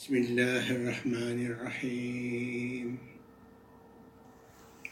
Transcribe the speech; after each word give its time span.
بسم 0.00 0.16
الله 0.16 0.70
الرحمن 0.70 1.46
الرحيم. 1.46 2.96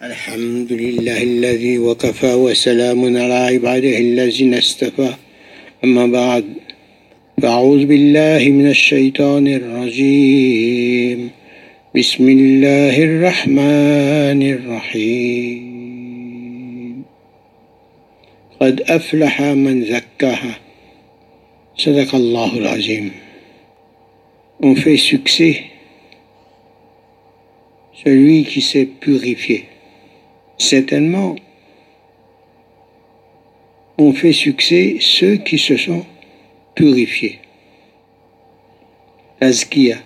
الحمد 0.02 0.72
لله 0.72 1.22
الذي 1.22 1.78
وكفى 1.78 2.34
وسلام 2.34 3.16
على 3.16 3.34
عباده 3.34 3.98
الذين 3.98 4.54
اصطفى. 4.54 5.14
أما 5.84 6.06
بعد 6.06 6.44
فأعوذ 7.42 7.86
بالله 7.86 8.50
من 8.50 8.70
الشيطان 8.70 9.48
الرجيم. 9.48 11.30
بسم 11.96 12.28
الله 12.28 13.02
الرحمن 13.02 14.42
الرحيم. 14.52 15.74
قد 18.60 18.80
أفلح 18.80 19.42
من 19.42 19.84
زكاها. 19.84 20.58
صدق 21.78 22.14
الله 22.14 22.58
العظيم. 22.58 23.27
On 24.60 24.74
fait 24.74 24.96
succès 24.96 25.64
celui 28.04 28.44
qui 28.44 28.60
s'est 28.60 28.86
purifié. 28.86 29.66
Certainement, 30.56 31.36
on 33.98 34.12
fait 34.12 34.32
succès 34.32 34.96
ceux 35.00 35.36
qui 35.36 35.58
se 35.58 35.76
sont 35.76 36.04
purifiés. 36.74 37.38
L'azkia, 39.40 39.98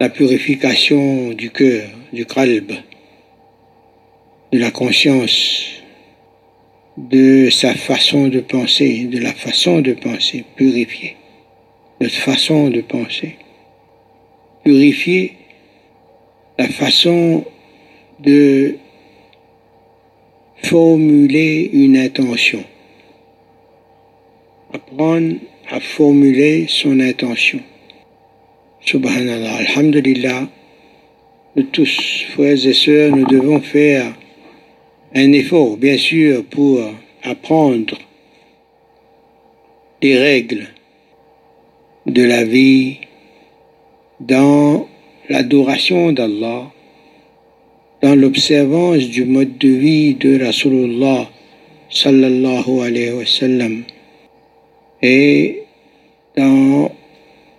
la 0.00 0.08
purification 0.08 1.30
du 1.30 1.50
cœur, 1.50 1.88
du 2.12 2.26
kalb, 2.26 2.72
de 4.52 4.58
la 4.58 4.70
conscience, 4.70 5.82
de 6.96 7.50
sa 7.50 7.74
façon 7.74 8.28
de 8.28 8.38
penser, 8.38 9.04
de 9.04 9.18
la 9.18 9.32
façon 9.32 9.80
de 9.80 9.92
penser, 9.94 10.44
purifiée 10.54 11.16
notre 12.04 12.16
façon 12.16 12.68
de 12.68 12.82
penser, 12.82 13.36
purifier 14.62 15.32
la 16.58 16.68
façon 16.68 17.46
de 18.20 18.76
formuler 20.62 21.70
une 21.72 21.96
intention, 21.96 22.62
apprendre 24.74 25.36
à 25.70 25.80
formuler 25.80 26.66
son 26.68 27.00
intention. 27.00 27.60
Subhanallah, 28.84 29.56
Alhamdulillah, 29.64 30.46
nous 31.56 31.62
tous, 31.62 32.26
frères 32.34 32.66
et 32.66 32.74
sœurs, 32.74 33.16
nous 33.16 33.26
devons 33.26 33.62
faire 33.62 34.12
un 35.14 35.32
effort, 35.32 35.78
bien 35.78 35.96
sûr, 35.96 36.44
pour 36.44 36.82
apprendre 37.22 37.96
les 40.02 40.18
règles 40.18 40.68
de 42.06 42.22
la 42.22 42.44
vie 42.44 42.98
dans 44.20 44.86
l'adoration 45.28 46.12
d'Allah, 46.12 46.70
dans 48.02 48.14
l'observance 48.14 49.08
du 49.08 49.24
mode 49.24 49.56
de 49.58 49.68
vie 49.68 50.14
de 50.14 50.44
Rasulullah 50.44 51.30
sallallahu 51.90 52.80
alayhi 52.80 53.12
wa 53.12 53.26
sallam 53.26 53.84
et 55.02 55.62
dans 56.36 56.90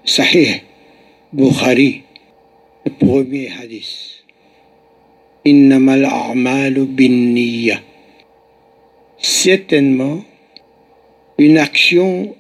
Sahih 0.04 0.62
Bukhari, 1.34 2.04
le 2.86 2.92
premier 2.92 3.50
hadith. 3.50 4.24
Innamal 5.46 6.06
a'malu 6.06 6.88
Certainement, 9.18 10.24
une 11.38 11.58
action 11.58 12.36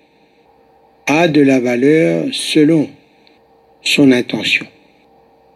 a 1.07 1.27
de 1.27 1.41
la 1.41 1.59
valeur 1.59 2.25
selon 2.31 2.89
son 3.81 4.11
intention. 4.11 4.65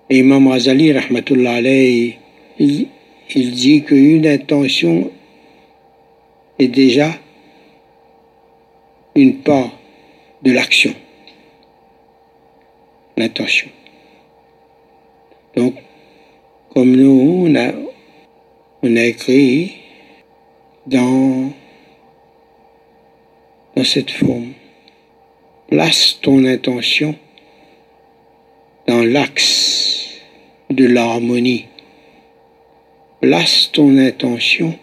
Et 0.10 0.20
Imam 0.20 0.48
Razali, 0.48 0.92
rahmatullah 0.92 1.56
alayhi, 1.56 2.18
il, 2.60 2.88
il 3.36 3.52
dit 3.52 3.84
qu'une 3.84 4.28
intention 4.28 5.12
est 6.58 6.68
déjà 6.68 7.12
une 9.16 9.42
part 9.42 9.72
de 10.44 10.52
l'action. 10.52 10.94
L'intention. 13.18 13.70
Donc, 15.56 15.76
comme 16.74 16.96
nous, 16.96 17.46
on 17.48 17.56
a, 17.56 17.72
on 18.82 18.96
a 18.96 19.04
écrit 19.04 19.76
dans, 20.86 21.52
dans 23.76 23.84
cette 23.84 24.12
forme. 24.12 24.54
Place 25.70 26.18
ton 26.20 26.46
intention 26.46 27.14
dans 28.88 29.04
l'axe 29.04 30.10
de 30.72 30.88
l'harmonie. 30.88 31.68
Place 33.22 33.70
ton 33.72 33.96
intention 34.00 34.74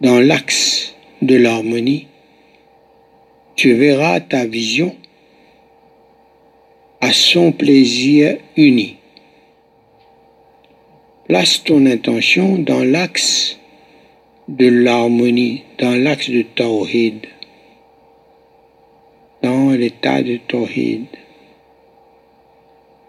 dans 0.00 0.20
l'axe 0.20 0.94
de 1.22 1.34
l'harmonie. 1.34 2.06
Tu 3.56 3.74
verras 3.74 4.20
ta 4.20 4.46
vision 4.46 4.94
à 7.00 7.12
son 7.12 7.50
plaisir 7.50 8.36
uni. 8.56 8.98
Place 11.26 11.64
ton 11.64 11.84
intention 11.86 12.58
dans 12.58 12.84
l'axe 12.84 13.58
de 14.46 14.68
l'harmonie, 14.68 15.64
dans 15.78 16.00
l'axe 16.00 16.30
de 16.30 16.42
Tawhid 16.42 17.26
dans 19.44 19.72
l'état 19.72 20.22
de 20.22 20.38
Tawhid, 20.38 21.04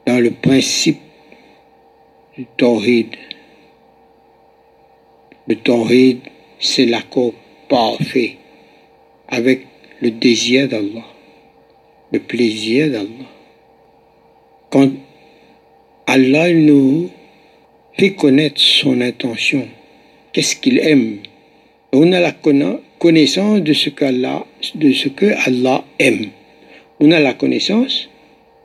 dans 0.06 0.20
le 0.20 0.32
principe 0.32 1.00
du 2.38 2.46
Tawhid. 2.58 3.16
Le 5.48 5.56
Tawhid, 5.56 6.20
c'est 6.60 6.88
l'accord 6.88 7.32
parfait 7.70 8.36
avec 9.30 9.66
le 10.02 10.12
désir 10.12 10.68
d'Allah, 10.68 11.06
le 12.12 12.20
plaisir 12.20 12.92
d'Allah. 12.92 13.30
Quand 14.72 14.92
Allah 16.06 16.52
nous 16.52 17.12
fait 17.98 18.14
connaître 18.14 18.60
son 18.60 19.00
intention, 19.00 19.70
qu'est-ce 20.34 20.58
qu'il 20.58 20.80
aime, 20.80 21.20
on 21.94 22.12
a 22.12 22.20
la 22.20 22.34
connaissance 23.06 23.62
de 23.62 23.74
ce 23.74 23.92
qu'Allah, 23.92 24.48
de 24.74 24.92
ce 24.92 25.10
que 25.10 25.28
Allah 25.48 25.86
aime. 26.00 26.30
On 27.00 27.12
a 27.12 27.20
la 27.20 27.36
connaissance 27.36 28.10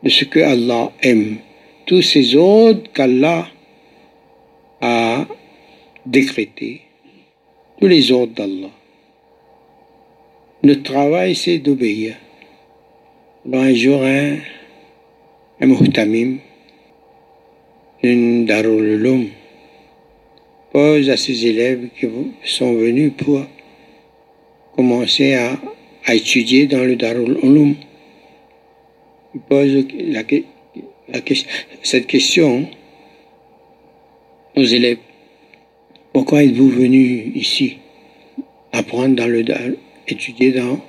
de 0.03 0.09
ce 0.09 0.25
que 0.25 0.41
Allah 0.41 0.91
aime. 1.03 1.37
Tous 1.85 2.01
ces 2.01 2.37
ordres 2.37 2.91
qu'Allah 2.95 3.47
a 4.81 5.27
décrétés, 6.07 6.81
tous 7.79 7.87
les 7.87 8.11
ordres 8.11 8.33
d'Allah. 8.33 8.71
Notre 10.63 10.85
travail, 10.85 11.35
c'est 11.35 11.59
d'obéir. 11.59 12.17
un 13.53 13.75
jour, 13.75 14.03
un, 14.03 14.39
un 15.61 15.67
muhtamim, 15.67 16.39
une 18.03 18.47
darul 18.47 19.29
pose 20.73 21.11
à 21.11 21.19
ses 21.19 21.47
élèves 21.47 21.91
qui 21.99 22.07
sont 22.45 22.73
venus 22.73 23.13
pour 23.19 23.45
commencer 24.81 25.35
à, 25.35 25.59
étudier 26.15 26.67
dans 26.67 26.83
le 26.83 26.97
Darul 26.97 27.39
Ulum. 27.43 27.75
Il 29.35 29.41
pose 29.43 29.87
cette 31.83 32.07
question 32.07 32.67
aux 34.57 34.65
élèves. 34.65 34.97
Pourquoi 36.15 36.45
êtes-vous 36.45 36.71
venus 36.71 37.31
ici 37.35 37.77
apprendre 38.73 39.17
dans 39.17 39.27
le 39.27 39.45
étudier 40.09 40.53
dans, 40.53 40.81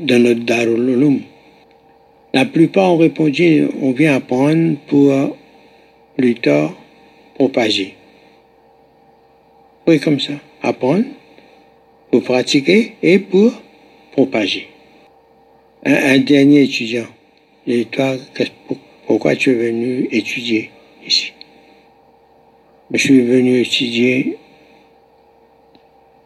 dans 0.00 0.18
notre 0.18 0.40
Darul 0.40 0.90
Ulum? 0.90 1.20
La 2.34 2.44
plupart 2.44 2.94
ont 2.94 2.98
répondu 2.98 3.68
on 3.80 3.92
vient 3.92 4.16
apprendre 4.16 4.78
pour 4.88 5.14
plus 6.16 6.34
tard 6.34 6.74
propager. 7.36 7.94
Oui, 9.86 10.00
comme 10.00 10.18
ça. 10.18 10.32
Apprendre, 10.62 11.04
pour 12.10 12.22
pratiquer 12.22 12.94
et 13.02 13.18
pour 13.18 13.52
propager. 14.12 14.68
Un, 15.84 16.18
dernier 16.18 16.62
étudiant. 16.62 17.06
Et 17.66 17.84
toi, 17.84 18.16
pourquoi 19.06 19.36
tu 19.36 19.50
es 19.50 19.54
venu 19.54 20.08
étudier 20.10 20.70
ici? 21.06 21.32
Je 22.90 22.98
suis 22.98 23.20
venu 23.20 23.60
étudier 23.60 24.36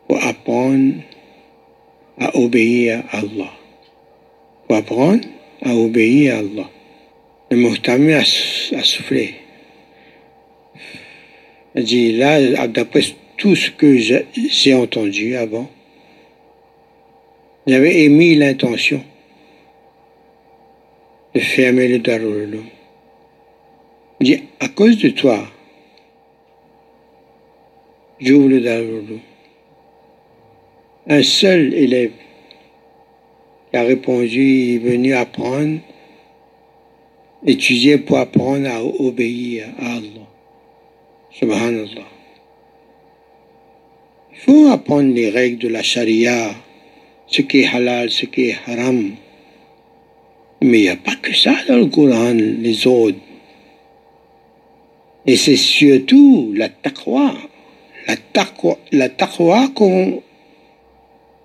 pour 0.06 0.22
apprendre 0.22 0.94
à 2.18 2.36
obéir 2.36 3.02
à 3.10 3.18
Allah. 3.18 3.52
Pour 4.66 4.76
apprendre 4.76 5.26
à 5.62 5.74
obéir 5.74 6.36
à 6.36 6.38
Allah. 6.38 6.70
Le 7.50 7.56
Muhtami 7.56 8.12
a, 8.12 8.20
a 8.20 8.84
soufflé. 8.84 9.34
Il 11.74 11.84
dit 11.84 12.12
là, 12.12 12.66
d'après 12.66 13.02
tout 13.40 13.56
ce 13.56 13.70
que 13.70 13.96
j'ai 13.96 14.74
entendu 14.74 15.34
avant. 15.34 15.68
J'avais 17.66 18.02
émis 18.04 18.34
l'intention 18.34 19.02
de 21.34 21.40
fermer 21.40 21.88
le 21.88 22.00
Darul 22.00 22.58
Il 24.20 24.26
dit, 24.26 24.42
à 24.60 24.68
cause 24.68 24.98
de 24.98 25.08
toi, 25.08 25.42
j'ouvre 28.20 28.48
le 28.48 28.60
Darul 28.60 29.20
Un 31.06 31.22
seul 31.22 31.72
élève 31.72 32.12
qui 33.70 33.76
a 33.76 33.82
répondu, 33.84 34.74
est 34.74 34.78
venu 34.78 35.14
apprendre, 35.14 35.78
étudier 37.46 37.96
pour 37.96 38.18
apprendre 38.18 38.68
à 38.68 38.84
obéir 38.84 39.68
à 39.78 39.94
Allah. 39.94 40.28
Subhanallah. 41.32 42.19
Faut 44.44 44.68
apprendre 44.68 45.12
les 45.12 45.28
règles 45.28 45.58
de 45.58 45.68
la 45.68 45.82
charia, 45.82 46.54
ce 47.26 47.42
qui 47.42 47.60
est 47.60 47.66
halal, 47.66 48.10
ce 48.10 48.24
qui 48.24 48.48
est 48.48 48.56
haram? 48.66 49.14
Mais 50.62 50.78
il 50.78 50.82
n'y 50.82 50.88
a 50.88 50.96
pas 50.96 51.16
que 51.16 51.34
ça 51.34 51.54
dans 51.68 51.76
le 51.76 51.86
Coran, 51.86 52.32
les 52.32 52.86
autres. 52.86 53.18
Et 55.26 55.36
c'est 55.36 55.56
surtout 55.56 56.52
la 56.54 56.70
taqwa, 56.70 57.34
la 58.06 58.16
taqwa, 58.16 58.78
la 58.92 59.10
qu'on 59.10 60.22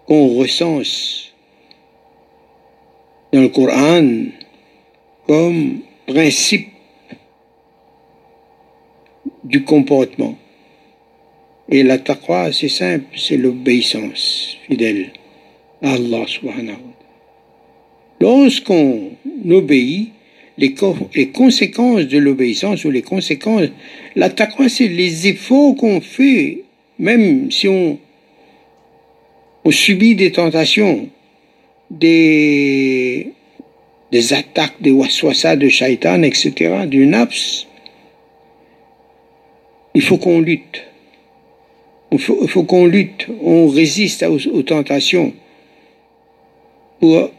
recense 0.07 1.33
dans 3.33 3.41
le 3.41 3.49
Coran 3.49 4.05
comme 5.27 5.79
principe 6.07 6.69
du 9.43 9.65
comportement. 9.65 10.37
Et 11.69 11.83
la 11.83 11.97
taqwa, 11.97 12.51
c'est 12.51 12.69
simple, 12.69 13.05
c'est 13.17 13.37
l'obéissance 13.37 14.57
fidèle 14.67 15.11
à 15.81 15.93
Allah 15.93 16.23
subhanahu 16.27 16.75
Lorsqu'on 18.21 19.11
obéit, 19.49 20.11
les, 20.57 20.73
conséquences 21.33 22.05
de 22.05 22.17
l'obéissance 22.17 22.85
ou 22.85 22.91
les 22.91 23.01
conséquences, 23.01 23.69
la 24.15 24.29
taqwa, 24.29 24.69
c'est 24.69 24.87
les 24.87 25.27
efforts 25.27 25.75
qu'on 25.75 26.01
fait, 26.01 26.63
même 26.99 27.51
si 27.51 27.67
on, 27.67 27.97
subit 29.71 30.15
des 30.15 30.31
tentations, 30.31 31.09
des, 31.89 33.31
attaques, 34.31 34.79
des 34.79 34.91
waswasa 34.91 35.55
de 35.55 35.67
shaitan, 35.67 36.21
etc., 36.21 36.85
du 36.85 37.07
nafs, 37.07 37.65
il 39.95 40.01
faut 40.01 40.17
qu'on 40.17 40.39
lutte. 40.39 40.83
Il 42.11 42.19
faut, 42.19 42.63
qu'on 42.63 42.85
lutte, 42.85 43.27
on 43.41 43.67
résiste 43.67 44.23
aux, 44.23 44.63
tentations 44.63 45.33
pour 46.99 47.29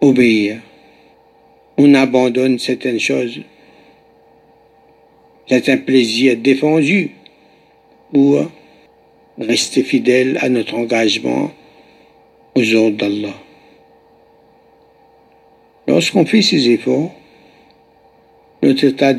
obéir. 0.00 0.60
On 1.76 1.94
abandonne 1.94 2.58
certaines 2.58 3.00
choses, 3.00 3.40
certains 5.48 5.76
plaisirs 5.76 6.36
défendus 6.36 7.10
pour 8.12 8.48
rester 9.38 9.82
fidèle 9.82 10.38
à 10.40 10.48
notre 10.48 10.74
engagement 10.74 11.50
aux 12.54 12.74
ordres 12.74 12.96
d'Allah. 12.96 13.34
Lorsqu'on 15.86 16.24
fait 16.24 16.42
ces 16.42 16.70
efforts, 16.70 17.12
notre 18.62 18.84
état 18.84 19.12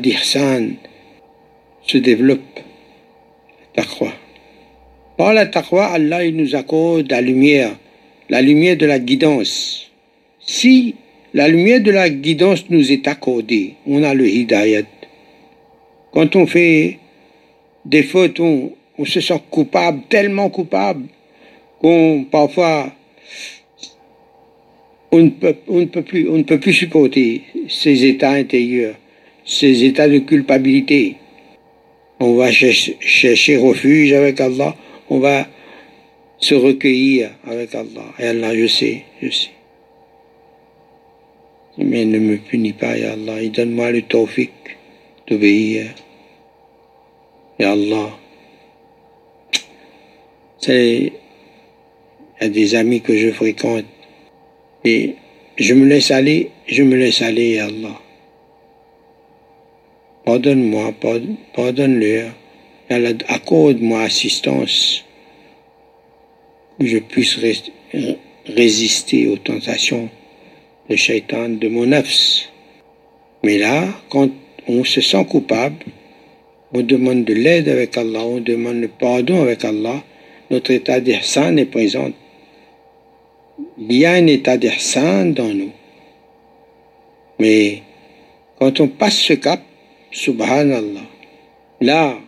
se 1.86 1.98
développe. 1.98 2.40
Par 5.16 5.32
la 5.32 5.46
taqwa, 5.46 5.86
Allah 5.86 6.30
nous 6.30 6.54
accorde 6.54 7.10
la 7.10 7.20
lumière, 7.20 7.76
la 8.28 8.42
lumière 8.42 8.76
de 8.76 8.86
la 8.86 8.98
guidance. 8.98 9.90
Si 10.40 10.94
la 11.32 11.48
lumière 11.48 11.80
de 11.80 11.90
la 11.90 12.08
guidance 12.08 12.68
nous 12.70 12.92
est 12.92 13.06
accordée, 13.08 13.74
on 13.86 14.02
a 14.02 14.14
le 14.14 14.28
hidayat. 14.28 14.82
Quand 16.12 16.36
on 16.36 16.46
fait 16.46 16.98
des 17.84 18.02
fautes, 18.02 18.40
on, 18.40 18.72
se 19.04 19.20
sent 19.20 19.40
coupable, 19.50 20.02
tellement 20.08 20.48
coupable, 20.48 21.06
qu'on 21.80 22.26
parfois 22.30 22.92
ne 25.12 25.28
peut 25.28 26.02
plus, 26.02 26.28
on 26.28 26.38
ne 26.38 26.42
peut 26.42 26.60
plus 26.60 26.72
supporter 26.72 27.42
ces 27.68 28.04
états 28.04 28.32
intérieurs, 28.32 28.96
ces 29.44 29.84
états 29.84 30.08
de 30.08 30.18
culpabilité. 30.18 31.16
On 32.18 32.34
va 32.34 32.50
chercher, 32.50 33.56
refuge 33.58 34.12
avec 34.12 34.40
Allah, 34.40 34.74
on 35.10 35.18
va 35.18 35.46
se 36.38 36.54
recueillir 36.54 37.30
avec 37.44 37.74
Allah. 37.74 38.06
Et 38.18 38.26
Allah, 38.26 38.56
je 38.56 38.66
sais, 38.66 39.04
je 39.20 39.30
sais. 39.30 39.50
Mais 41.78 42.06
ne 42.06 42.18
me 42.18 42.38
punis 42.38 42.72
pas, 42.72 42.96
ya 42.96 43.12
Allah, 43.12 43.42
et 43.42 43.50
donne-moi 43.50 43.90
le 43.90 44.02
tawfiq 44.02 44.50
d'obéir. 45.28 45.94
Ya 47.58 47.72
Allah. 47.72 48.18
Y 50.68 51.12
a 52.40 52.48
des 52.48 52.74
amis 52.74 53.00
que 53.00 53.16
je 53.16 53.30
fréquente 53.30 53.84
et 54.84 55.14
je 55.56 55.74
me 55.74 55.86
laisse 55.86 56.10
aller, 56.10 56.50
je 56.66 56.82
me 56.82 56.96
laisse 56.96 57.22
aller, 57.22 57.54
ya 57.54 57.66
Allah. 57.66 58.00
Pardonne-moi, 60.26 60.92
pardonne-leur. 61.54 62.32
Accorde-moi 63.28 64.02
assistance. 64.02 65.04
Que 66.80 66.86
je 66.86 66.98
puisse 66.98 67.38
résister 68.46 69.28
aux 69.28 69.36
tentations 69.36 70.10
de 70.90 70.96
shaitan 70.96 71.48
de 71.50 71.68
mon 71.68 71.86
nafs. 71.86 72.50
Mais 73.44 73.56
là, 73.58 73.86
quand 74.08 74.28
on 74.66 74.82
se 74.82 75.00
sent 75.00 75.24
coupable, 75.26 75.86
on 76.72 76.82
demande 76.82 77.24
de 77.24 77.32
l'aide 77.32 77.68
avec 77.68 77.96
Allah, 77.96 78.24
on 78.24 78.40
demande 78.40 78.80
le 78.80 78.88
pardon 78.88 79.42
avec 79.42 79.64
Allah, 79.64 80.02
notre 80.50 80.72
état 80.72 80.98
d'ihsan 80.98 81.56
est 81.56 81.66
présent. 81.66 82.10
Il 83.78 83.92
y 83.96 84.04
a 84.04 84.12
un 84.12 84.26
état 84.26 84.56
d'ihsan 84.56 85.32
dans 85.32 85.54
nous. 85.54 85.72
Mais 87.38 87.82
quand 88.58 88.80
on 88.80 88.88
passe 88.88 89.18
ce 89.18 89.34
cap, 89.34 89.62
Subhanallah. 90.16 91.04
Là, 91.82 92.18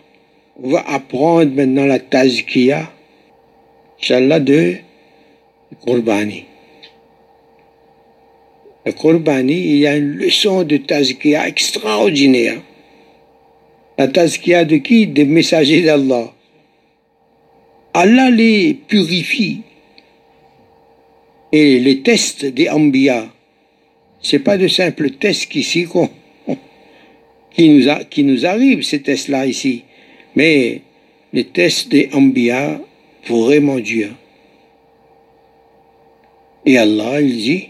on 0.62 0.68
va 0.72 0.84
apprendre 0.86 1.54
maintenant 1.54 1.86
la 1.86 1.98
tazkiya, 1.98 2.92
Inch'Allah, 3.98 4.40
de 4.40 4.74
Qurbani. 5.80 6.44
Le 8.84 8.92
Qurbani, 8.92 9.54
il 9.54 9.76
y 9.78 9.86
a 9.86 9.96
une 9.96 10.16
leçon 10.16 10.64
de 10.64 10.76
tazkiya 10.76 11.48
extraordinaire. 11.48 12.60
La 13.96 14.06
tazkiya 14.06 14.66
de 14.66 14.76
qui? 14.76 15.06
Des 15.06 15.24
messagers 15.24 15.80
d'Allah. 15.80 16.34
Allah 17.94 18.28
les 18.30 18.74
purifie. 18.74 19.62
Et 21.52 21.80
les 21.80 22.02
tests 22.02 22.44
des 22.44 22.68
Ambiya, 22.68 23.28
c'est 24.20 24.40
pas 24.40 24.58
de 24.58 24.68
simples 24.68 25.12
tests 25.12 25.46
qu'ici 25.46 25.84
qu'on 25.84 26.10
qui 27.52 27.68
nous, 27.70 27.88
a, 27.88 28.04
qui 28.04 28.24
nous 28.24 28.46
arrivent, 28.46 28.82
ces 28.82 29.02
tests-là 29.02 29.46
ici. 29.46 29.84
Mais 30.36 30.82
les 31.32 31.44
tests 31.44 31.88
des 31.88 32.08
Ambiya, 32.12 32.80
vraiment 33.28 33.78
Dieu. 33.78 34.12
Et 36.64 36.76
Allah, 36.78 37.20
il 37.20 37.36
dit, 37.36 37.68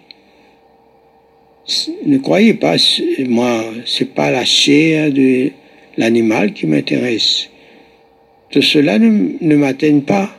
ne 2.05 2.19
croyez 2.19 2.55
pas, 2.55 2.77
moi, 3.29 3.65
c'est 3.87 4.15
pas 4.15 4.31
la 4.31 4.45
chair 4.45 5.13
de 5.13 5.51
l'animal 5.97 6.53
qui 6.53 6.67
m'intéresse. 6.67 7.49
Tout 8.51 8.63
cela 8.63 8.99
ne, 8.99 9.37
ne 9.41 9.57
m'atteigne 9.57 10.03
pas, 10.03 10.31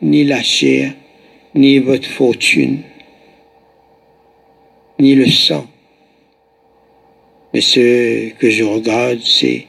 ni 0.00 0.24
la 0.24 0.42
chair, 0.42 0.92
ni 1.54 1.78
votre 1.78 2.08
fortune, 2.08 2.80
ni 4.98 5.14
le 5.14 5.26
sang. 5.26 5.66
Mais 7.52 7.60
ce 7.60 8.30
que 8.30 8.50
je 8.50 8.64
regarde, 8.64 9.20
c'est 9.22 9.66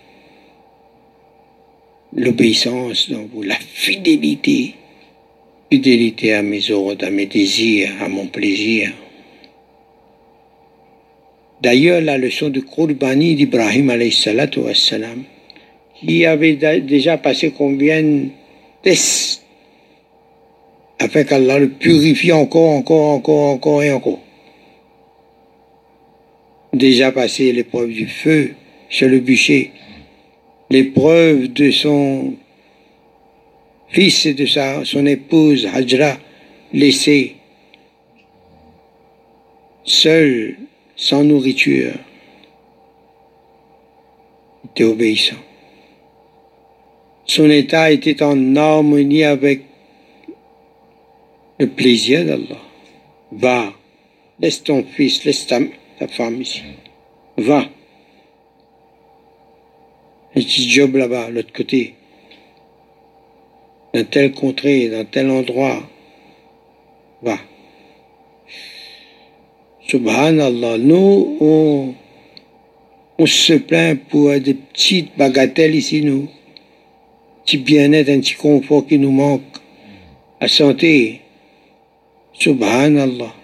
l'obéissance 2.15 3.09
vous, 3.11 3.43
la 3.43 3.55
fidélité. 3.55 4.75
Fidélité 5.71 6.33
à 6.33 6.43
mes 6.43 6.69
ordres, 6.71 7.05
à 7.05 7.09
mes 7.09 7.25
désirs, 7.25 7.91
à 7.99 8.07
mon 8.07 8.27
plaisir. 8.27 8.91
D'ailleurs, 11.61 12.01
la 12.01 12.17
leçon 12.17 12.49
de 12.49 12.59
Qurbani 12.59 13.35
d'Ibrahim 13.35 13.89
wassalam, 13.89 15.23
qui 15.95 16.25
avait 16.25 16.57
déjà 16.81 17.17
passé 17.17 17.53
combien 17.57 18.03
de 18.03 18.27
tests 18.83 19.41
afin 20.99 21.23
qu'Allah 21.23 21.59
le 21.59 21.69
purifie 21.69 22.31
encore, 22.31 22.69
encore, 22.69 23.09
encore, 23.09 23.49
encore 23.49 23.83
et 23.83 23.91
encore 23.91 24.19
déjà 26.74 27.12
passé 27.12 27.51
l'épreuve 27.51 27.89
du 27.89 28.08
feu 28.08 28.56
sur 28.89 29.08
le 29.08 29.20
bûcher, 29.20 29.72
l'épreuve 30.70 31.53
de 31.53 31.72
son 31.72 32.34
fils 33.89 34.25
et 34.25 34.34
de 34.34 34.46
sa, 34.46 34.84
son 34.84 35.06
épouse 35.06 35.68
Hajra 35.72 36.18
laissés 36.74 37.36
seuls 39.84 40.58
sans 40.96 41.24
nourriture. 41.24 41.94
Il 44.63 44.70
était 44.72 44.84
obéissant. 44.84 45.36
Son 47.25 47.50
état 47.50 47.92
était 47.92 48.24
en 48.24 48.56
harmonie 48.56 49.24
avec 49.24 49.62
le 51.60 51.68
plaisir 51.68 52.25
d'Allah. 52.25 52.62
Va, 53.32 53.74
laisse 54.39 54.63
ton 54.63 54.84
fils, 54.84 55.24
laisse 55.24 55.46
ta, 55.48 55.60
ici. 56.39 56.62
Va. 57.38 57.69
Un 60.36 60.41
petit 60.41 60.69
job 60.69 60.95
là-bas, 60.95 61.29
l'autre 61.29 61.53
côté. 61.53 61.95
Dans 63.93 64.05
telle 64.05 64.31
contrée, 64.31 64.89
dans 64.89 65.05
tel 65.05 65.29
endroit. 65.29 65.83
Va. 67.22 67.38
Subhanallah, 69.88 70.77
nous, 70.77 71.38
on, 71.39 71.93
on 73.19 73.25
se 73.25 73.53
plaint 73.53 74.00
pour 74.10 74.31
des 74.39 74.53
petites 74.53 75.15
bagatelles 75.17 75.75
ici, 75.75 76.01
nous. 76.01 76.27
Petit 77.45 77.57
bien-être, 77.57 78.10
un 78.10 78.19
petit 78.19 78.36
confort 78.36 78.88
qui 78.88 78.98
nous 78.98 79.12
manque. 79.12 79.41
La 80.39 80.48
santé. 80.48 81.22
Subhanallah. 82.33 83.42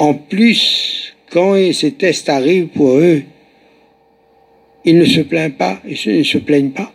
En 0.00 0.14
plus, 0.14 1.14
quand 1.30 1.56
ces 1.74 1.92
tests 1.92 2.30
arrivent 2.30 2.68
pour 2.68 2.96
eux, 2.96 3.22
ils 4.86 4.96
ne 4.96 5.04
se 5.04 5.20
plaignent 5.20 5.52
pas, 5.52 5.78
ils 5.86 6.18
ne 6.18 6.22
se 6.22 6.38
plaignent 6.38 6.70
pas. 6.70 6.90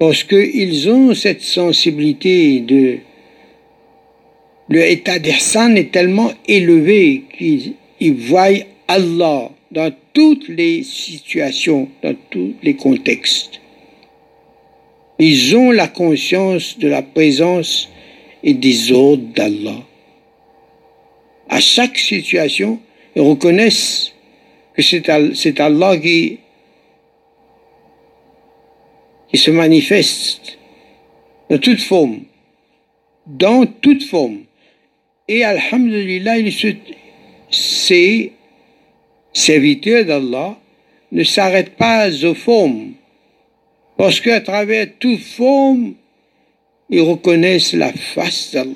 Parce 0.00 0.24
qu'ils 0.24 0.90
ont 0.90 1.14
cette 1.14 1.42
sensibilité 1.42 2.58
de... 2.58 2.98
Le 4.68 4.82
état 4.84 5.20
d'Ihsan 5.20 5.76
est 5.76 5.92
tellement 5.92 6.32
élevé 6.48 7.22
qu'ils 7.38 8.14
voient 8.14 8.48
Allah 8.88 9.50
dans 9.70 9.92
toutes 10.12 10.48
les 10.48 10.82
situations, 10.82 11.88
dans 12.02 12.16
tous 12.30 12.54
les 12.64 12.74
contextes. 12.74 13.60
Ils 15.20 15.56
ont 15.56 15.70
la 15.70 15.86
conscience 15.86 16.76
de 16.80 16.88
la 16.88 17.02
présence 17.02 17.88
et 18.42 18.54
des 18.54 18.90
ordres 18.90 19.32
d'Allah. 19.36 19.87
À 21.48 21.60
chaque 21.60 21.98
situation, 21.98 22.80
ils 23.16 23.22
reconnaissent 23.22 24.12
que 24.74 24.82
c'est 24.82 25.60
Allah 25.60 25.96
qui, 25.96 26.38
qui 29.30 29.38
se 29.38 29.50
manifeste 29.50 30.58
dans 31.50 31.58
toute 31.58 31.80
forme, 31.80 32.20
dans 33.26 33.66
toute 33.66 34.04
forme. 34.04 34.40
Et 35.26 35.44
Alhamdulillah, 35.44 36.38
il 36.38 36.52
se, 36.52 36.68
ces 37.50 38.32
serviteurs 39.32 40.04
d'Allah 40.04 40.58
ne 41.12 41.24
s'arrêtent 41.24 41.76
pas 41.76 42.08
aux 42.24 42.34
formes 42.34 42.92
parce 43.96 44.20
qu'à 44.20 44.40
travers 44.40 44.86
toute 44.98 45.20
forme, 45.20 45.94
ils 46.88 47.00
reconnaissent 47.00 47.72
la 47.72 47.92
face 47.92 48.52
d'Allah, 48.52 48.72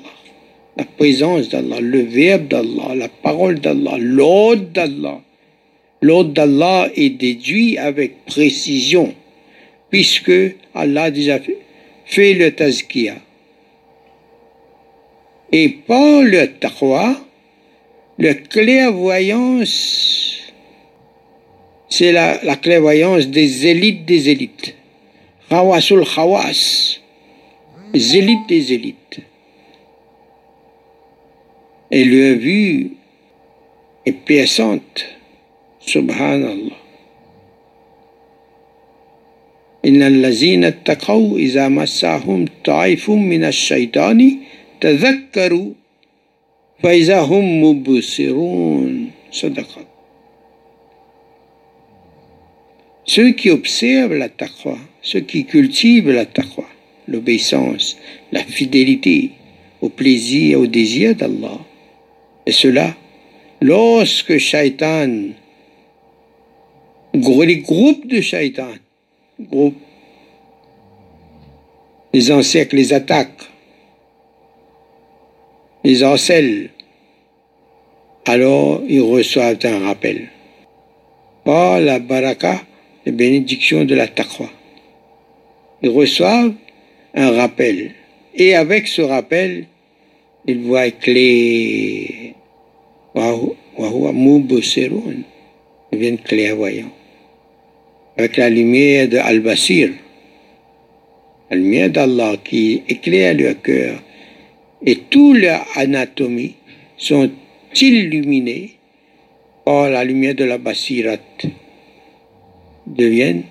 la 0.75 0.85
présence 0.85 1.49
d'Allah, 1.49 1.79
le 1.79 2.01
verbe 2.01 2.47
d'Allah, 2.47 2.95
la 2.95 3.09
parole 3.09 3.59
d'Allah, 3.59 3.97
l'ordre 3.99 4.65
d'Allah. 4.73 5.21
L'ordre 6.01 6.33
d'Allah 6.33 6.89
est 6.95 7.11
déduit 7.11 7.77
avec 7.77 8.25
précision, 8.25 9.13
puisque 9.89 10.31
Allah 10.73 11.03
a 11.03 11.11
déjà 11.11 11.39
fait 12.05 12.33
le 12.33 12.51
tazkiya. 12.51 13.15
Et 15.51 15.69
par 15.69 16.23
le 16.23 16.47
taqwa, 16.47 17.15
le 18.17 18.33
clairvoyance, 18.33 20.39
c'est 21.87 22.11
la, 22.11 22.43
la 22.43 22.55
clairvoyance 22.55 23.27
des 23.27 23.67
élites 23.67 24.05
des 24.05 24.29
élites. 24.29 24.75
Khawasul 25.49 26.03
Khawas, 26.03 26.99
les 27.93 28.17
élites 28.17 28.49
des 28.49 28.73
élites 28.73 29.19
Et 31.92 32.04
leur 32.04 32.38
vue 32.38 32.90
est 34.06 34.12
perçante, 34.12 35.06
subhanallah. 35.80 36.76
إن 39.84 40.02
الذين 40.02 40.64
اتقوا 40.64 41.38
إذا 41.38 41.68
مسهم 41.68 42.44
طائف 42.64 43.10
من 43.10 43.44
الشيطان 43.44 44.36
تذكروا 44.80 45.70
فإذا 46.82 47.20
هم 47.20 47.62
مبصرون 47.62 49.10
صدق 49.30 49.86
Ceux 53.06 53.30
qui 53.30 53.48
observent 53.50 54.14
la 54.14 54.28
taqwa 54.28 54.76
ceux 55.08 55.20
qui 55.20 55.46
cultivent 55.46 56.10
la 56.10 56.26
taqwa, 56.26 56.66
l'obéissance, 57.06 57.96
la 58.30 58.42
fidélité 58.42 59.30
au 59.80 59.88
plaisir, 59.88 60.60
au 60.60 60.66
désir 60.66 61.14
d'Allah. 61.14 61.58
et 62.45 62.51
cela, 62.51 62.95
lorsque 63.61 64.37
Shaitan, 64.37 65.29
les 67.13 67.57
groupes 67.57 68.07
de 68.07 68.21
Shaitan, 68.21 68.73
les 72.13 72.31
encercles, 72.31 72.75
les 72.75 72.93
attaques, 72.93 73.49
les 75.83 76.03
harcèlent, 76.03 76.69
alors 78.25 78.81
ils 78.87 79.01
reçoivent 79.01 79.59
un 79.63 79.79
rappel. 79.85 80.29
Par 81.43 81.81
la 81.81 81.99
baraka, 81.99 82.61
les 83.05 83.11
bénédictions 83.11 83.83
de 83.83 83.95
la 83.95 84.07
taqwa 84.07 84.49
ils 85.83 85.89
reçoivent 85.89 86.53
un 87.13 87.31
rappel. 87.31 87.91
Et 88.33 88.55
avec 88.55 88.87
ce 88.87 89.01
rappel, 89.01 89.67
ils 90.47 90.61
voient 90.61 90.89
clair. 90.91 92.22
Ils 93.15 93.49
deviennent 95.91 96.17
clairvoyants. 96.17 96.91
Avec 98.17 98.37
la 98.37 98.49
lumière 98.49 99.07
de 99.07 99.17
Al-Basir, 99.17 99.91
la 101.49 101.55
lumière 101.57 101.89
d'Allah 101.89 102.35
qui 102.43 102.83
éclaire 102.87 103.35
leur 103.35 103.61
cœur, 103.61 104.01
et 104.85 104.95
toute 104.95 105.37
leur 105.37 105.65
anatomie 105.75 106.55
sont 106.97 107.29
illuminés 107.79 108.71
par 109.63 109.89
la 109.89 110.03
lumière 110.03 110.35
de 110.35 110.43
la 110.45 110.57
Basirat, 110.57 111.17
deviennent 112.85 113.43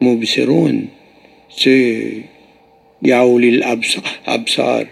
Mubsirun, 0.00 0.82
c'est 1.48 2.22
Yaoulil 3.02 3.62
Absar. 4.26 4.84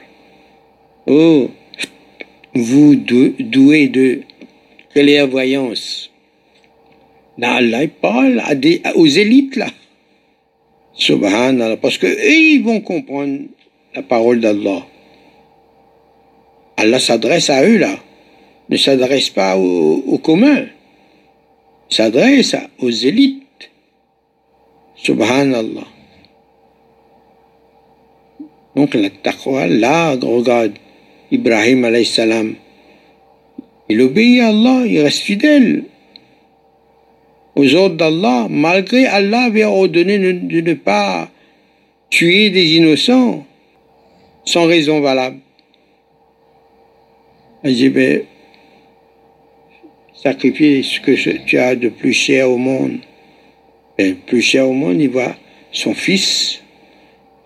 Oh, 1.06 1.50
vous 2.56 2.96
doués 2.96 3.88
de 3.88 4.22
clairvoyance. 4.92 6.10
Là, 7.38 7.56
Allah 7.56 7.86
parle 7.88 8.42
aux 8.94 9.06
élites 9.06 9.56
là. 9.56 9.68
Subhanallah. 10.94 11.76
Parce 11.76 11.98
que 11.98 12.06
ils 12.06 12.62
vont 12.62 12.80
comprendre 12.80 13.40
la 13.94 14.02
parole 14.02 14.40
d'Allah. 14.40 14.86
Allah 16.78 16.98
s'adresse 16.98 17.50
à 17.50 17.62
eux 17.64 17.76
là. 17.78 17.98
Ne 18.68 18.76
s'adresse 18.76 19.30
pas 19.30 19.56
aux, 19.56 20.02
aux 20.06 20.18
communs. 20.18 20.66
S'adresse 21.88 22.56
aux 22.78 22.90
élites. 22.90 23.70
Subhanallah. 24.96 25.86
Donc 28.76 28.94
la 28.94 29.08
taqwa, 29.08 29.66
là, 29.66 30.10
regarde, 30.12 30.74
Ibrahim 31.30 31.84
alayhi 31.84 32.04
salam, 32.04 32.54
il 33.88 34.00
obéit 34.00 34.40
à 34.40 34.48
Allah, 34.48 34.84
il 34.86 35.00
reste 35.00 35.22
fidèle 35.22 35.84
aux 37.54 37.74
ordres 37.74 37.96
d'Allah, 37.96 38.46
malgré 38.50 39.06
Allah 39.06 39.44
avait 39.44 39.64
ordonné 39.64 40.18
de 40.18 40.60
ne 40.60 40.74
pas 40.74 41.30
tuer 42.10 42.50
des 42.50 42.76
innocents 42.76 43.46
sans 44.44 44.66
raison 44.66 45.00
valable. 45.00 45.38
Il 47.64 47.74
dit, 47.74 47.88
ben, 47.88 48.22
sacrifier 50.14 50.82
ce 50.82 51.00
que 51.00 51.12
tu 51.44 51.58
as 51.58 51.74
de 51.74 51.88
plus 51.88 52.12
cher 52.12 52.50
au 52.50 52.58
monde. 52.58 52.98
Ben, 53.98 54.14
plus 54.14 54.42
cher 54.42 54.68
au 54.68 54.72
monde, 54.72 55.00
il 55.00 55.08
voit 55.08 55.34
son 55.72 55.94
fils 55.94 56.60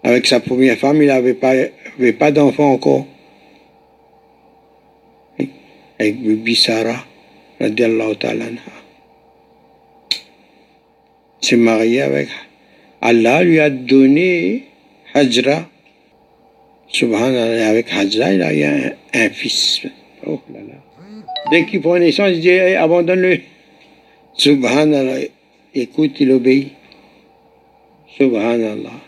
avec 0.02 0.26
sa 0.26 0.40
première 0.40 0.76
femme, 0.78 1.02
il 1.02 1.06
n'avait 1.06 1.34
pas, 1.34 1.52
avait 1.99 2.12
pas 2.12 2.30
d'enfant 2.30 2.72
encore. 2.72 3.06
Avec 6.00 6.16
Bibi 6.16 6.57
Sarah, 6.57 7.04
radiallahu 7.61 8.16
ta'ala 8.16 8.47
s'est 11.42 11.57
marié 11.57 12.00
avec 12.00 12.28
Allah 13.02 13.42
lui 13.42 13.61
a 13.61 13.69
donné 13.69 14.64
Hajra. 15.12 15.69
Subhanallah, 16.88 17.69
avec 17.69 17.92
Hajra, 17.92 18.33
il 18.33 18.42
a 18.42 18.54
eu 18.54 18.95
un, 19.14 19.30
fils. 19.30 19.83
Oh 20.26 20.40
là 20.50 20.61
là. 20.61 20.75
Dès 21.50 21.66
qu'il 21.66 21.83
prend 21.83 21.99
naissance, 21.99 22.30
il 22.33 22.40
dit 22.40 22.50
abandonne-le. 22.50 23.40
Subhanallah. 24.35 25.26
Écoute, 25.75 26.12
il 26.21 26.33
obéit. 26.33 26.73
Subhanallah. 28.16 29.00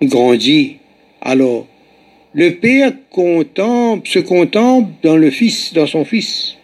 Il 0.00 0.08
grandit. 0.08 0.78
Alors, 1.20 1.66
le 2.32 2.56
père 2.56 2.92
contemple, 3.10 4.08
se 4.08 4.18
contemple 4.18 4.90
dans 5.02 5.16
le 5.16 5.30
fils, 5.30 5.72
dans 5.72 5.86
son 5.86 6.04
fils. 6.04 6.56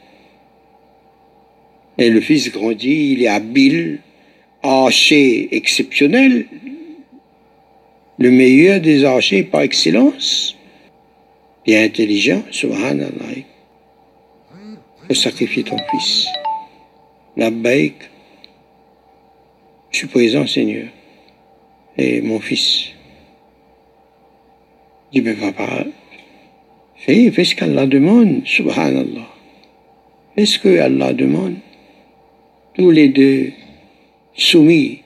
Et 1.99 2.11
le 2.11 2.21
fils 2.21 2.53
grandit, 2.53 3.13
il 3.13 3.23
est 3.23 3.29
habile, 3.29 4.01
archer 4.63 5.49
exceptionnel, 5.53 6.47
le 8.19 8.31
meilleur 8.31 8.81
des 8.81 9.05
archers 9.05 9.43
par 9.43 9.63
excellence, 9.63 10.57
et 11.67 11.77
intelligent, 11.79 12.43
subhanallah. 12.51 13.11
Sacrifier 15.13 15.63
ton 15.63 15.77
fils. 15.91 16.27
La 17.37 17.51
je 19.91 19.99
suis 19.99 20.09
présent, 20.09 20.47
Seigneur. 20.47 20.89
Et 21.97 22.21
mon 22.21 22.41
fils, 22.41 22.89
dit, 25.13 25.23
mais 25.23 25.35
papa, 25.35 25.85
fais, 26.97 27.31
fais 27.31 27.45
ce 27.45 27.55
qu'Allah 27.55 27.87
demande, 27.87 28.43
subhanallah. 28.47 29.29
Fais 30.35 30.47
ce 30.47 30.59
que 30.59 30.79
Allah 30.79 31.13
demande. 31.13 31.57
Tous 32.75 32.91
les 32.91 33.09
deux 33.09 33.53
soumis 34.35 35.01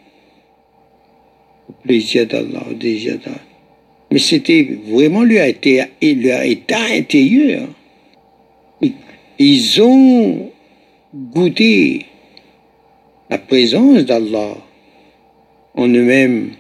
au 1.69 1.73
plaisir 1.85 2.27
d'Allah, 2.27 2.65
au 2.69 2.75
désir 2.75 3.19
d'Allah. 3.19 3.39
Mais 4.11 4.19
c'était 4.19 4.79
vraiment 4.87 5.23
leur 5.23 5.47
état, 5.47 5.87
leur 6.03 6.43
état 6.43 6.83
intérieur. 6.91 7.69
Ils 9.39 9.83
ont 9.83 10.51
goûté 11.15 12.07
la 13.31 13.39
présence 13.39 14.05
d'Allah 14.05 14.57
en 15.75 15.89
eux-mêmes 15.89 16.51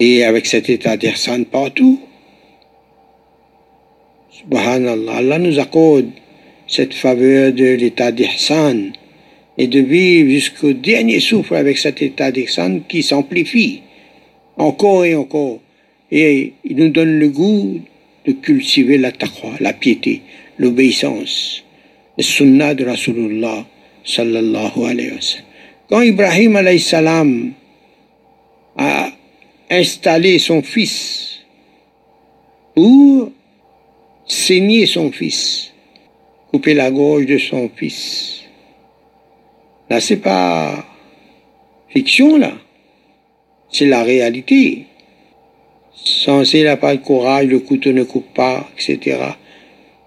et 0.00 0.24
avec 0.24 0.46
cet 0.46 0.68
état 0.68 0.96
d'Ihsan 0.96 1.44
partout. 1.44 2.00
Subhanallah, 4.30 5.16
Allah 5.16 5.38
nous 5.38 5.58
accorde 5.58 6.10
cette 6.66 6.94
faveur 6.94 7.52
de 7.52 7.64
l'état 7.74 8.12
d'Ihsan 8.12 8.92
et 9.56 9.66
de 9.66 9.80
vivre 9.80 10.30
jusqu'au 10.30 10.72
dernier 10.72 11.20
souffle 11.20 11.56
avec 11.56 11.78
cet 11.78 12.02
état 12.02 12.30
d'Ihsan 12.30 12.80
qui 12.88 13.02
s'amplifie 13.02 13.82
encore 14.56 15.04
et 15.04 15.14
encore. 15.14 15.60
Et 16.10 16.52
il 16.64 16.76
nous 16.76 16.90
donne 16.90 17.18
le 17.18 17.28
goût 17.28 17.80
de 18.26 18.32
cultiver 18.32 18.98
la 18.98 19.12
taqwa, 19.12 19.50
la 19.60 19.72
piété, 19.72 20.22
l'obéissance, 20.58 21.64
le 22.16 22.22
sunnah 22.22 22.74
de 22.74 22.84
Rasulullah 22.84 23.66
sallallahu 24.04 24.84
alayhi 24.84 25.10
wa 25.12 25.20
sallam. 25.20 25.44
Quand 25.88 26.02
Ibrahim 26.02 26.56
alayhi 26.56 26.80
salam 26.80 27.52
a 28.76 29.10
installé 29.70 30.38
son 30.38 30.62
fils 30.62 31.40
pour 32.74 33.30
saigner 34.26 34.86
son 34.86 35.10
fils, 35.10 35.72
couper 36.50 36.74
la 36.74 36.90
gorge 36.90 37.26
de 37.26 37.38
son 37.38 37.70
fils. 37.74 38.42
Là, 39.90 40.00
c'est 40.00 40.16
pas 40.16 40.84
fiction, 41.88 42.38
là. 42.38 42.52
C'est 43.70 43.86
la 43.86 44.02
réalité. 44.02 44.86
Censé, 45.94 46.62
n'a 46.62 46.76
pas 46.76 46.94
le 46.94 47.00
courage, 47.00 47.46
le 47.46 47.58
couteau 47.58 47.92
ne 47.92 48.04
coupe 48.04 48.32
pas, 48.34 48.68
etc. 48.76 49.18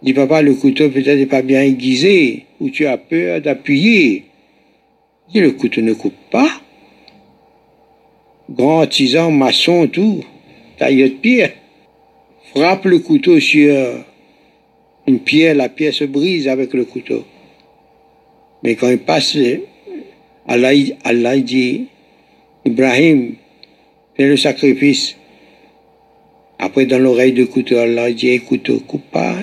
Dit 0.01 0.13
papa, 0.13 0.41
le 0.41 0.55
couteau 0.55 0.89
peut-être 0.89 1.17
n'est 1.17 1.25
pas 1.25 1.41
bien 1.41 1.61
aiguisé, 1.61 2.45
ou 2.59 2.69
tu 2.69 2.87
as 2.87 2.97
peur 2.97 3.41
d'appuyer. 3.41 4.25
Dit 5.31 5.41
le 5.41 5.51
couteau 5.51 5.81
ne 5.81 5.93
coupe 5.93 6.17
pas. 6.31 6.50
Grand 8.51 8.81
artisan, 8.81 9.31
maçon, 9.31 9.87
tout, 9.87 10.25
tailleur 10.77 11.09
de 11.09 11.14
pierre. 11.14 11.53
Frappe 12.53 12.83
le 12.83 13.00
couteau 13.00 13.40
sur 13.40 13.74
une 15.07 15.20
pierre, 15.20 15.55
la 15.55 15.70
pierre 15.70 15.94
se 15.94 16.03
brise 16.03 16.50
avec 16.50 16.74
le 16.74 16.83
couteau. 16.83 17.24
Mais 18.61 18.75
quand 18.75 18.90
il 18.90 19.00
passe, 19.00 19.37
Allah, 20.46 20.72
Allah 21.05 21.37
dit, 21.40 21.87
Ibrahim, 22.66 23.35
fais 24.16 24.27
le 24.27 24.35
sacrifice. 24.35 25.16
Après, 26.59 26.85
dans 26.85 27.00
l'oreille 27.00 27.31
du 27.31 27.48
couteau, 27.48 27.77
Allah 27.77 28.11
dit, 28.11 28.37
couteau, 28.42 28.79
coupe 28.79 29.09
pas. 29.11 29.37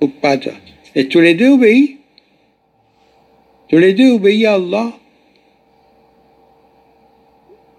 Coupe 0.00 0.20
pas. 0.20 0.38
Et 0.94 1.08
tous 1.08 1.20
les 1.20 1.34
deux 1.34 1.50
obéissent. 1.50 1.96
Tous 3.68 3.78
les 3.78 3.92
deux 3.92 4.12
obéissent 4.12 4.46
à 4.46 4.54
Allah. 4.54 4.92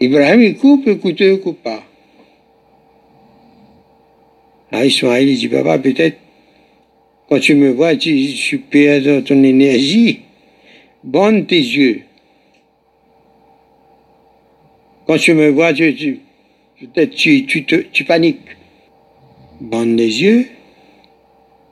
Ibrahim, 0.03 0.41
il 0.41 0.57
coupe, 0.57 0.85
le 0.85 0.95
couteau 0.95 1.23
ne 1.23 1.35
coupe 1.35 1.63
pas. 1.63 1.83
Ah, 4.71 4.85
Ismaël, 4.85 5.29
il 5.29 5.37
dit, 5.37 5.47
papa, 5.47 5.79
peut-être 5.79 6.17
quand 7.29 7.39
tu 7.39 7.55
me 7.55 7.71
vois, 7.71 7.95
tu, 7.95 8.63
perds 8.69 9.23
ton 9.23 9.43
énergie. 9.43 10.19
Bonne 11.03 11.45
tes 11.45 11.57
yeux. 11.57 12.01
Quand 15.07 15.17
tu 15.17 15.33
me 15.33 15.49
vois, 15.49 15.73
tu, 15.73 16.19
peut-être 16.79 17.15
tu, 17.15 18.03
paniques. 18.05 18.57
Bonne 19.59 19.95
les 19.95 20.21
yeux. 20.21 20.47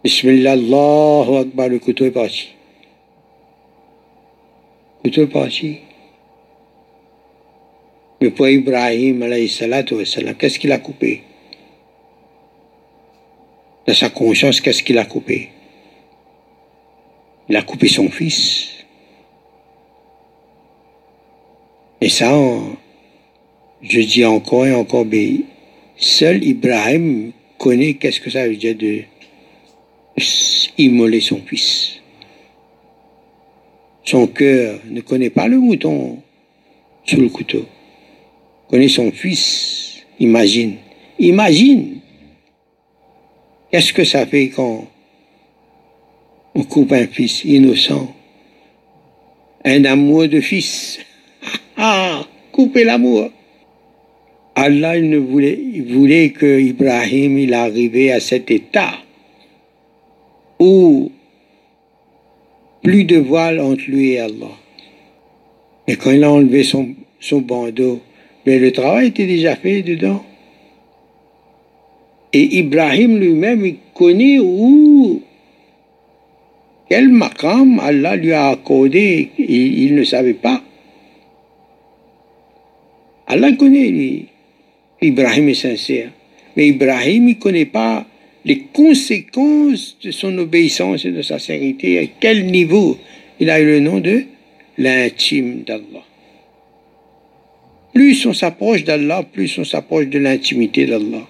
Bismillah, 0.04 0.54
Allahu 0.54 1.42
Akbar, 1.42 1.70
le 1.70 1.80
couteau 1.80 2.06
est 2.06 2.12
parti. 2.12 2.50
Le 5.04 5.10
couteau 5.10 5.22
est 5.24 5.28
parti. 5.28 5.78
Mais 8.22 8.30
pour 8.30 8.48
Ibrahim, 8.48 9.26
qu'est-ce 10.38 10.60
qu'il 10.60 10.72
a 10.72 10.78
coupé? 10.78 11.24
Dans 13.88 13.96
sa 13.96 14.10
conscience, 14.12 14.62
qu'est-ce 14.62 14.84
qu'il 14.84 15.00
a 15.00 15.06
coupé? 15.06 15.50
Il 17.50 17.56
a 17.56 17.64
coupé 17.64 17.88
son 17.88 18.10
fils. 18.10 18.70
Et 22.00 22.10
ça, 22.10 22.32
je 23.82 24.02
dis 24.02 24.24
encore 24.24 24.68
et 24.68 24.74
encore, 24.74 25.06
mais 25.06 25.38
seul 25.98 26.44
Ibrahim 26.44 27.32
connaît 27.58 27.96
qu'est-ce 27.96 28.22
que 28.22 28.30
ça 28.30 28.48
veut 28.48 28.56
dire 28.56 28.76
de 28.76 29.02
immoler 30.78 31.22
son 31.22 31.42
fils. 31.42 32.00
Son 34.04 34.28
cœur 34.28 34.80
ne 34.90 35.02
connaît 35.02 35.30
pas 35.32 35.48
le 35.48 35.58
mouton 35.58 36.20
sous 37.06 37.20
le 37.20 37.30
couteau. 37.30 37.66
Connaît 38.72 38.88
son 38.88 39.12
fils. 39.12 40.02
Imagine. 40.20 40.78
Imagine 41.20 42.00
Qu'est-ce 43.70 43.94
que 43.94 44.04
ça 44.04 44.26
fait 44.26 44.50
quand 44.50 44.88
on 46.56 46.64
coupe 46.64 46.92
un 46.92 47.08
fils 47.08 47.46
innocent 47.46 48.14
Un 49.64 49.86
amour 49.86 50.28
de 50.28 50.42
fils? 50.42 51.00
Ah, 51.84 52.24
couper 52.52 52.84
l'amour. 52.84 53.32
Allah 54.54 54.98
il 54.98 55.10
ne 55.10 55.18
voulait, 55.18 55.60
il 55.60 55.92
voulait 55.92 56.30
que 56.30 56.60
Ibrahim 56.60 57.40
il 57.40 57.56
arrivait 57.56 58.12
à 58.12 58.20
cet 58.20 58.52
état 58.52 58.94
où 60.60 61.12
plus 62.84 63.06
de 63.06 63.18
voile 63.18 63.60
entre 63.60 63.84
lui 63.88 64.12
et 64.12 64.20
Allah. 64.20 64.56
Et 65.88 65.96
quand 65.96 66.12
il 66.12 66.24
a 66.24 66.32
enlevé 66.32 66.64
son, 66.64 66.94
son 67.20 67.42
bandeau, 67.42 68.02
mais 68.46 68.60
le 68.60 68.72
travail 68.72 69.08
était 69.08 69.28
déjà 69.28 69.56
fait 69.56 69.82
dedans. 69.82 70.24
Et 72.34 72.60
Ibrahim 72.60 73.20
lui-même, 73.20 73.66
il 73.66 73.76
connaît 73.94 74.40
où, 74.40 75.22
quel 76.90 77.10
maqam 77.10 77.80
Allah 77.80 78.16
lui 78.16 78.32
a 78.32 78.50
accordé, 78.50 79.30
il, 79.38 79.96
ne 79.96 80.04
savait 80.04 80.34
pas. 80.34 80.62
Allah 83.28 83.52
connaît, 83.54 83.88
lui. 83.88 84.26
Ibrahim 85.02 85.50
est 85.50 85.54
sincère. 85.54 86.10
Mais 86.56 86.68
Ibrahim, 86.68 87.30
il 87.30 87.36
ne 87.36 87.40
connaît 87.40 87.66
pas 87.66 88.06
les 88.44 88.60
conséquences 88.74 89.98
de 90.04 90.12
son 90.12 90.38
obéissance 90.38 91.06
et 91.06 91.12
de 91.12 91.22
sa 91.22 91.38
sincérité, 91.38 92.00
à 92.00 92.06
quel 92.20 92.46
niveau 92.48 92.98
il 93.40 93.50
a 93.50 93.60
eu 93.60 93.66
le 93.66 93.80
nom 93.80 94.00
de 94.00 94.24
l'intime 94.78 95.64
d'Allah. 95.64 96.06
Plus 97.94 98.26
on 98.26 98.34
s'approche 98.34 98.84
d'Allah, 98.84 99.24
plus 99.24 99.58
on 99.58 99.64
s'approche 99.64 100.08
de 100.08 100.20
l'intimité 100.20 100.86
d'Allah. 100.86 101.28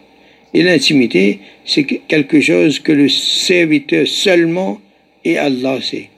Et 0.54 0.64
l'intimité, 0.64 1.40
c'est 1.66 1.84
quelque 1.84 2.42
chose 2.42 2.80
que 2.80 2.92
le 2.92 3.08
serviteur 3.10 4.08
seulement 4.08 4.80
et 5.24 5.38
Allah 5.38 5.80
sait. 5.82 6.10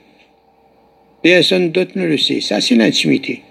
Personne 1.22 1.70
d'autre 1.70 1.92
ne 1.96 2.04
le 2.04 2.18
sait. 2.18 2.40
Ça, 2.40 2.60
c'est 2.60 2.74
l'intimité. 2.74 3.42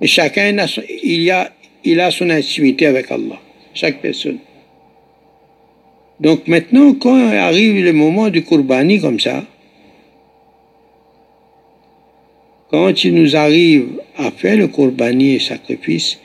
Et 0.00 0.06
chacun, 0.06 0.56
a 0.58 0.66
son, 0.66 0.82
il, 1.02 1.30
a, 1.30 1.52
il 1.84 2.00
a 2.00 2.10
son 2.10 2.30
intimité 2.30 2.86
avec 2.86 3.10
Allah. 3.10 3.38
Chaque 3.74 4.00
personne. 4.00 4.38
Donc 6.20 6.46
maintenant, 6.48 6.94
quand 6.94 7.16
arrive 7.16 7.84
le 7.84 7.92
moment 7.92 8.28
du 8.28 8.42
Kurbani 8.44 9.00
comme 9.00 9.20
ça, 9.20 9.44
quand 12.70 13.04
il 13.04 13.14
nous 13.14 13.36
arrive 13.36 13.88
à 14.16 14.30
faire 14.30 14.56
le 14.56 14.68
Kurbani 14.68 15.34
et 15.34 15.40
sacrifice, 15.40 16.18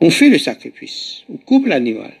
on 0.00 0.10
fait 0.10 0.28
le 0.28 0.38
sacrifice, 0.38 1.22
on 1.32 1.36
coupe 1.36 1.66
l'animal. 1.66 2.12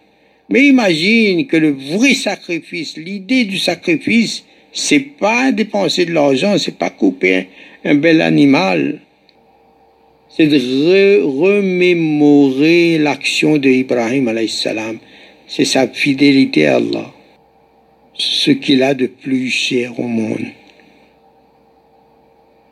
Mais 0.48 0.66
imagine 0.66 1.46
que 1.46 1.56
le 1.56 1.70
vrai 1.70 2.14
sacrifice, 2.14 2.96
l'idée 2.96 3.44
du 3.44 3.58
sacrifice, 3.58 4.44
c'est 4.72 5.00
pas 5.00 5.52
dépenser 5.52 6.04
de 6.04 6.12
l'argent, 6.12 6.56
c'est 6.58 6.76
pas 6.78 6.90
couper 6.90 7.48
un, 7.84 7.94
bel 7.94 8.20
animal. 8.20 9.00
C'est 10.28 10.46
de 10.46 11.22
remémorer 11.22 12.98
l'action 12.98 13.56
d'Ibrahim 13.56 14.30
salam. 14.48 14.98
C'est 15.48 15.64
sa 15.64 15.88
fidélité 15.88 16.66
à 16.66 16.76
Allah. 16.76 17.12
Ce 18.14 18.50
qu'il 18.50 18.82
a 18.82 18.92
de 18.94 19.06
plus 19.06 19.48
cher 19.48 19.98
au 19.98 20.08
monde. 20.08 20.46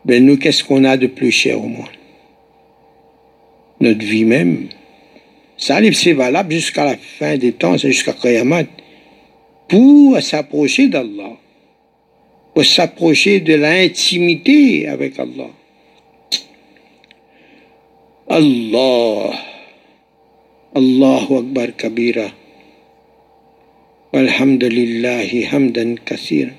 Ben 0.04 0.24
nous, 0.24 0.36
qu'est-ce 0.36 0.62
qu'on 0.62 0.84
a 0.84 0.96
de 0.96 1.06
plus 1.06 1.30
cher 1.32 1.58
au 1.58 1.66
monde? 1.66 1.88
Notre 3.80 4.04
vie 4.04 4.24
même. 4.24 4.68
Ça, 5.56 5.78
c'est 5.92 6.12
valable 6.12 6.52
jusqu'à 6.52 6.84
la 6.84 6.96
fin 6.96 7.36
des 7.36 7.52
temps, 7.52 7.78
c'est 7.78 7.92
jusqu'à 7.92 8.12
Qiyamah, 8.12 8.64
pour 9.68 10.20
s'approcher 10.20 10.88
d'Allah, 10.88 11.36
pour 12.52 12.64
s'approcher 12.64 13.40
de 13.40 13.54
l'intimité 13.54 14.88
avec 14.88 15.18
Allah. 15.18 15.50
Allah, 18.28 19.30
Allahu 20.74 21.36
Akbar 21.38 21.76
Kabira, 21.76 22.28
walhamdulillahi 24.12 25.46
hamdan 25.52 25.96
kathira, 26.04 26.50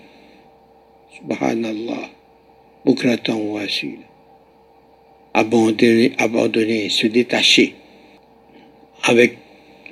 subhanallah, 1.18 2.15
bukratan 2.86 3.36
wasila. 3.36 4.06
Abandonner, 5.34 6.14
abandonner, 6.18 6.90
se 6.90 7.08
détacher 7.08 7.76
avec 9.04 9.38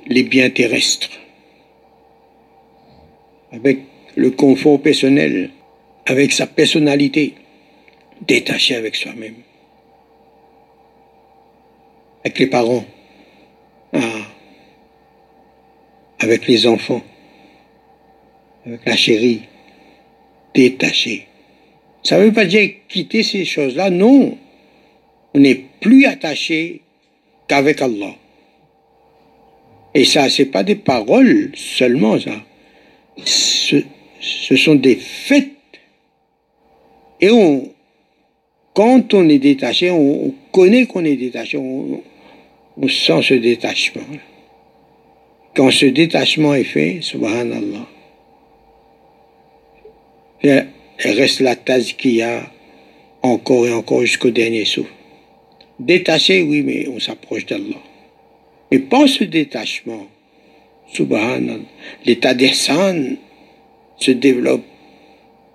les 0.06 0.22
biens 0.22 0.50
terrestres, 0.50 1.10
avec 3.52 3.80
le 4.16 4.30
confort 4.30 4.80
personnel, 4.80 5.50
avec 6.06 6.32
sa 6.32 6.46
personnalité, 6.46 7.34
détaché 8.22 8.74
avec 8.74 8.96
soi-même, 8.96 9.36
avec 12.24 12.38
les 12.38 12.46
parents, 12.46 12.84
ah, 13.92 14.00
avec 16.20 16.46
les 16.46 16.66
enfants, 16.66 17.02
avec 18.64 18.84
la 18.86 18.96
chérie, 18.96 19.42
détaché. 20.54 21.28
Ça 22.04 22.18
ne 22.18 22.24
veut 22.24 22.32
pas 22.32 22.44
dire 22.44 22.70
quitter 22.88 23.22
ces 23.22 23.44
choses-là, 23.44 23.90
non. 23.90 24.36
On 25.34 25.40
n'est 25.40 25.64
plus 25.80 26.04
attaché 26.04 26.82
qu'avec 27.48 27.80
Allah. 27.80 28.14
Et 29.94 30.04
ça, 30.04 30.28
c'est 30.28 30.46
pas 30.46 30.62
des 30.62 30.74
paroles 30.74 31.52
seulement, 31.54 32.18
ça. 32.20 32.32
Ce, 33.24 33.80
sont 34.56 34.74
des 34.74 34.96
faits. 34.96 35.50
Et 37.20 37.30
on, 37.30 37.72
quand 38.74 39.14
on 39.14 39.28
est 39.28 39.38
détaché, 39.38 39.90
on, 39.90 40.34
connaît 40.52 40.86
qu'on 40.86 41.04
est 41.04 41.16
détaché, 41.16 41.56
on, 41.56 42.02
sent 42.88 43.22
ce 43.22 43.34
détachement. 43.34 44.02
Quand 45.54 45.70
ce 45.70 45.86
détachement 45.86 46.54
est 46.54 46.64
fait, 46.64 46.98
subhanallah, 47.00 47.88
il 51.02 51.10
reste 51.12 51.40
la 51.40 51.56
tasse 51.56 51.92
qu'il 51.92 52.16
y 52.16 52.22
a 52.22 52.42
encore 53.22 53.66
et 53.66 53.72
encore 53.72 54.02
jusqu'au 54.02 54.30
dernier 54.30 54.64
souffle. 54.64 54.92
Détaché, 55.78 56.42
oui, 56.42 56.62
mais 56.62 56.86
on 56.88 57.00
s'approche 57.00 57.46
d'Allah. 57.46 57.82
Et 58.70 58.78
pas 58.78 59.06
ce 59.06 59.24
détachement, 59.24 60.06
subhanallah, 60.92 61.58
l'état 62.04 62.34
d'Ihsan 62.34 63.16
se 63.96 64.10
développe, 64.10 64.64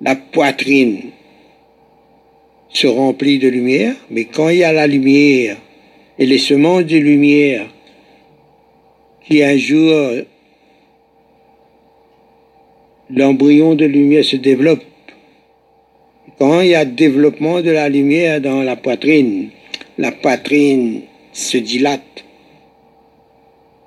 la 0.02 0.16
poitrine 0.16 1.12
se 2.70 2.88
remplit 2.88 3.40
de 3.40 3.48
lumière, 3.48 3.96
mais 4.10 4.26
quand 4.26 4.50
il 4.50 4.58
y 4.58 4.64
a 4.64 4.74
la 4.74 4.88
lumière 4.88 5.58
et 6.18 6.26
les 6.26 6.38
semences 6.38 6.86
de 6.86 6.98
lumière 6.98 7.68
qui 9.26 9.44
un 9.44 9.58
jour 9.58 10.24
l'embryon 13.10 13.76
de 13.76 13.86
lumière 13.86 14.24
se 14.24 14.36
développe, 14.36 14.84
quand 16.40 16.62
il 16.62 16.70
y 16.70 16.76
a 16.76 16.86
développement 16.86 17.62
de 17.62 17.70
la 17.70 17.90
lumière 17.90 18.42
dans 18.42 18.64
la 18.64 18.76
poitrine, 18.76 19.50
la 19.98 20.12
poitrine 20.12 21.02
se 21.34 21.58
dilate 21.58 22.24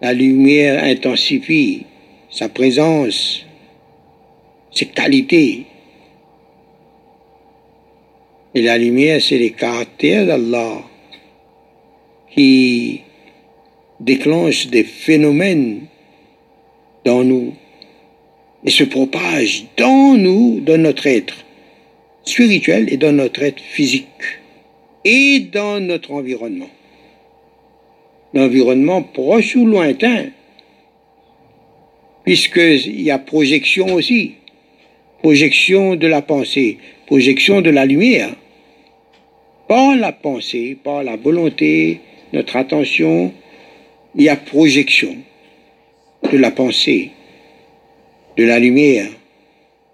la 0.03 0.13
lumière 0.13 0.83
intensifie 0.83 1.87
sa 2.29 2.49
présence, 2.49 3.47
ses 4.73 4.87
qualités. 4.87 5.67
Et 8.53 8.63
la 8.63 8.77
lumière, 8.79 9.23
c'est 9.23 9.39
les 9.39 9.53
caractères 9.53 10.27
d'Allah 10.27 10.83
qui 12.35 13.03
déclenchent 14.01 14.67
des 14.67 14.83
phénomènes 14.83 15.83
dans 17.05 17.23
nous 17.23 17.55
et 18.65 18.71
se 18.71 18.83
propagent 18.83 19.67
dans 19.77 20.15
nous, 20.15 20.59
dans 20.61 20.81
notre 20.81 21.07
être 21.07 21.42
spirituel 22.25 22.93
et 22.93 22.97
dans 22.97 23.13
notre 23.13 23.43
être 23.43 23.61
physique 23.61 24.07
et 25.05 25.41
dans 25.41 25.81
notre 25.81 26.13
environnement. 26.13 26.71
L'environnement 28.35 29.03
proche 29.03 29.57
ou 29.57 29.67
lointain, 29.67 30.27
puisqu'il 32.25 33.03
y 33.03 33.11
a 33.11 33.19
projection 33.19 33.93
aussi, 33.95 34.35
projection 35.19 35.97
de 35.97 36.07
la 36.07 36.23
pensée, 36.23 36.79
projection 37.07 37.61
de 37.61 37.71
la 37.71 37.85
lumière, 37.85 38.35
par 39.69 39.97
la 39.97 40.13
pensée, 40.13 40.77
par 40.83 41.03
la 41.03 41.17
volonté, 41.17 42.01
notre 42.33 42.57
attention, 42.57 43.33
il 44.15 44.23
y 44.23 44.29
a 44.29 44.37
projection 44.37 45.17
de 46.31 46.39
la 46.39 46.51
pensée, 46.51 47.11
de 48.37 48.45
la 48.45 48.59
lumière, 48.59 49.09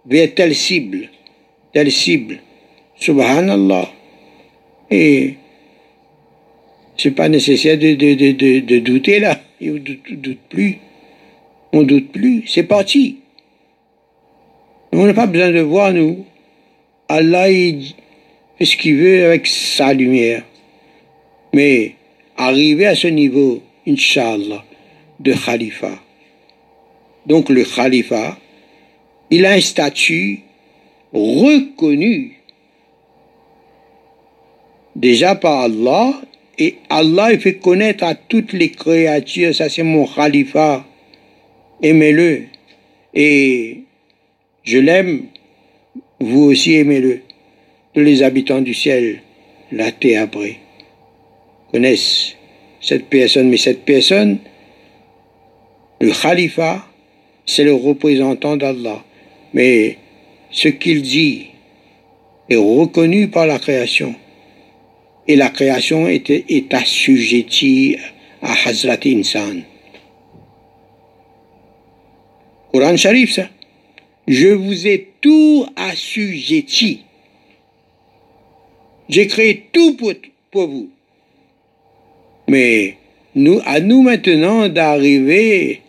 vers 0.07 0.35
telle 0.35 0.55
cible, 0.55 1.11
cible, 1.87 2.41
subhanallah. 2.97 3.89
Et 4.91 5.35
c'est 6.97 7.13
pas 7.13 7.29
nécessaire 7.29 7.79
de, 7.79 7.95
de, 7.95 8.15
de, 8.15 8.61
de, 8.61 8.79
douter 8.81 9.21
là. 9.21 9.41
On 9.61 9.67
ne 9.67 9.79
doute 9.79 10.41
plus. 10.49 10.79
On 11.73 11.83
doute 11.83 12.11
plus. 12.11 12.45
C'est 12.47 12.65
parti. 12.65 13.19
On 14.93 15.07
n'a 15.07 15.15
pas 15.15 15.27
besoin 15.27 15.51
de 15.51 15.61
voir, 15.61 15.93
nous. 15.93 16.25
Allah, 17.09 17.51
il 17.51 17.95
fait 18.59 18.65
ce 18.65 18.77
qu'il 18.77 18.97
veut 18.97 19.27
avec 19.27 19.47
sa 19.47 19.93
lumière. 19.93 20.43
Mais 21.53 21.95
arriver 22.37 22.87
à 22.87 22.95
ce 22.95 23.09
niveau, 23.09 23.63
Inch'Allah, 23.87 24.65
de 25.21 25.33
khalifa. 25.33 26.01
Donc 27.27 27.49
le 27.51 27.65
khalifa, 27.65 28.39
il 29.31 29.45
a 29.45 29.53
un 29.53 29.61
statut 29.61 30.41
reconnu 31.13 32.39
déjà 34.97 35.35
par 35.35 35.63
Allah 35.63 36.21
et 36.59 36.77
Allah 36.91 37.39
fait 37.39 37.55
connaître 37.55 38.05
à 38.05 38.15
toutes 38.15 38.53
les 38.53 38.71
créatures, 38.71 39.55
ça 39.55 39.69
c'est 39.69 39.85
mon 39.85 40.07
khalifa, 40.07 40.85
aimez-le. 41.83 42.43
Et 43.15 43.85
je 44.65 44.79
l'aime, 44.79 45.27
vous 46.21 46.43
aussi 46.43 46.75
aimez-le. 46.75 47.21
Tous 47.95 48.01
les 48.01 48.23
habitants 48.23 48.61
du 48.61 48.75
ciel, 48.75 49.23
la 49.73 49.93
terre 49.93 50.25
après, 50.25 50.57
connaissent 51.71 52.35
cette 52.81 53.07
personne, 53.07 53.49
mais 53.49 53.57
cette 53.57 53.85
personne, 53.85 54.39
le 56.01 56.11
khalifa, 56.11 56.85
c'est 57.47 57.65
le 57.65 57.73
représentant 57.73 58.57
d'Allah. 58.57 59.03
Mais 59.55 59.97
ce 60.51 60.69
qu'il 60.69 61.03
dit 61.03 61.49
est 62.49 62.57
reconnu 62.57 63.29
par 63.29 63.47
la 63.47 63.59
création 63.59 64.15
et 65.27 65.37
la 65.37 65.51
création 65.51 66.09
est, 66.09 66.31
est 66.31 66.73
assujettie 66.73 67.97
à 68.41 68.55
Hazrat 68.67 68.99
Insan. 69.05 69.63
Coran 72.73 72.97
Sharif, 72.97 73.33
ça. 73.33 73.49
Je 74.27 74.49
vous 74.49 74.87
ai 74.87 75.09
tout 75.21 75.67
assujetti. 75.77 77.01
J'ai 79.09 79.27
créé 79.27 79.69
tout 79.73 79.97
pour, 79.97 80.69
vous. 80.69 80.91
Mais 82.47 82.97
à 83.65 83.81
nous 83.81 84.03
maintenant 84.03 84.69
d'arriver 84.69 85.83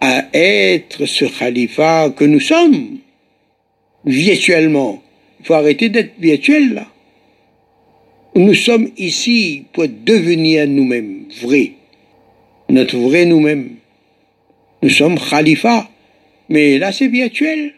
à 0.00 0.26
être 0.32 1.06
ce 1.06 1.26
khalifa 1.26 2.10
que 2.10 2.24
nous 2.24 2.40
sommes, 2.40 2.98
virtuellement. 4.04 5.02
Il 5.40 5.46
faut 5.46 5.54
arrêter 5.54 5.88
d'être 5.88 6.14
virtuel 6.18 6.74
là. 6.74 6.86
Nous 8.34 8.54
sommes 8.54 8.88
ici 8.96 9.64
pour 9.72 9.86
devenir 9.88 10.66
nous-mêmes, 10.68 11.24
vrais. 11.42 11.72
Notre 12.68 12.96
vrai 12.96 13.24
nous-mêmes. 13.24 13.76
Nous 14.82 14.90
sommes 14.90 15.18
khalifa. 15.18 15.90
Mais 16.48 16.78
là, 16.78 16.92
c'est 16.92 17.08
virtuel. 17.08 17.74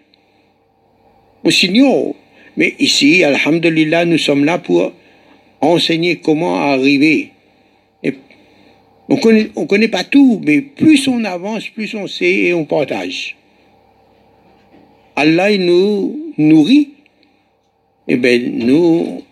Nous 1.45 1.51
signons. 1.51 2.15
Mais 2.57 2.75
ici, 2.79 3.25
alhamdulillah, 3.25 4.05
nous 4.05 4.19
sommes 4.19 4.45
là 4.45 4.59
pour 4.59 4.93
enseigner 5.61 6.17
comment 6.17 6.57
arriver. 6.57 7.31
On 9.12 9.18
connaît, 9.18 9.51
on 9.57 9.66
connaît 9.66 9.88
pas 9.88 10.05
tout, 10.05 10.40
mais 10.42 10.62
plus 10.62 11.07
on 11.07 11.22
avance, 11.25 11.68
plus 11.68 11.94
on 11.94 12.07
sait 12.07 12.33
et 12.33 12.55
on 12.55 12.64
partage. 12.64 13.37
Allah, 15.16 15.55
nous 15.59 16.33
nourrit. 16.38 16.92
Et 18.09 18.14
eh 18.14 18.16
bien, 18.16 18.38
nous, 18.38 19.22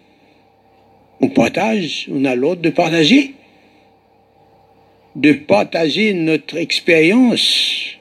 on 1.23 1.29
partage, 1.31 2.11
on 2.13 2.27
a 2.27 2.35
l'ordre 2.35 2.61
de 2.61 2.69
partager. 2.69 3.33
De 5.17 5.33
partager 5.33 6.13
notre 6.13 6.59
expérience 6.59 7.97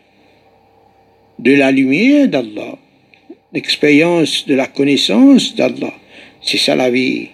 de 1.40 1.54
la 1.54 1.72
lumière 1.72 2.28
d'Allah, 2.28 2.78
l'expérience 3.54 4.46
de 4.46 4.54
la 4.54 4.68
connaissance 4.68 5.56
d'Allah. 5.56 5.94
C'est 6.42 6.58
ça 6.58 6.76
la 6.76 6.90
vie. 6.90 7.30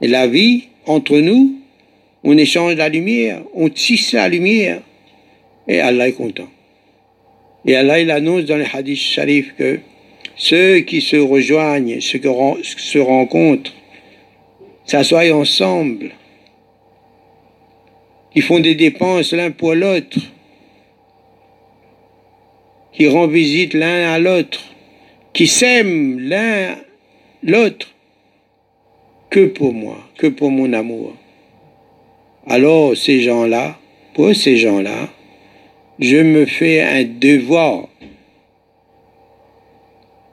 Et 0.00 0.08
la 0.08 0.26
vie, 0.26 0.64
entre 0.84 1.16
nous, 1.20 1.59
on 2.22 2.36
échange 2.36 2.74
la 2.74 2.88
lumière, 2.88 3.42
on 3.54 3.68
tisse 3.68 4.12
la 4.12 4.28
lumière, 4.28 4.80
et 5.66 5.80
Allah 5.80 6.08
est 6.08 6.12
content. 6.12 6.48
Et 7.66 7.76
Allah, 7.76 8.00
il 8.00 8.10
annonce 8.10 8.44
dans 8.44 8.56
les 8.56 8.66
hadiths 8.72 8.98
sharif 8.98 9.54
que 9.56 9.80
ceux 10.36 10.80
qui 10.80 11.00
se 11.00 11.16
rejoignent, 11.16 12.00
ceux 12.00 12.18
qui 12.18 12.28
se 12.28 12.98
rencontrent, 12.98 13.74
s'assoient 14.84 15.30
ensemble, 15.32 16.10
qui 18.32 18.40
font 18.40 18.60
des 18.60 18.74
dépenses 18.74 19.32
l'un 19.32 19.50
pour 19.50 19.74
l'autre, 19.74 20.18
qui 22.92 23.06
rendent 23.06 23.32
visite 23.32 23.74
l'un 23.74 24.12
à 24.12 24.18
l'autre, 24.18 24.62
qui 25.32 25.46
s'aiment 25.46 26.18
l'un 26.18 26.76
l'autre, 27.42 27.88
que 29.30 29.46
pour 29.46 29.72
moi, 29.72 29.98
que 30.16 30.26
pour 30.26 30.50
mon 30.50 30.72
amour. 30.72 31.14
Alors 32.50 32.96
ces 32.96 33.20
gens-là, 33.20 33.78
pour 34.12 34.34
ces 34.34 34.56
gens-là, 34.56 35.08
je 36.00 36.16
me 36.16 36.46
fais 36.46 36.80
un 36.80 37.04
devoir. 37.04 37.88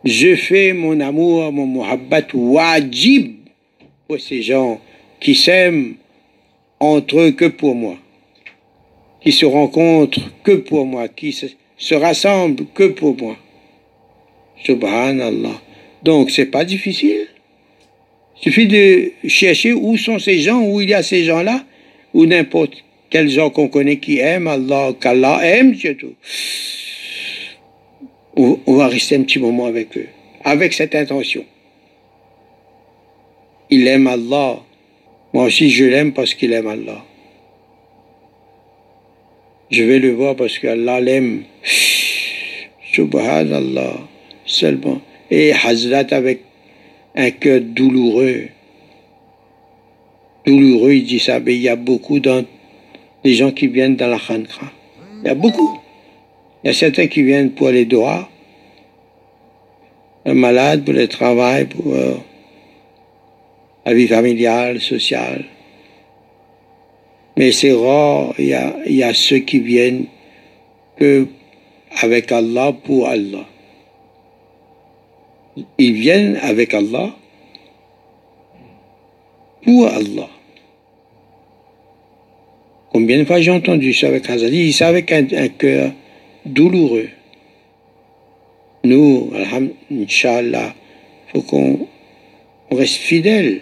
Je 0.03 0.36
fais 0.36 0.73
mon 0.73 0.99
amour, 0.99 1.51
mon 1.51 1.67
muhabbat 1.67 2.34
wajib 2.34 3.36
pour 4.08 4.19
ces 4.19 4.41
gens 4.41 4.82
qui 5.19 5.36
s'aiment 5.36 5.93
entre 6.80 7.19
eux 7.19 7.32
que 7.34 7.45
pour 7.45 7.75
moi, 7.75 7.97
qui 9.21 9.32
se 9.32 9.45
rencontrent 9.45 10.19
que 10.43 10.53
pour 10.53 10.88
moi, 10.88 11.10
qui 11.10 11.32
se, 11.32 11.45
se 11.77 11.93
rassemblent 11.93 12.65
que 12.73 12.88
pour 12.88 13.15
moi. 13.15 13.38
Subhanallah. 14.65 15.62
Donc 16.01 16.32
c'est 16.32 16.47
pas 16.47 16.65
difficile. 16.65 17.27
Il 18.38 18.41
suffit 18.41 18.65
de 18.65 19.12
chercher 19.27 19.73
où 19.73 19.95
sont 19.97 20.17
ces 20.17 20.39
gens, 20.39 20.63
où 20.63 20.82
il 20.82 20.89
y 20.89 20.95
a 20.95 21.03
ces 21.03 21.23
gens-là, 21.23 21.63
ou 22.13 22.26
n'importe 22.26 22.84
quels 23.10 23.30
gens 23.30 23.50
qu'on 23.50 23.67
connaît 23.67 23.98
qui 23.98 24.20
aiment 24.20 24.48
Allah, 24.48 24.93
qu'Allah 25.00 25.39
aime 25.43 25.76
surtout. 25.76 26.13
On 28.36 28.76
va 28.76 28.88
rester 28.88 29.15
un 29.15 29.24
petit 29.24 29.39
moment 29.39 29.65
avec 29.65 29.98
eux, 29.98 30.08
avec 30.43 30.74
cette 30.74 30.93
intention. 30.93 31.43
Il 33.70 33.88
aime 33.88 34.08
Allah. 34.08 34.60
Moi 35.34 35.46
aussi, 35.46 35.70
je 35.70 35.86
l'aime 35.86 36.13
parce 36.13 36.34
qu'il 36.34 36.54
aime 36.54 36.67
Allah. 36.67 37.04
Je 39.70 39.84
vais 39.84 40.00
le 40.00 40.12
voir 40.12 40.36
parce 40.36 40.60
qu'Allah 40.60 41.02
l'aime. 41.02 41.43
Subhanallah. 42.93 43.98
Seulement. 44.46 45.02
Et 45.30 45.52
Hazrat 45.52 46.08
avec 46.12 46.41
un 47.15 47.32
cœur 47.32 47.60
douloureux. 47.62 48.48
Douloureux, 50.47 50.93
il 50.93 51.03
dit 51.03 51.19
ça, 51.19 51.39
mais 51.39 51.55
il 51.55 51.62
y 51.62 51.69
a 51.69 51.75
beaucoup 51.75 52.19
de 52.19 52.43
gens 53.25 53.51
qui 53.51 53.67
viennent 53.67 53.95
dans 53.95 54.07
la 54.07 54.17
Khankra. 54.17 54.71
Il 55.21 55.27
y 55.27 55.29
a 55.29 55.36
beaucoup. 55.36 55.79
Il 56.63 56.67
y 56.67 56.69
a 56.69 56.73
certains 56.73 57.07
qui 57.07 57.21
viennent 57.21 57.51
pour 57.51 57.69
les 57.69 57.86
doigts, 57.86 58.27
les 60.25 60.33
malades, 60.33 60.83
pour 60.83 60.93
le 60.93 61.07
travail, 61.07 61.65
pour 61.65 61.93
euh, 61.93 62.15
la 63.86 63.93
vie 63.93 64.07
familiale, 64.07 64.79
sociale. 64.81 65.45
Mais 67.36 67.51
c'est 67.51 67.73
rare, 67.73 68.33
il 68.39 68.45
y, 68.45 68.53
a, 68.53 68.75
il 68.86 68.95
y 68.95 69.03
a 69.03 69.13
ceux 69.13 69.39
qui 69.39 69.60
viennent 69.60 70.05
que 70.97 71.27
avec 72.01 72.31
Allah 72.31 72.73
pour 72.73 73.07
Allah 73.07 73.45
ils 75.77 75.93
viennent 75.93 76.38
avec 76.41 76.73
Allah 76.73 77.15
pour 79.63 79.88
Allah. 79.88 80.29
Combien 82.91 83.19
de 83.19 83.26
fois 83.26 83.39
j'ai 83.41 83.52
entendu 83.52 83.93
ça 83.93 84.08
avec 84.08 84.30
Hazali, 84.30 84.73
c'est 84.73 84.86
avec 84.86 85.12
un, 85.12 85.23
cœur 85.50 85.91
douloureux. 86.45 87.10
Nous, 88.84 89.32
Inch'Allah, 89.91 90.73
faut 91.34 91.41
qu'on 91.41 91.88
reste 92.71 92.95
fidèle. 92.95 93.62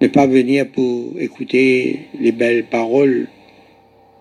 Ne 0.00 0.08
pas 0.08 0.26
venir 0.26 0.66
pour 0.68 1.12
écouter 1.18 2.00
les 2.20 2.32
belles 2.32 2.64
paroles, 2.64 3.28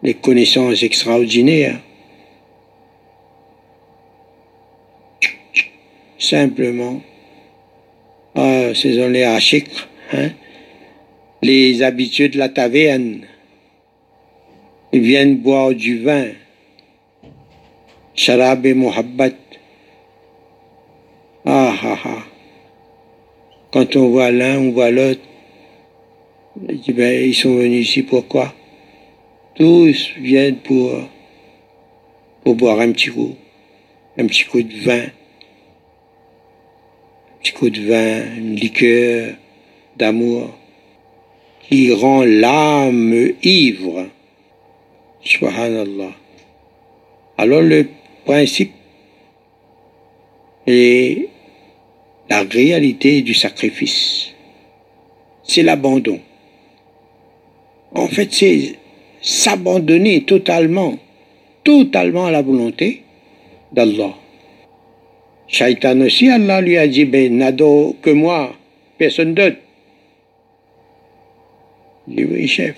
les 0.04 0.14
connaissances 0.14 0.84
extraordinaires. 0.84 1.80
simplement. 6.24 7.02
Ah, 8.36 8.74
ce 8.74 8.94
sont 8.94 9.10
les 9.10 9.24
hein? 9.24 10.32
Les 11.44 11.84
habitués 11.84 12.30
de 12.30 12.40
la 12.40 12.50
taverne. 12.50 13.22
Ils 14.92 15.02
viennent 15.02 15.38
boire 15.38 15.74
du 15.74 16.00
vin. 16.00 16.30
Sharab 18.16 18.66
et 18.66 18.74
muhabbat. 18.74 19.36
Ah, 21.46 21.76
ah, 21.84 21.98
ah. 22.06 22.24
Quand 23.72 23.96
on 23.96 24.10
voit 24.10 24.32
l'un, 24.32 24.58
on 24.60 24.72
voit 24.72 24.92
l'autre. 24.92 25.22
Ben, 26.56 27.28
ils 27.28 27.36
sont 27.36 27.56
venus 27.56 27.90
ici 27.90 28.04
pourquoi 28.04 28.54
Tous 29.56 30.12
viennent 30.18 30.58
pour, 30.58 30.92
pour 32.44 32.56
boire 32.56 32.80
un 32.80 32.92
petit 32.92 33.10
coup, 33.10 33.36
un 34.18 34.28
petit 34.28 34.46
coup 34.46 34.62
de 34.62 34.76
vin 34.76 35.06
petit 37.44 37.52
coup 37.52 37.70
de 37.70 37.82
vin, 37.82 38.38
une 38.38 38.56
liqueur 38.56 39.36
d'amour 39.98 40.50
qui 41.68 41.92
rend 41.94 42.24
l'âme 42.24 43.32
ivre. 43.44 44.08
Subhanallah. 45.24 46.12
Alors 47.38 47.62
le 47.62 47.88
principe 48.26 48.72
est 50.68 51.30
la 52.30 52.44
réalité 52.44 53.22
du 53.22 53.34
sacrifice. 53.34 54.32
C'est 55.44 55.64
l'abandon. 55.64 56.20
En 57.96 58.08
fait, 58.08 58.32
c'est 58.32 58.76
s'abandonner 59.22 60.24
totalement, 60.24 60.98
totalement 61.64 62.26
à 62.26 62.32
la 62.32 62.42
volonté 62.42 63.04
d'Allah. 63.72 64.14
Shaitan 65.48 66.02
aussi, 66.02 66.30
Allah 66.30 66.62
lui 66.62 66.78
a 66.78 66.88
dit, 66.88 67.06
ben, 67.06 67.38
n'ado 67.38 67.96
que 68.02 68.10
moi, 68.10 68.54
personne 68.98 69.34
d'autre. 69.34 69.58
Oui, 72.08 72.48
chef. 72.48 72.76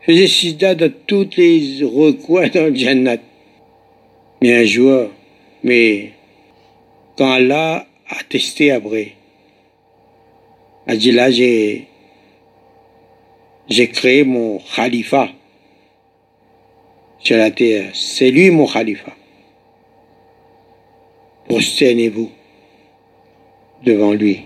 Faisait 0.00 0.26
sida 0.26 0.74
dans 0.74 0.92
tous 1.06 1.30
les 1.36 1.80
recoins 1.82 2.48
dans 2.48 2.66
le 2.66 2.74
Jannat. 2.74 3.18
Mais 4.40 4.56
un 4.56 4.64
jour, 4.64 5.10
mais 5.62 6.10
quand 7.16 7.30
Allah 7.30 7.86
a 8.08 8.24
testé 8.28 8.72
après, 8.72 9.12
a 10.88 10.96
dit 10.96 11.12
là, 11.12 11.30
j'ai, 11.30 11.86
j'ai 13.68 13.88
créé 13.88 14.24
mon 14.24 14.58
khalifa 14.74 15.28
sur 17.20 17.36
la 17.36 17.52
terre. 17.52 17.90
C'est 17.94 18.30
lui 18.32 18.50
mon 18.50 18.66
khalifa 18.66 19.12
prosternez-vous 21.52 22.30
devant 23.84 24.12
lui. 24.12 24.40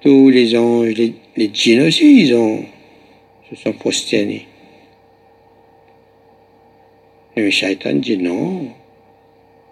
Tous 0.00 0.30
les 0.30 0.56
anges, 0.56 0.94
les, 1.36 1.50
djinns 1.52 1.86
aussi, 1.88 2.22
ils 2.22 2.34
ont, 2.34 2.64
se 3.50 3.56
sont 3.56 3.72
prosternés. 3.72 4.46
Et 7.36 7.42
le 7.42 7.50
shaitan 7.50 7.94
dit 7.94 8.16
non, 8.16 8.68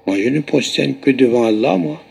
moi 0.06 0.16
je 0.18 0.28
ne 0.28 0.40
prosterne 0.40 0.94
que 0.94 1.10
devant 1.10 1.44
Allah, 1.44 1.76
moi. 1.76 2.02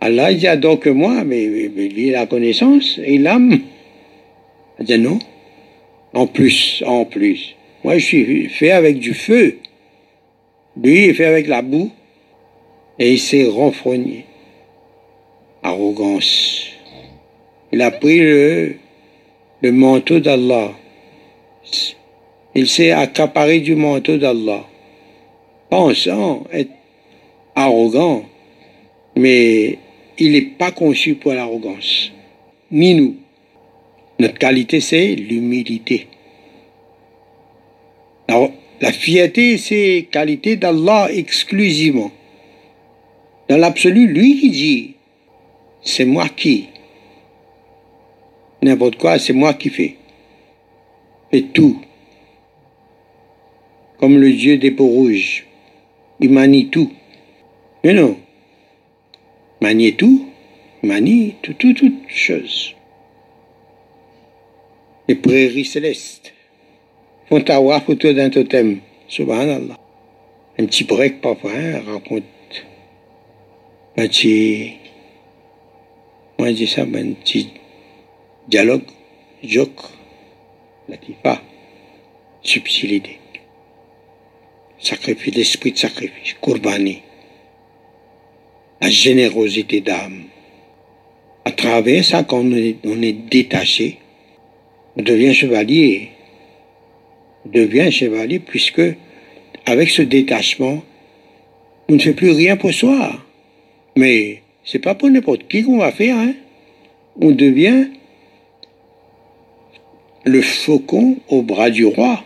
Allah 0.00 0.30
il 0.30 0.38
dit 0.38 0.46
adore 0.46 0.78
que 0.78 0.90
moi, 0.90 1.24
mais, 1.24 1.46
lui 1.46 2.10
la 2.10 2.26
connaissance 2.26 2.98
et 3.02 3.18
l'âme. 3.18 3.60
Il 4.78 4.86
dit 4.86 4.98
non. 4.98 5.18
En 6.14 6.26
plus, 6.26 6.82
en 6.86 7.04
plus. 7.04 7.56
Moi 7.84 7.98
je 7.98 8.04
suis 8.04 8.48
fait 8.48 8.70
avec 8.70 8.98
du 8.98 9.14
feu. 9.14 9.58
Lui 10.80 11.04
il 11.04 11.10
est 11.10 11.14
fait 11.14 11.26
avec 11.26 11.48
la 11.48 11.62
boue. 11.62 11.90
Et 12.98 13.12
il 13.12 13.18
s'est 13.18 13.46
renfrogné. 13.46 14.24
Arrogance. 15.62 16.77
Il 17.72 17.82
a 17.82 17.90
pris 17.90 18.20
le, 18.20 18.76
le 19.62 19.72
manteau 19.72 20.20
d'Allah. 20.20 20.72
Il 22.54 22.68
s'est 22.68 22.92
accaparé 22.92 23.60
du 23.60 23.74
manteau 23.74 24.16
d'Allah, 24.16 24.64
pensant 25.68 26.44
être 26.52 26.72
arrogant, 27.54 28.24
mais 29.16 29.78
il 30.18 30.32
n'est 30.32 30.42
pas 30.42 30.70
conçu 30.70 31.14
pour 31.14 31.32
l'arrogance, 31.32 32.10
ni 32.70 32.94
nous. 32.94 33.16
Notre 34.18 34.38
qualité, 34.38 34.80
c'est 34.80 35.14
l'humilité. 35.14 36.08
La 38.80 38.92
fierté, 38.92 39.58
c'est 39.58 40.06
qualité 40.10 40.56
d'Allah 40.56 41.08
exclusivement. 41.12 42.10
Dans 43.48 43.56
l'absolu, 43.56 44.06
lui 44.06 44.40
qui 44.40 44.50
dit, 44.50 44.94
c'est 45.82 46.04
moi 46.04 46.28
qui. 46.28 46.68
N'importe 48.62 48.96
quoi, 48.96 49.18
c'est 49.18 49.32
moi 49.32 49.54
qui 49.54 49.70
fais. 49.70 49.96
Et 51.32 51.42
tout 51.42 51.80
comme 53.98 54.18
le 54.18 54.32
dieu 54.32 54.56
des 54.56 54.70
peaux 54.70 54.86
rouges. 54.86 55.44
Il 56.20 56.30
manie 56.30 56.68
tout. 56.68 56.90
Mais 57.84 57.92
non. 57.92 58.16
Manier 59.60 59.92
tout, 59.92 60.26
manie 60.82 61.34
tout, 61.42 61.54
tout, 61.54 61.72
toute 61.74 62.08
chose. 62.08 62.74
Les 65.08 65.16
prairies 65.16 65.64
célestes 65.64 66.32
font 67.28 67.42
avoir 67.48 67.88
autour 67.88 68.14
d'un 68.14 68.30
totem. 68.30 68.80
Subhanallah. 69.08 69.76
Un 70.58 70.66
petit 70.66 70.84
break 70.84 71.20
parfois 71.20 71.52
hein, 71.54 71.80
raconte 71.86 72.24
un 73.96 74.06
petit, 74.06 74.74
moi 76.38 76.48
je 76.48 76.54
dis 76.54 76.66
ça, 76.66 76.82
un 76.82 77.12
petit 77.12 77.48
dialogue, 78.48 78.88
joke, 79.42 79.82
latifa, 80.88 81.40
subtilité 82.42 83.18
sacrifice, 84.78 85.34
l'esprit 85.34 85.72
de 85.72 85.78
sacrifice, 85.78 86.34
Kourbani, 86.40 87.02
la 88.80 88.90
générosité 88.90 89.80
d'âme. 89.80 90.24
À 91.44 91.50
travers 91.50 92.04
ça, 92.04 92.24
quand 92.24 92.40
on 92.40 92.52
est, 92.52 92.76
on 92.84 93.02
est 93.02 93.12
détaché, 93.12 93.98
on 94.96 95.02
devient 95.02 95.34
chevalier. 95.34 96.10
On 97.46 97.50
devient 97.50 97.90
chevalier 97.90 98.38
puisque, 98.38 98.82
avec 99.66 99.90
ce 99.90 100.02
détachement, 100.02 100.82
on 101.88 101.94
ne 101.94 101.98
fait 101.98 102.12
plus 102.12 102.30
rien 102.30 102.56
pour 102.56 102.72
soi. 102.72 103.12
Mais 103.96 104.42
c'est 104.64 104.78
pas 104.78 104.94
pour 104.94 105.10
n'importe 105.10 105.48
qui 105.48 105.64
qu'on 105.64 105.78
va 105.78 105.92
faire. 105.92 106.16
Hein. 106.16 106.34
On 107.20 107.30
devient 107.30 107.88
le 110.24 110.42
faucon 110.42 111.16
au 111.28 111.42
bras 111.42 111.70
du 111.70 111.86
roi, 111.86 112.24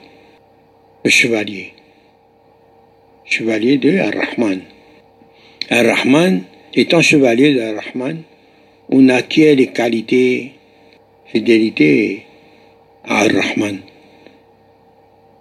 le 1.05 1.11
chevalier 1.11 1.72
chevalier 3.33 3.78
de 3.78 3.98
Ar-Rahman. 3.98 4.61
Ar-Rahman, 5.70 6.42
étant 6.74 7.00
chevalier 7.00 7.55
de 7.55 7.61
Ar-Rahman, 7.61 8.22
on 8.90 9.09
acquiert 9.09 9.57
les 9.57 9.68
qualités 9.68 10.52
fidélité 11.26 12.26
à 13.05 13.22
Ar-Rahman. 13.22 13.78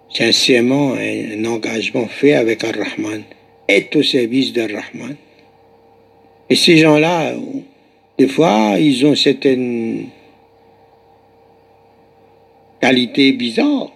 Sincèrement, 0.08 0.94
un, 0.94 1.44
engagement 1.44 2.06
fait 2.06 2.34
avec 2.34 2.64
Ar-Rahman 2.64 3.22
est 3.68 3.94
au 3.96 4.02
service 4.02 4.52
d'Ar-Rahman. 4.52 5.16
Et 6.48 6.56
ces 6.56 6.78
gens-là, 6.78 7.34
des 8.18 8.28
fois, 8.28 8.76
ils 8.78 9.04
ont 9.06 9.14
certaines 9.14 10.06
qualités 12.82 13.32
bizarres, 13.32 13.92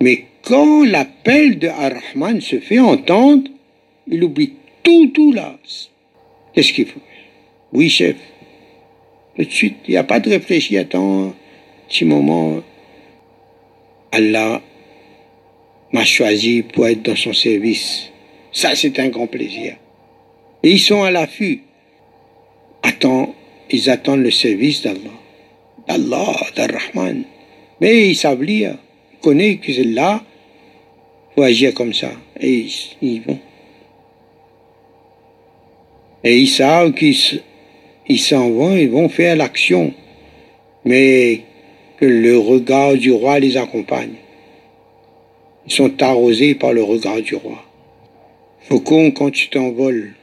mais 0.00 0.26
quand 0.42 0.84
l'appel 0.84 1.58
de 1.58 1.68
Ar-Rahman 1.68 2.40
se 2.40 2.60
fait 2.60 2.78
entendre, 2.78 3.50
il 4.06 4.22
oublie 4.22 4.52
tout, 4.82 5.06
tout 5.14 5.32
là. 5.32 5.56
Qu'est-ce 6.52 6.74
qu'il 6.74 6.86
faut 6.86 7.00
Oui, 7.72 7.88
chef. 7.88 8.16
Tout 9.36 9.44
de 9.44 9.50
suite, 9.50 9.76
il 9.88 9.92
n'y 9.92 9.96
a 9.96 10.04
pas 10.04 10.20
de 10.20 10.28
réfléchir, 10.28 10.82
attends, 10.82 11.28
un 11.28 11.34
petit 11.88 12.04
moment. 12.04 12.60
Allah 14.12 14.60
m'a 15.92 16.04
choisi 16.04 16.62
pour 16.62 16.86
être 16.86 17.02
dans 17.02 17.16
son 17.16 17.32
service. 17.32 18.10
Ça, 18.52 18.74
c'est 18.74 18.98
un 18.98 19.08
grand 19.08 19.26
plaisir. 19.26 19.76
Et 20.62 20.72
ils 20.72 20.80
sont 20.80 21.02
à 21.02 21.10
l'affût. 21.10 21.62
Attends, 22.82 23.34
ils 23.70 23.88
attendent 23.88 24.22
le 24.22 24.30
service 24.30 24.82
d'Allah. 24.82 25.18
D'Allah, 25.88 26.36
d'Ar-Rahman. 26.56 27.24
Mais 27.80 28.08
ils 28.08 28.16
savent 28.16 28.42
lire. 28.42 28.76
Ils 29.12 29.18
connaissent 29.18 29.60
que 29.60 29.72
c'est 29.72 29.84
là 29.84 30.22
faut 31.34 31.42
agir 31.42 31.74
comme 31.74 31.92
ça. 31.92 32.10
Et 32.40 32.66
ils 33.00 33.22
vont. 33.22 33.38
Et 36.24 36.38
ils 36.38 36.48
savent 36.48 36.92
qu'ils 36.92 38.20
s'en 38.20 38.50
vont, 38.50 38.76
ils 38.76 38.90
vont 38.90 39.08
faire 39.08 39.36
l'action. 39.36 39.92
Mais 40.84 41.40
que 41.96 42.06
le 42.06 42.38
regard 42.38 42.94
du 42.94 43.12
roi 43.12 43.38
les 43.38 43.56
accompagne. 43.56 44.14
Ils 45.66 45.72
sont 45.72 46.02
arrosés 46.02 46.54
par 46.54 46.72
le 46.72 46.82
regard 46.82 47.20
du 47.20 47.36
roi. 47.36 47.64
Faucon, 48.60 49.10
quand 49.10 49.30
tu 49.30 49.48
t'envoles 49.48 50.14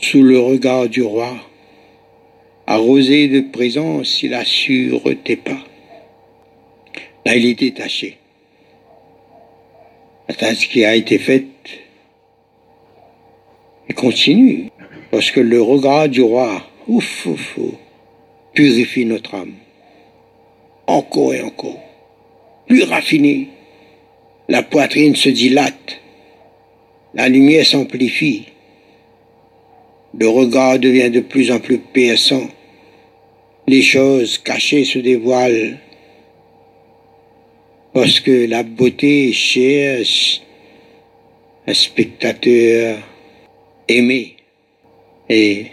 sous 0.00 0.22
le 0.22 0.38
regard 0.38 0.88
du 0.88 1.02
roi, 1.02 1.34
arrosé 2.66 3.28
de 3.28 3.40
présence, 3.40 4.22
il 4.22 4.34
assure 4.34 5.02
tes 5.24 5.36
pas. 5.36 5.58
Là, 7.28 7.36
il 7.36 7.44
est 7.44 7.60
détaché. 7.60 8.16
La 10.30 10.34
tâche 10.34 10.66
qui 10.70 10.82
a 10.82 10.94
été 10.94 11.18
faite 11.18 11.44
et 13.86 13.92
continue, 13.92 14.70
parce 15.10 15.30
que 15.30 15.40
le 15.40 15.60
regard 15.60 16.08
du 16.08 16.22
roi, 16.22 16.62
ouf, 16.86 17.26
ouf, 17.26 17.58
ouf, 17.58 17.74
purifie 18.54 19.04
notre 19.04 19.34
âme, 19.34 19.52
encore 20.86 21.34
et 21.34 21.42
encore, 21.42 21.82
plus 22.66 22.84
raffiné, 22.84 23.48
la 24.48 24.62
poitrine 24.62 25.14
se 25.14 25.28
dilate, 25.28 26.00
la 27.12 27.28
lumière 27.28 27.66
s'amplifie, 27.66 28.46
le 30.18 30.30
regard 30.30 30.78
devient 30.78 31.10
de 31.10 31.20
plus 31.20 31.52
en 31.52 31.60
plus 31.60 31.76
perçant, 31.76 32.48
les 33.66 33.82
choses 33.82 34.38
cachées 34.38 34.86
se 34.86 34.98
dévoilent, 34.98 35.76
parce 38.00 38.20
que 38.20 38.46
la 38.46 38.62
beauté 38.62 39.32
cherche 39.32 40.40
un 41.66 41.74
spectateur 41.74 42.98
aimé. 43.88 44.36
Et 45.28 45.66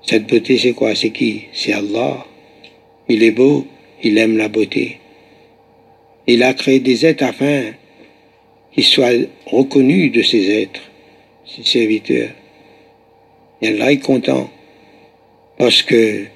cette 0.00 0.28
beauté, 0.28 0.58
c'est 0.58 0.74
quoi? 0.74 0.94
C'est 0.94 1.10
qui? 1.10 1.46
C'est 1.52 1.72
Allah. 1.72 2.24
Il 3.08 3.24
est 3.24 3.32
beau, 3.32 3.66
il 4.00 4.16
aime 4.18 4.36
la 4.36 4.46
beauté. 4.46 5.00
Il 6.28 6.44
a 6.44 6.54
créé 6.54 6.78
des 6.78 7.04
êtres 7.04 7.24
afin 7.24 7.72
qu'ils 8.72 8.84
soient 8.84 9.10
reconnus 9.46 10.12
de 10.12 10.22
ces 10.22 10.52
êtres, 10.52 10.88
ces 11.44 11.64
serviteurs. 11.64 12.30
Et 13.60 13.70
Allah 13.70 13.90
est 13.90 13.98
content 13.98 14.48
parce 15.58 15.82
que 15.82 16.26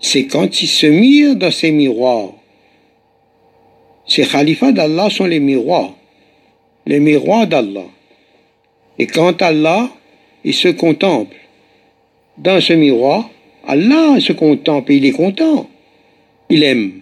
c'est 0.00 0.28
quand 0.28 0.62
il 0.62 0.66
se 0.66 0.86
mire 0.86 1.36
dans 1.36 1.50
ces 1.50 1.72
miroirs 1.72 2.32
ces 4.06 4.24
khalifas 4.24 4.72
d'Allah 4.72 5.08
sont 5.10 5.24
les 5.24 5.40
miroirs, 5.40 5.94
les 6.86 7.00
miroirs 7.00 7.46
d'Allah. 7.46 7.86
Et 8.98 9.06
quand 9.06 9.40
Allah, 9.42 9.90
il 10.44 10.54
se 10.54 10.68
contemple 10.68 11.36
dans 12.38 12.60
ce 12.60 12.72
miroir, 12.74 13.30
Allah 13.66 14.20
se 14.20 14.32
contemple 14.32 14.92
et 14.92 14.96
il 14.96 15.06
est 15.06 15.12
content. 15.12 15.68
Il 16.50 16.62
aime. 16.62 17.00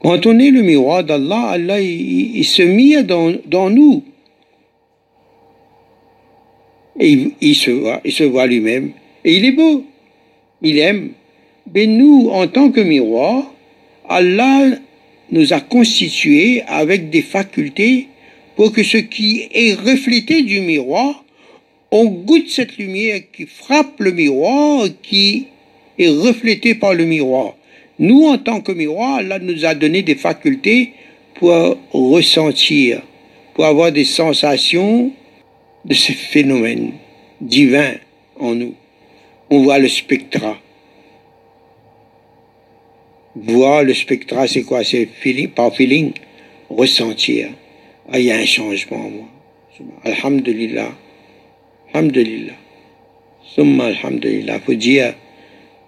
Quand 0.00 0.26
on 0.26 0.38
est 0.38 0.50
le 0.50 0.62
miroir 0.62 1.04
d'Allah, 1.04 1.50
Allah, 1.50 1.80
il, 1.80 2.44
se 2.44 2.62
mire 2.62 3.04
dans, 3.04 3.70
nous. 3.70 4.04
Et 6.98 7.32
il, 7.40 7.54
se 7.54 7.70
voit, 7.70 8.00
il 8.04 8.12
se 8.12 8.24
voit 8.24 8.46
lui-même. 8.46 8.92
Et 9.24 9.36
il 9.36 9.44
est 9.44 9.52
beau. 9.52 9.84
Il 10.62 10.78
aime. 10.78 11.10
Mais 11.74 11.86
nous, 11.86 12.28
en 12.30 12.46
tant 12.46 12.70
que 12.70 12.80
miroir, 12.80 13.52
Allah 14.08 14.66
nous 15.30 15.52
a 15.52 15.60
constitués 15.60 16.62
avec 16.66 17.10
des 17.10 17.22
facultés 17.22 18.08
pour 18.54 18.72
que 18.72 18.82
ce 18.82 18.96
qui 18.96 19.48
est 19.52 19.74
reflété 19.74 20.42
du 20.42 20.60
miroir, 20.60 21.24
on 21.90 22.06
goûte 22.06 22.48
cette 22.48 22.78
lumière 22.78 23.20
qui 23.32 23.46
frappe 23.46 24.00
le 24.00 24.12
miroir, 24.12 24.88
qui 25.02 25.46
est 25.98 26.08
reflétée 26.08 26.74
par 26.74 26.94
le 26.94 27.04
miroir. 27.04 27.54
Nous, 27.98 28.24
en 28.24 28.38
tant 28.38 28.60
que 28.60 28.72
miroir, 28.72 29.16
Allah 29.16 29.38
nous 29.38 29.64
a 29.64 29.74
donné 29.74 30.02
des 30.02 30.14
facultés 30.14 30.92
pour 31.34 31.78
ressentir, 31.92 33.02
pour 33.54 33.64
avoir 33.64 33.92
des 33.92 34.04
sensations 34.04 35.12
de 35.84 35.94
ce 35.94 36.12
phénomène 36.12 36.92
divin 37.40 37.94
en 38.38 38.54
nous. 38.54 38.74
On 39.50 39.62
voit 39.62 39.78
le 39.78 39.88
spectra. 39.88 40.58
Voir 43.38 43.84
le 43.84 43.92
spectra, 43.92 44.48
c'est 44.48 44.62
quoi? 44.62 44.82
C'est 44.82 45.06
feeling, 45.06 45.48
par 45.48 45.74
feeling, 45.74 46.12
ressentir. 46.70 47.50
Ah, 48.10 48.18
il 48.18 48.24
y 48.24 48.32
a 48.32 48.36
un 48.36 48.46
changement 48.46 48.96
en 48.96 49.10
moi. 49.10 49.28
Alhamdulillah. 50.04 50.90
Alhamdulillah. 51.92 52.54
Summa 53.54 53.86
alhamdulillah. 53.86 54.60
faut 54.60 54.74
dire 54.74 55.14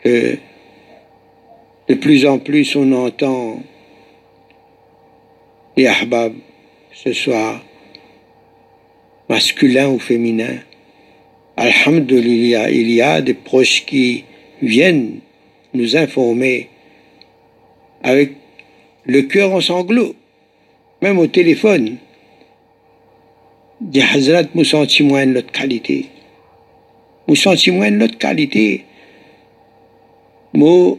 que 0.04 0.36
de 1.88 1.94
plus 1.94 2.26
en 2.26 2.38
plus 2.38 2.76
on 2.76 2.92
entend 2.92 3.62
les 5.76 5.86
ahbab, 5.86 6.34
que 6.90 6.96
ce 6.96 7.12
soit 7.14 7.62
masculin 9.28 9.88
ou 9.88 9.98
féminin. 9.98 10.58
Alhamdulillah, 11.56 12.70
il 12.70 12.90
y 12.90 13.00
a 13.00 13.22
des 13.22 13.34
proches 13.34 13.86
qui 13.86 14.24
viennent 14.60 15.20
nous 15.72 15.96
informer 15.96 16.68
avec 18.02 18.32
le 19.04 19.22
cœur 19.22 19.52
en 19.52 19.60
sanglots, 19.60 20.14
même 21.02 21.18
au 21.18 21.26
téléphone. 21.26 21.96
Des 23.80 24.02
Hazrat, 24.02 24.44
nous 24.54 24.64
sentons 24.64 25.04
moins 25.04 25.26
notre 25.26 25.52
qualité. 25.52 26.06
Nous 27.28 27.36
sentons 27.36 27.72
moins 27.72 27.90
notre 27.90 28.18
qualité. 28.18 28.84
Nous 30.52 30.98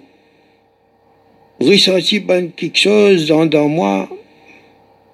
ressenti 1.60 2.24
quelque 2.56 2.78
chose 2.78 3.28
dans, 3.28 3.46
dans 3.46 3.68
moi, 3.68 4.08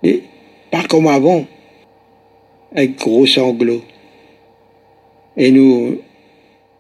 et 0.03 0.21
pas 0.71 0.83
comme 0.83 1.07
avant, 1.07 1.45
avec 2.73 2.97
gros 2.97 3.25
sanglots. 3.25 3.83
Et 5.37 5.51
nous, 5.51 6.01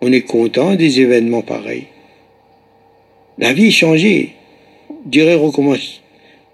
on 0.01 0.11
est 0.11 0.21
content 0.21 0.75
des 0.75 1.01
événements 1.01 1.41
pareils. 1.41 1.87
La 3.37 3.53
vie 3.53 3.67
est 3.67 3.71
changée. 3.71 4.35
Dirais 5.05 5.35
recommence. 5.35 6.01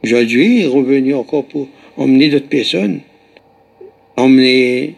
Aujourd'hui, 0.03 0.65
revenu 0.65 1.13
encore 1.15 1.45
pour 1.45 1.67
emmener 1.97 2.29
d'autres 2.29 2.49
personnes. 2.49 3.01
Emmener 4.17 4.95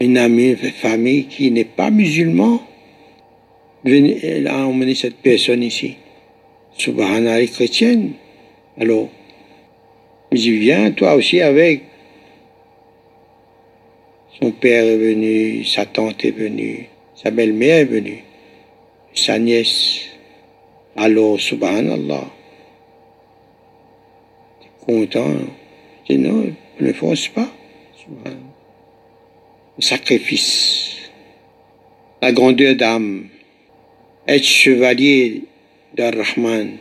une 0.00 0.18
amie, 0.18 0.50
une 0.50 0.70
famille 0.70 1.24
qui 1.24 1.50
n'est 1.50 1.64
pas 1.64 1.90
musulman. 1.90 2.60
Elle 3.84 4.48
a 4.48 4.66
emmené 4.66 4.94
cette 4.94 5.16
personne 5.16 5.62
ici. 5.62 5.96
Subhanallah, 6.76 7.42
est 7.42 7.46
chrétienne. 7.46 8.12
Alors, 8.78 9.08
je 10.32 10.50
viens 10.50 10.90
toi 10.90 11.14
aussi 11.14 11.40
avec. 11.40 11.82
Son 14.40 14.50
père 14.50 14.84
est 14.84 14.98
venu, 14.98 15.64
sa 15.64 15.86
tante 15.86 16.22
est 16.26 16.30
venue, 16.30 16.88
sa 17.14 17.30
belle-mère 17.30 17.78
est 17.78 17.84
venue, 17.86 18.22
sa 19.14 19.38
nièce. 19.38 20.02
Alors, 20.94 21.40
subhanallah. 21.40 22.35
Content? 24.86 25.34
Dis, 26.08 26.18
non, 26.18 26.54
ne 26.80 26.92
force 26.92 27.28
pas. 27.28 27.48
Le 29.76 29.82
sacrifice. 29.82 31.10
La 32.22 32.32
grandeur 32.32 32.76
d'âme. 32.76 33.28
Être 34.28 34.44
chevalier 34.44 35.42
d'Ar-Rahman. 35.94 36.76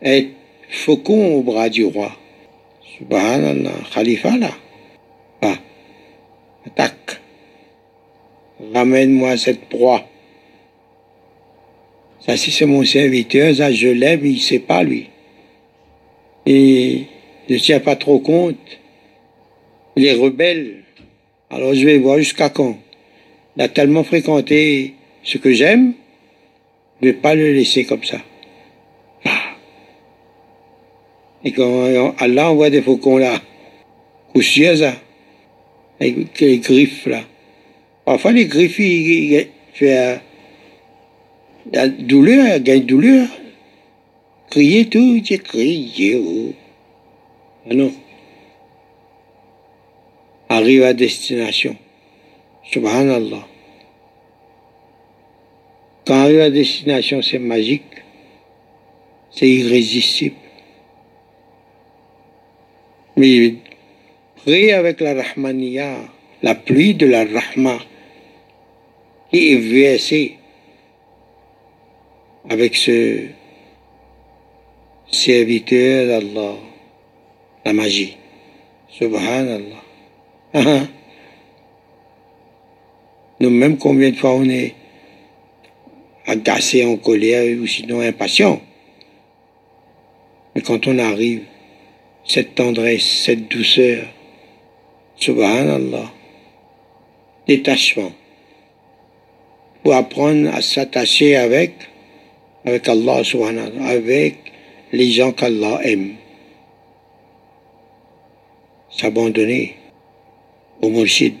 Être 0.00 0.30
faucon 0.70 1.34
au 1.34 1.42
bras 1.42 1.68
du 1.68 1.84
roi. 1.84 2.12
Subhanallah. 2.96 3.72
Khalifa 3.92 4.36
là. 4.36 4.50
Pas. 5.40 5.58
Attaque. 6.66 7.20
Ramène-moi 8.72 9.36
cette 9.36 9.68
proie. 9.68 10.04
Ça, 12.20 12.36
si 12.36 12.50
c'est 12.50 12.66
mon 12.66 12.84
serviteur, 12.84 13.54
ça, 13.54 13.72
je 13.72 13.88
l'aime, 13.88 14.24
il 14.24 14.34
ne 14.34 14.38
sait 14.40 14.58
pas, 14.58 14.82
lui. 14.82 15.08
Et 16.44 17.04
ne 17.54 17.58
tiens 17.58 17.80
pas 17.80 17.96
trop 17.96 18.18
compte. 18.18 18.56
Il 19.96 20.06
est 20.06 20.14
rebelle. 20.14 20.84
Alors 21.50 21.74
je 21.74 21.84
vais 21.84 21.98
voir 21.98 22.18
jusqu'à 22.18 22.50
quand. 22.50 22.78
Il 23.56 23.62
a 23.62 23.68
tellement 23.68 24.04
fréquenté 24.04 24.94
ce 25.24 25.38
que 25.38 25.52
j'aime, 25.52 25.94
je 27.00 27.06
ne 27.06 27.12
vais 27.12 27.18
pas 27.18 27.34
le 27.34 27.52
laisser 27.52 27.84
comme 27.84 28.04
ça. 28.04 28.18
Ah. 29.24 29.56
Et 31.44 31.52
quand 31.52 32.14
Allah 32.18 32.50
envoie 32.50 32.70
des 32.70 32.82
faucons 32.82 33.18
là, 33.18 33.40
coussiers, 34.32 34.76
ça, 34.76 34.94
avec 36.00 36.40
les 36.40 36.58
griffes 36.58 37.06
là. 37.06 37.22
Parfois 38.04 38.32
les 38.32 38.46
griffes, 38.46 38.78
ils, 38.78 39.48
font 39.74 40.20
la 41.72 41.88
douleur, 41.88 42.60
gagne 42.60 42.84
douleur. 42.84 43.28
Crier 44.50 44.86
tout, 44.86 45.20
j'ai 45.22 45.38
crié. 45.38 46.16
Oh. 46.16 46.54
Ah 47.70 47.74
non 47.74 47.92
arrive 50.48 50.82
à 50.82 50.92
destination. 50.92 51.76
Subhanallah. 52.64 53.46
Quand 56.06 56.14
arrive 56.14 56.40
à 56.40 56.50
destination, 56.50 57.22
c'est 57.22 57.38
magique, 57.38 57.82
c'est 59.30 59.48
irrésistible. 59.48 60.36
Mais 63.16 63.54
prier 64.36 64.72
avec 64.72 65.00
la 65.00 65.14
Rahmaniya, 65.14 65.96
la 66.42 66.54
pluie 66.54 66.94
de 66.94 67.06
la 67.06 67.24
Rahma, 67.24 67.78
qui 69.30 69.52
est 69.52 69.56
versée 69.56 70.36
avec 72.48 72.76
ce 72.76 73.26
serviteur 75.10 76.06
d'Allah, 76.06 76.56
la 77.68 77.74
magie. 77.74 78.16
Subhanallah. 78.88 79.82
Nous-mêmes, 83.40 83.76
combien 83.76 84.10
de 84.10 84.16
fois 84.16 84.32
on 84.32 84.48
est 84.48 84.74
agacé, 86.26 86.84
en 86.86 86.96
colère 86.96 87.58
ou 87.60 87.66
sinon 87.66 88.00
impatient. 88.00 88.62
Mais 90.54 90.62
quand 90.62 90.86
on 90.86 90.98
arrive, 90.98 91.42
cette 92.24 92.54
tendresse, 92.54 93.04
cette 93.24 93.48
douceur, 93.48 94.06
subhanallah, 95.16 96.10
détachement, 97.46 98.12
pour 99.82 99.94
apprendre 99.94 100.54
à 100.54 100.62
s'attacher 100.62 101.36
avec, 101.36 101.74
avec 102.64 102.88
Allah 102.88 103.22
subhanallah, 103.22 103.84
avec 103.84 104.36
les 104.90 105.10
gens 105.12 105.32
qu'Allah 105.32 105.80
aime. 105.84 106.14
S'abandonner 109.00 109.76
au 110.82 110.88
Mourchid. 110.88 111.34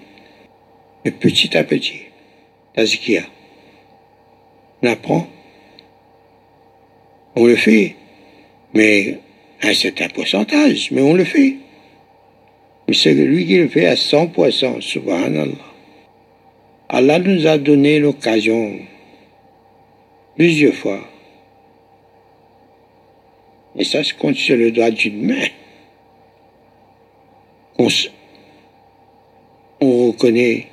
Mais 1.04 1.10
petit 1.10 1.56
à 1.56 1.64
petit, 1.64 2.02
Tazkia, 2.74 3.22
on 4.82 4.88
apprend, 4.88 5.26
on 7.34 7.46
le 7.46 7.56
fait, 7.56 7.96
mais 8.74 9.18
à 9.62 9.68
un 9.68 9.74
certain 9.74 10.08
pourcentage, 10.08 10.90
mais 10.92 11.02
on 11.02 11.14
le 11.14 11.24
fait. 11.24 11.56
Mais 12.86 12.94
c'est 12.94 13.14
lui 13.14 13.46
qui 13.46 13.58
le 13.58 13.68
fait 13.68 13.86
à 13.86 13.94
100%, 13.94 14.80
subhanallah. 14.80 15.52
Allah 16.88 17.18
nous 17.18 17.46
a 17.46 17.58
donné 17.58 17.98
l'occasion 17.98 18.78
plusieurs 20.36 20.74
fois. 20.74 21.00
Et 23.76 23.84
ça 23.84 24.02
se 24.02 24.14
compte 24.14 24.36
sur 24.36 24.56
le 24.56 24.70
doigt 24.70 24.90
d'une 24.90 25.26
main 25.26 25.46
on 29.80 30.06
reconnaît 30.08 30.66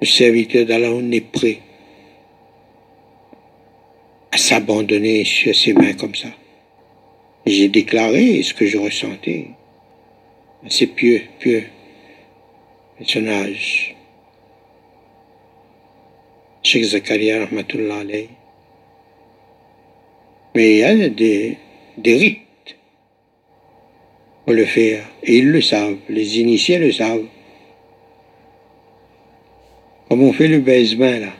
le 0.00 0.06
serviteur 0.06 0.64
d'Allah, 0.66 0.92
on 0.92 1.10
est 1.10 1.20
prêt 1.20 1.60
à 4.30 4.36
s'abandonner 4.36 5.24
sur 5.24 5.54
ses 5.54 5.72
mains 5.72 5.94
comme 5.94 6.14
ça. 6.14 6.28
J'ai 7.46 7.68
déclaré 7.68 8.42
ce 8.42 8.54
que 8.54 8.66
je 8.66 8.78
ressentais. 8.78 9.48
C'est 10.68 10.86
pieux, 10.86 11.22
pieux, 11.38 11.64
personnage. 12.98 13.96
Cheikh 16.62 16.84
Zakaria, 16.84 17.46
rahmatullah 17.46 18.00
alayhi. 18.00 18.28
Mais 20.54 20.72
il 20.72 20.78
y 20.78 20.84
a 20.84 21.08
des, 21.08 21.56
des 21.96 22.16
rites 22.16 22.47
le 24.52 24.64
faire. 24.64 25.04
Et 25.22 25.38
ils 25.38 25.50
le 25.50 25.60
savent, 25.60 25.96
les 26.08 26.38
initiés 26.38 26.78
le 26.78 26.92
savent. 26.92 27.26
Comme 30.08 30.22
on 30.22 30.32
fait 30.32 30.48
le 30.48 30.60
baisement 30.60 31.18
là. 31.18 31.32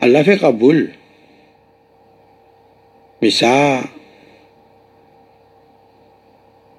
Allah 0.00 0.24
fait 0.24 0.38
Kaboul. 0.38 0.92
Mais 3.20 3.30
ça, 3.30 3.82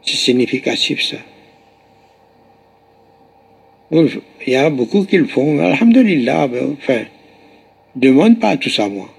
c'est 0.02 0.18
significatif 0.18 1.04
ça. 1.04 1.18
Il 3.92 4.22
y 4.48 4.56
a 4.56 4.70
beaucoup 4.70 5.04
qui 5.04 5.18
le 5.18 5.28
font. 5.28 5.60
Alhamdulillah, 5.60 6.48
ben, 6.48 6.78
enfin, 6.80 7.04
demande 7.96 8.39
pas 8.39 8.58
tout 8.58 8.70
ça, 8.70 8.88
moi. 8.88 9.10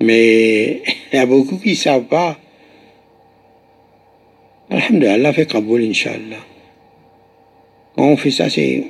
Mais 0.00 0.82
il 1.12 1.16
y 1.16 1.18
a 1.18 1.26
beaucoup 1.26 1.56
qui 1.56 1.70
ne 1.70 1.74
savent 1.74 2.04
pas. 2.04 2.38
Alhamdulillah, 4.72 5.34
fait 5.34 5.44
Kaboul, 5.44 5.82
Inch'Allah. 5.82 6.38
Quand 7.94 8.04
on 8.04 8.16
fait 8.16 8.30
ça, 8.30 8.48
c'est. 8.48 8.84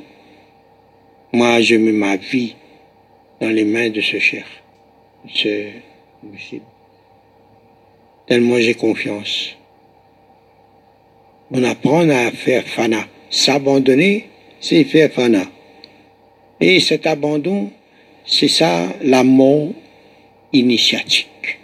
Moi, 1.33 1.61
je 1.61 1.75
mets 1.75 1.91
ma 1.91 2.15
vie 2.17 2.55
dans 3.41 3.51
les 3.51 3.65
mains 3.65 3.91
de 3.91 4.01
ce 4.01 4.21
cher, 4.21 4.45
ce 5.29 5.71
monsieur. 6.23 6.61
Tellement 8.29 8.59
j'ai 8.59 8.75
confiance. 8.75 9.57
On 11.51 11.65
apprend 11.65 12.09
à 12.09 12.31
faire 12.31 12.65
fana. 12.65 13.09
S'abandonner, 13.29 14.29
c'est 14.61 14.85
faire 14.85 15.11
fana. 15.11 15.43
Et 16.61 16.79
cet 16.79 17.09
abandon, 17.09 17.71
c'est 18.25 18.47
ça 18.47 18.87
la 19.03 19.25
mort 19.25 19.73
initiatique. 20.53 21.59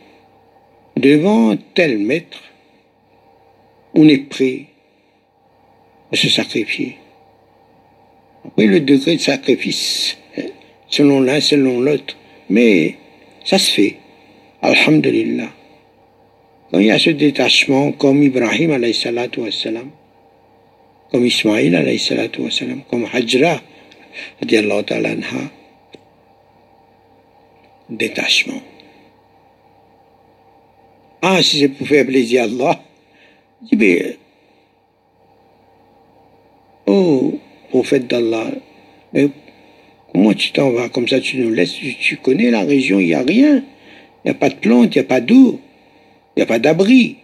Devant 0.96 1.56
tel 1.74 1.98
maître, 1.98 2.47
on 3.98 4.06
est 4.06 4.28
prêt 4.28 4.66
à 6.12 6.16
se 6.16 6.28
sacrifier. 6.28 6.98
Après, 8.46 8.66
le 8.66 8.80
degré 8.80 9.16
de 9.16 9.20
sacrifice, 9.20 10.16
hein, 10.38 10.42
selon 10.88 11.20
l'un, 11.20 11.40
selon 11.40 11.80
l'autre, 11.80 12.16
mais 12.48 12.94
ça 13.44 13.58
se 13.58 13.72
fait. 13.72 13.96
Alhamdulillah. 14.62 15.50
Quand 16.70 16.78
il 16.78 16.86
y 16.86 16.90
a 16.92 16.98
ce 16.98 17.10
détachement, 17.10 17.92
comme 17.92 18.22
Ibrahim 18.22 18.70
alayhi 18.70 18.94
salatu 18.94 19.40
wassalam, 19.40 19.90
comme 21.10 21.26
Ismaïl 21.26 21.74
alayhi 21.74 21.98
salatu 21.98 22.42
wassalam, 22.42 22.82
comme 22.88 23.06
Hajra, 23.12 23.60
ta'ala 24.46 25.10
anha, 25.10 25.50
détachement. 27.90 28.62
Ah, 31.20 31.42
si 31.42 31.58
c'est 31.58 31.68
pour 31.68 31.86
faire 31.88 32.06
plaisir 32.06 32.44
Allah, 32.44 32.80
mais, 33.72 34.16
oh, 36.86 37.38
prophète 37.70 38.06
d'Allah, 38.06 38.52
comment 40.12 40.32
tu 40.32 40.52
t'en 40.52 40.70
vas 40.70 40.88
comme 40.88 41.08
ça, 41.08 41.20
tu 41.20 41.38
nous 41.38 41.50
laisses, 41.50 41.74
tu, 41.74 42.16
connais 42.16 42.50
la 42.50 42.62
région, 42.62 42.98
il 42.98 43.06
n'y 43.06 43.14
a 43.14 43.22
rien, 43.22 43.56
il 43.56 44.26
n'y 44.26 44.30
a 44.30 44.34
pas 44.34 44.48
de 44.48 44.56
plantes, 44.56 44.94
il 44.94 44.98
n'y 44.98 45.04
a 45.04 45.08
pas 45.08 45.20
d'eau, 45.20 45.60
il 46.36 46.40
n'y 46.40 46.42
a 46.42 46.46
pas 46.46 46.58
d'abri. 46.58 47.16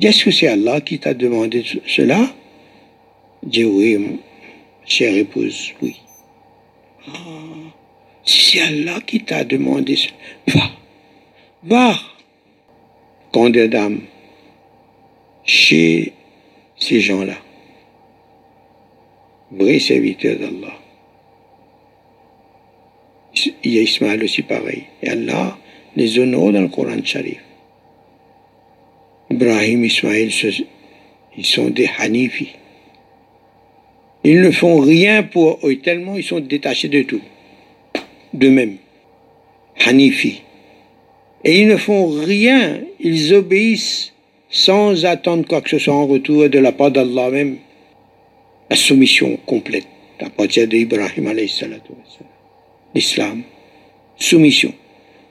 Est-ce 0.00 0.24
que 0.24 0.30
c'est 0.30 0.48
Allah 0.48 0.80
qui 0.80 0.98
t'a 0.98 1.14
demandé 1.14 1.64
cela? 1.86 2.34
Dis 3.42 3.64
oui, 3.64 4.18
chère 4.84 5.14
épouse, 5.16 5.72
oui. 5.82 5.96
Ah, 7.06 7.10
si 8.24 8.58
c'est 8.58 8.62
Allah 8.62 9.00
qui 9.06 9.20
t'a 9.20 9.44
demandé 9.44 9.96
cela, 9.96 10.14
va, 11.64 11.90
va, 11.92 11.98
grande 13.32 13.58
dame, 13.58 14.00
chez 15.44 16.12
ces 16.76 17.00
gens-là, 17.00 17.36
vrais 19.50 19.78
serviteurs 19.78 20.38
d'Allah. 20.38 20.74
Il 23.64 23.74
y 23.74 23.78
a 23.78 23.82
Ismaël 23.82 24.22
aussi 24.22 24.42
pareil. 24.42 24.84
Et 25.02 25.08
Allah 25.08 25.56
les 25.96 26.18
honore 26.18 26.52
dans 26.52 26.60
le 26.60 26.68
Coran 26.68 27.02
Sharif. 27.04 27.42
Ibrahim, 29.30 29.84
Ismaël, 29.84 30.30
ils 31.36 31.46
sont 31.46 31.70
des 31.70 31.88
Hanifi. 31.98 32.48
Ils 34.24 34.40
ne 34.40 34.50
font 34.50 34.78
rien 34.78 35.22
pour 35.22 35.58
eux, 35.64 35.76
tellement 35.76 36.16
ils 36.16 36.24
sont 36.24 36.40
détachés 36.40 36.88
de 36.88 37.02
tout, 37.02 37.22
d'eux-mêmes. 38.32 38.76
Hanifi. 39.84 40.42
Et 41.44 41.60
ils 41.60 41.66
ne 41.66 41.76
font 41.76 42.06
rien, 42.08 42.80
ils 43.00 43.34
obéissent 43.34 44.11
sans 44.52 45.06
attendre 45.06 45.46
quoi 45.48 45.62
que 45.62 45.70
ce 45.70 45.78
soit 45.78 45.94
en 45.94 46.06
retour 46.06 46.48
de 46.48 46.58
la 46.58 46.70
part 46.70 46.92
d'Allah 46.92 47.30
même. 47.30 47.56
La 48.70 48.76
soumission 48.76 49.38
complète 49.44 49.86
à 50.20 50.30
partir 50.30 50.68
d'Ibrahim 50.68 51.32
l'islam. 52.94 53.42
Soumission. 54.16 54.72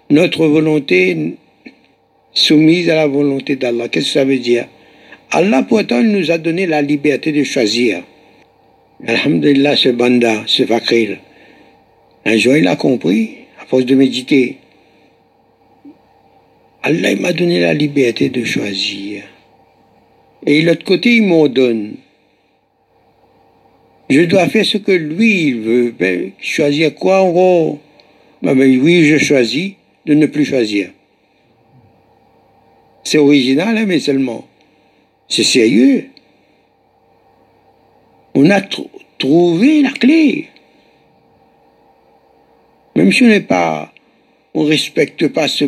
Notre 0.10 0.46
volonté 0.48 1.38
soumise 2.34 2.90
à 2.90 2.96
la 2.96 3.08
volonté 3.08 3.56
d'Allah. 3.56 3.88
Qu'est-ce 3.88 4.08
que 4.08 4.12
ça 4.12 4.26
veut 4.26 4.40
dire? 4.40 4.68
Allah 5.32 5.64
pourtant 5.64 6.04
nous 6.04 6.30
a 6.32 6.38
donné 6.38 6.66
la 6.66 6.82
liberté 6.82 7.32
de 7.32 7.44
choisir. 7.44 8.04
Alhamdulillah, 9.08 9.76
ce 9.76 9.90
banda, 9.90 10.44
ce 10.46 10.66
fakir, 10.66 11.18
un 12.26 12.38
jour 12.38 12.56
il 12.56 12.68
a 12.68 12.76
compris, 12.76 13.38
à 13.60 13.66
force 13.66 13.86
de 13.86 13.96
méditer. 13.96 14.58
Allah 16.84 17.16
m'a 17.16 17.32
donné 17.32 17.60
la 17.60 17.76
liberté 17.76 18.30
de 18.30 18.44
choisir. 18.44 19.24
Et 20.46 20.64
l'autre 20.64 20.84
côté, 20.84 21.18
il 21.18 21.24
m'ordonne. 21.24 21.98
Je 24.10 24.22
dois 24.22 24.48
faire 24.48 24.66
ce 24.66 24.78
que 24.78 24.92
lui, 24.92 25.50
il 25.50 25.60
veut. 25.62 25.92
Ben, 25.92 26.32
choisir 26.40 26.96
quoi 26.96 27.22
en 27.22 27.32
gros? 27.32 27.80
Ben, 28.42 28.56
ben, 28.56 28.82
Oui, 28.82 29.06
je 29.06 29.20
choisis 29.20 29.74
de 30.08 30.16
ne 30.16 30.26
plus 30.26 30.44
choisir. 30.44 30.90
C'est 33.04 33.20
original, 33.20 33.78
hein, 33.78 33.86
mais 33.88 34.00
seulement. 34.00 34.48
C'est 35.30 35.44
sérieux. 35.44 36.10
On 38.34 38.50
a 38.50 38.62
trouvé 39.20 39.84
la 39.84 39.92
clé. 39.92 40.48
Même 42.96 43.12
si 43.12 43.24
on 43.24 43.28
n'est 43.28 43.40
pas, 43.40 43.94
on 44.54 44.64
respecte 44.64 45.28
pas 45.28 45.48
ce 45.48 45.66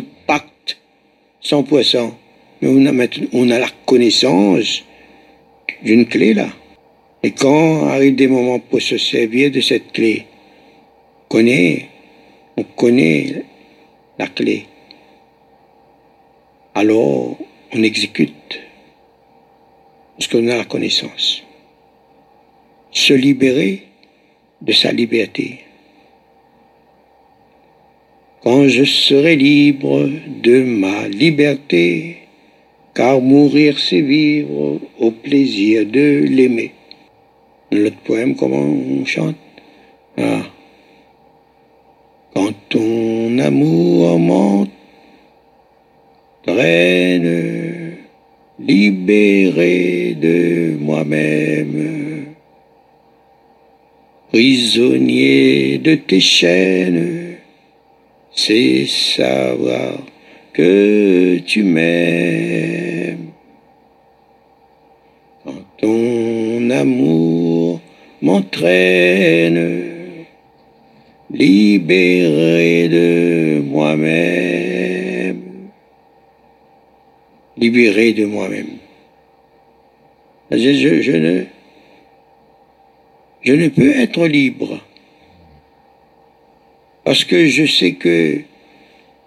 100%, 1.44 2.12
mais 2.60 2.68
on 2.68 2.86
a 2.86 3.06
on 3.32 3.50
a 3.50 3.58
la 3.58 3.68
connaissance 3.86 4.84
d'une 5.82 6.06
clé 6.06 6.34
là. 6.34 6.48
Et 7.22 7.30
quand 7.30 7.86
arrivent 7.86 8.16
des 8.16 8.28
moments 8.28 8.58
pour 8.58 8.82
se 8.82 8.98
servir 8.98 9.50
de 9.50 9.60
cette 9.60 9.92
clé, 9.92 10.26
on 11.24 11.28
connaît, 11.28 11.88
on 12.56 12.62
connaît 12.62 13.44
la 14.18 14.26
clé 14.26 14.66
alors 16.74 17.36
on 17.72 17.82
exécute 17.82 18.60
parce 20.16 20.28
qu'on 20.28 20.46
a 20.48 20.56
la 20.56 20.64
connaissance. 20.64 21.42
Se 22.92 23.12
libérer 23.12 23.88
de 24.60 24.72
sa 24.72 24.92
liberté. 24.92 25.63
Quand 28.44 28.68
je 28.68 28.84
serai 28.84 29.36
libre 29.36 30.06
de 30.42 30.62
ma 30.62 31.08
liberté, 31.08 32.18
car 32.94 33.22
mourir 33.22 33.78
c'est 33.78 34.02
vivre 34.02 34.80
au 35.00 35.10
plaisir 35.10 35.86
de 35.86 36.26
l'aimer. 36.28 36.72
L'autre 37.72 37.96
poème, 38.04 38.36
comment 38.36 38.58
on 38.58 39.06
chante? 39.06 39.36
Ah. 40.18 40.42
Quand 42.34 42.52
ton 42.68 43.38
amour 43.38 44.18
monte 44.18 44.68
libéré 48.58 50.16
de 50.20 50.76
moi-même, 50.78 52.26
prisonnier 54.30 55.78
de 55.78 55.94
tes 55.94 56.20
chaînes, 56.20 57.23
c'est 58.34 58.86
savoir 58.86 59.98
que 60.52 61.38
tu 61.46 61.62
m'aimes. 61.62 63.30
Quand 65.44 65.64
ton 65.78 66.70
amour 66.70 67.80
m'entraîne, 68.22 69.84
libéré 71.30 72.88
de 72.88 73.60
moi-même, 73.60 75.42
libéré 77.56 78.12
de 78.12 78.24
moi-même. 78.24 78.78
Je, 80.50 80.56
je, 80.56 81.12
ne, 81.16 81.44
je 83.42 83.52
ne 83.52 83.68
peux 83.68 83.90
être 83.90 84.26
libre 84.26 84.80
parce 87.04 87.24
que 87.24 87.46
je 87.46 87.66
sais 87.66 87.92
que 87.92 88.40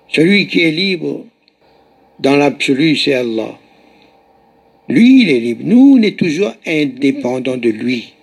celui 0.10 0.48
qui 0.48 0.62
est 0.62 0.72
libre 0.72 1.26
dans 2.20 2.36
l'absolu, 2.36 2.96
c'est 2.96 3.14
Allah. 3.14 3.58
Lui, 4.90 5.22
il 5.22 5.30
est 5.30 5.40
libre. 5.40 5.62
Nous, 5.66 5.98
on 5.98 6.02
est 6.02 6.18
toujours 6.18 6.54
indépendants 6.66 7.58
de 7.58 7.70
lui. 7.70 8.14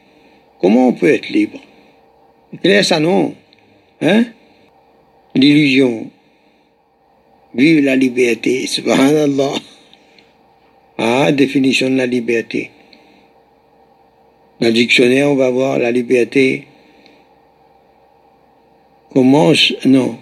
Comment 0.61 0.89
on 0.89 0.93
peut 0.93 1.13
être 1.13 1.29
libre? 1.29 1.61
C'est 2.63 2.83
ça, 2.83 2.99
non? 2.99 3.35
Hein? 4.01 4.25
L'illusion. 5.35 6.11
Vive 7.55 7.85
la 7.85 7.97
liberté, 7.97 8.67
subhanallah. 8.67 9.55
Ah, 10.99 11.31
définition 11.33 11.91
de 11.91 11.97
la 11.97 12.07
liberté. 12.07 12.71
Dans 14.61 14.69
le 14.69 14.73
dictionnaire, 14.73 15.31
on 15.31 15.35
va 15.35 15.51
voir 15.51 15.79
la 15.79 15.91
liberté 15.93 16.67
commence, 19.15 19.73
non. 19.87 20.19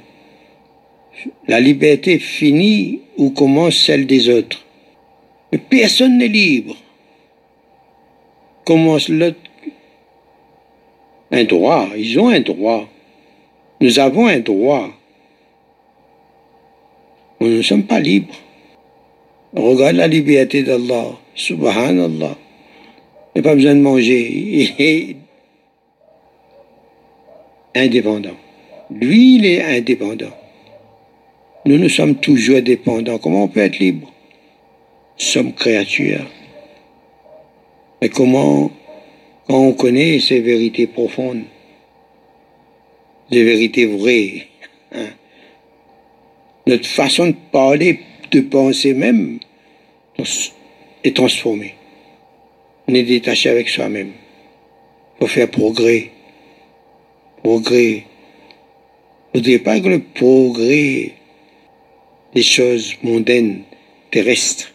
La 1.48 1.58
liberté 1.58 2.18
finit 2.18 3.00
ou 3.16 3.30
commence 3.30 3.76
celle 3.76 4.06
des 4.06 4.28
autres. 4.28 4.64
Mais 5.50 5.58
personne 5.58 6.18
n'est 6.18 6.28
libre. 6.28 6.76
Commence 8.64 9.08
l'autre. 9.08 9.38
Un 11.30 11.44
droit, 11.44 11.88
ils 11.96 12.18
ont 12.20 12.28
un 12.28 12.40
droit. 12.40 12.86
Nous 13.80 13.98
avons 13.98 14.26
un 14.26 14.40
droit. 14.40 14.90
Nous 17.40 17.48
ne 17.48 17.62
sommes 17.62 17.84
pas 17.84 17.98
libres. 17.98 18.34
Regarde 19.54 19.96
la 19.96 20.06
liberté 20.06 20.62
d'Allah. 20.62 21.18
Subhanallah. 21.34 22.36
Il 23.34 23.38
n'a 23.38 23.42
pas 23.42 23.54
besoin 23.54 23.74
de 23.74 23.80
manger. 23.80 24.20
Il 24.78 24.84
est 24.84 25.16
indépendant. 27.74 28.36
Lui, 29.00 29.36
il 29.36 29.46
est 29.46 29.62
indépendant. 29.62 30.32
Nous, 31.64 31.78
nous 31.78 31.88
sommes 31.88 32.16
toujours 32.16 32.60
dépendants. 32.62 33.18
Comment 33.18 33.44
on 33.44 33.48
peut 33.48 33.60
être 33.60 33.78
libre? 33.78 34.12
Nous 35.18 35.24
sommes 35.24 35.52
créatures. 35.52 36.26
Mais 38.00 38.08
comment, 38.08 38.70
quand 39.46 39.58
on 39.58 39.72
connaît 39.72 40.18
ces 40.18 40.40
vérités 40.40 40.88
profondes, 40.88 41.44
les 43.30 43.44
vérités 43.44 43.86
vraies, 43.86 44.48
hein, 44.92 45.10
notre 46.66 46.86
façon 46.86 47.28
de 47.28 47.36
parler, 47.52 48.00
de 48.30 48.40
penser 48.40 48.94
même, 48.94 49.38
est 51.04 51.16
transformée. 51.16 51.74
On 52.88 52.94
est 52.94 53.04
détaché 53.04 53.48
avec 53.48 53.68
soi-même. 53.68 54.12
Faut 55.18 55.26
faire 55.26 55.50
progrès. 55.50 56.10
Progrès. 57.42 58.04
Ne 59.34 59.40
voudrais 59.40 59.58
pas 59.58 59.80
que 59.80 59.88
le 59.88 60.00
progrès 60.00 61.12
des 62.34 62.42
choses 62.42 62.94
mondaines, 63.02 63.62
terrestres, 64.10 64.72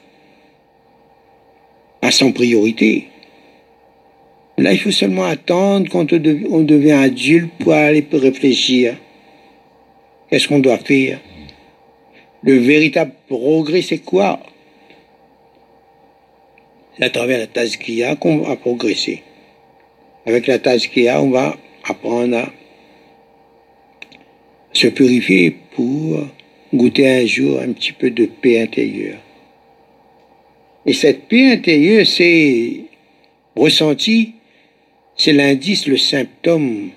à 2.02 2.12
son 2.12 2.32
priorité. 2.32 3.08
Là, 4.58 4.74
il 4.74 4.80
faut 4.80 4.92
seulement 4.92 5.26
attendre 5.26 5.88
quand 5.90 6.12
on 6.14 6.62
devient 6.64 6.92
adulte 6.92 7.52
pour 7.60 7.74
aller 7.74 8.06
réfléchir. 8.12 8.98
Qu'est-ce 10.30 10.48
qu'on 10.48 10.60
doit 10.60 10.80
faire? 10.80 11.20
Le 12.42 12.58
véritable 12.58 13.14
progrès, 13.28 13.82
c'est 13.82 14.00
quoi? 14.00 14.40
À 17.00 17.10
travers 17.10 17.38
la 17.38 17.48
tazkiya 17.48 18.16
qu'on 18.16 18.38
va 18.38 18.56
progresser. 18.56 19.22
Avec 20.26 20.48
la 20.48 20.58
tazkiya, 20.58 21.22
on 21.22 21.30
va 21.30 21.56
apprendre 21.88 22.38
à 22.38 22.52
se 24.74 24.88
purifier 24.88 25.56
pour 25.76 26.28
goûter 26.74 27.10
un 27.10 27.26
jour 27.26 27.60
un 27.60 27.72
petit 27.72 27.94
peu 27.94 28.10
de 28.10 28.26
paix 28.26 28.62
intérieure. 28.62 29.20
Et 30.86 30.94
cette 30.94 31.28
paix 31.28 31.52
intérieure, 31.52 32.06
c'est 32.06 32.82
ressenti, 33.56 34.34
c'est 35.16 35.34
l'indice, 35.34 35.88
le 35.88 35.98
symptôme 35.98 36.92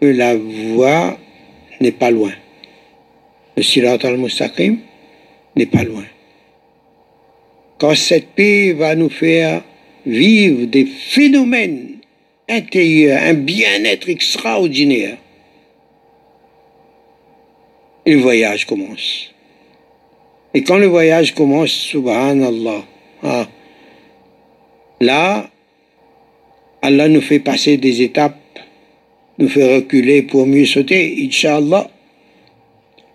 que 0.00 0.06
la 0.06 0.36
voie 0.36 1.18
n'est 1.80 1.92
pas 1.92 2.10
loin. 2.10 2.32
Le 3.56 3.62
silat 3.62 3.98
al-mustaqim 4.02 4.78
n'est 5.56 5.66
pas 5.66 5.82
loin. 5.82 6.04
Quand 7.78 7.94
cette 7.94 8.28
paix 8.28 8.72
va 8.72 8.94
nous 8.94 9.10
faire 9.10 9.62
vivre 10.06 10.64
des 10.66 10.86
phénomènes 10.86 11.96
intérieurs, 12.48 13.20
un 13.22 13.34
bien-être 13.34 14.08
extraordinaire, 14.08 15.18
le 18.14 18.20
voyage 18.20 18.66
commence. 18.66 19.32
Et 20.54 20.62
quand 20.62 20.78
le 20.78 20.86
voyage 20.86 21.34
commence, 21.34 21.70
subhanallah, 21.70 22.84
ah, 23.22 23.48
là, 25.00 25.50
Allah 26.82 27.08
nous 27.08 27.20
fait 27.20 27.40
passer 27.40 27.76
des 27.76 28.02
étapes, 28.02 28.38
nous 29.38 29.48
fait 29.48 29.76
reculer 29.76 30.22
pour 30.22 30.46
mieux 30.46 30.64
sauter, 30.64 31.16
Inch'Allah, 31.26 31.90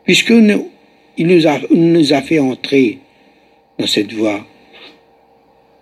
puisque 0.03 0.31
nous, 0.31 0.69
il 1.17 1.27
nous 1.27 1.47
a, 1.47 1.59
nous 1.71 2.13
a 2.13 2.21
fait 2.21 2.39
entrer 2.39 2.99
dans 3.79 3.87
cette 3.87 4.13
voie. 4.13 4.45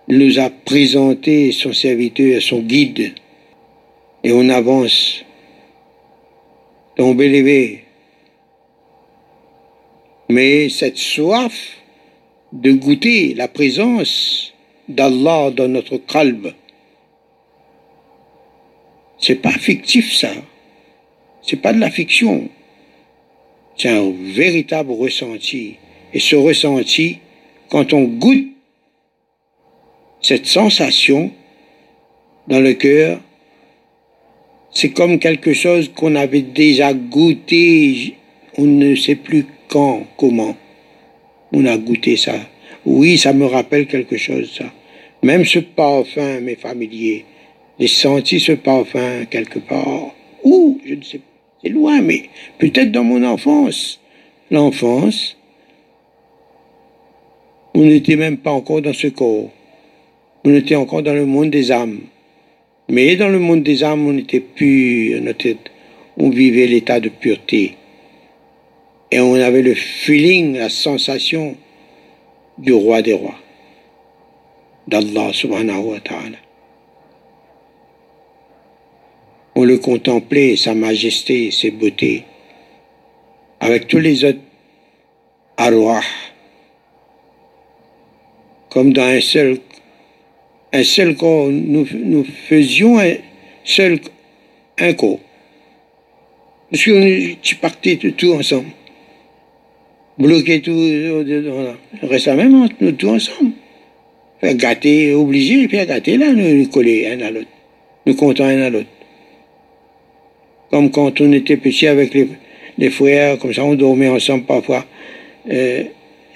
Il 0.08 0.18
nous 0.18 0.38
a 0.38 0.50
présenté 0.50 1.52
son 1.52 1.72
serviteur, 1.72 2.40
son 2.40 2.60
guide, 2.60 3.12
et 4.22 4.32
on 4.32 4.48
avance. 4.48 5.24
Donc, 6.96 7.20
élevé, 7.20 7.84
mais 10.30 10.68
cette 10.68 10.96
soif 10.96 11.76
de 12.52 12.72
goûter 12.72 13.34
la 13.34 13.48
présence 13.48 14.52
d'Allah 14.88 15.50
dans 15.50 15.68
notre 15.68 15.96
qalb, 15.98 16.52
c'est 19.18 19.42
pas 19.42 19.52
fictif 19.52 20.14
ça. 20.14 20.32
C'est 21.42 21.60
pas 21.60 21.72
de 21.72 21.80
la 21.80 21.90
fiction. 21.90 22.48
C'est 23.76 23.88
un 23.88 24.10
véritable 24.10 24.92
ressenti. 24.92 25.76
Et 26.12 26.20
ce 26.20 26.36
ressenti, 26.36 27.18
quand 27.68 27.92
on 27.92 28.02
goûte 28.04 28.48
cette 30.20 30.46
sensation 30.46 31.30
dans 32.48 32.60
le 32.60 32.74
cœur, 32.74 33.20
c'est 34.72 34.90
comme 34.90 35.18
quelque 35.18 35.52
chose 35.52 35.90
qu'on 35.94 36.14
avait 36.14 36.42
déjà 36.42 36.92
goûté, 36.92 38.16
on 38.60 38.66
ne 38.66 38.94
sait 38.94 39.14
plus 39.14 39.46
quand, 39.68 40.02
comment 40.18 40.54
on 41.52 41.64
a 41.64 41.78
goûté 41.78 42.16
ça. 42.18 42.34
Oui, 42.84 43.16
ça 43.16 43.32
me 43.32 43.46
rappelle 43.46 43.86
quelque 43.86 44.18
chose, 44.18 44.52
ça. 44.58 44.66
Même 45.22 45.46
ce 45.46 45.60
parfum 45.60 46.40
m'est 46.40 46.60
familier. 46.60 47.24
J'ai 47.78 47.88
senti 47.88 48.38
ce 48.38 48.52
parfum 48.52 49.24
quelque 49.30 49.58
part. 49.58 50.14
Où 50.44 50.78
Je 50.84 50.94
ne 50.94 51.02
sais 51.02 51.18
pas. 51.18 51.24
C'est 51.62 51.70
loin, 51.70 52.00
mais 52.00 52.24
peut-être 52.58 52.92
dans 52.92 53.04
mon 53.04 53.22
enfance. 53.24 54.00
L'enfance, 54.50 55.36
on 57.74 57.84
n'était 57.84 58.16
même 58.16 58.38
pas 58.38 58.50
encore 58.50 58.82
dans 58.82 58.94
ce 58.94 59.08
corps. 59.08 59.50
On 60.44 60.54
était 60.54 60.76
encore 60.76 61.02
dans 61.02 61.14
le 61.14 61.26
monde 61.26 61.50
des 61.50 61.70
âmes. 61.70 62.00
Mais 62.88 63.16
dans 63.16 63.28
le 63.28 63.38
monde 63.38 63.62
des 63.62 63.84
âmes, 63.84 64.06
on 64.06 64.18
était 64.18 64.40
pur, 64.40 65.20
on 66.16 66.30
vivait 66.30 66.66
l'état 66.66 66.98
de 66.98 67.08
pureté. 67.08 67.76
Et 69.10 69.18
on 69.20 69.34
avait 69.34 69.62
le 69.62 69.74
feeling, 69.74 70.56
la 70.56 70.68
sensation 70.68 71.56
du 72.58 72.72
roi 72.72 73.02
des 73.02 73.12
rois, 73.12 73.34
d'Allah 74.86 75.32
subhanahu 75.32 75.92
wa 75.92 76.00
ta'ala. 76.00 76.38
On 79.56 79.64
le 79.64 79.78
contemplait, 79.78 80.56
sa 80.56 80.74
majesté, 80.74 81.50
ses 81.50 81.72
beautés, 81.72 82.24
avec 83.58 83.88
tous 83.88 83.98
les 83.98 84.24
autres 84.24 84.38
arwah, 85.56 86.02
comme 88.68 88.92
dans 88.92 89.02
un 89.02 89.20
seul, 89.20 89.58
un 90.72 90.84
seul 90.84 91.16
corps, 91.16 91.48
nous, 91.48 91.86
nous 91.92 92.24
faisions 92.24 93.00
un 93.00 93.14
seul, 93.64 93.98
un 94.78 94.92
corps. 94.92 95.18
Parce 96.70 96.84
que 96.84 97.56
partais 97.60 97.96
de 97.96 98.10
tout 98.10 98.32
ensemble 98.32 98.68
bloquer 100.20 100.60
tout. 100.60 100.72
Même, 100.72 102.68
nous 102.80 102.92
tous 102.92 103.08
ensemble. 103.08 103.52
Faire 104.40 104.54
gâter, 104.54 105.14
obligé, 105.14 105.68
faire 105.68 105.86
gâter 105.86 106.16
là, 106.16 106.32
nous, 106.32 106.66
coller 106.68 107.08
un 107.08 107.20
à 107.20 107.30
l'autre. 107.30 107.48
Nous 108.06 108.14
comptons 108.14 108.44
un 108.44 108.62
à 108.62 108.70
l'autre. 108.70 108.88
Comme 110.70 110.90
quand 110.90 111.20
on 111.20 111.32
était 111.32 111.56
petit 111.56 111.86
avec 111.86 112.14
les, 112.14 112.28
les 112.78 112.90
frères, 112.90 113.38
comme 113.38 113.52
ça, 113.52 113.64
on 113.64 113.74
dormait 113.74 114.08
ensemble 114.08 114.44
parfois. 114.44 114.86
Euh, 115.50 115.84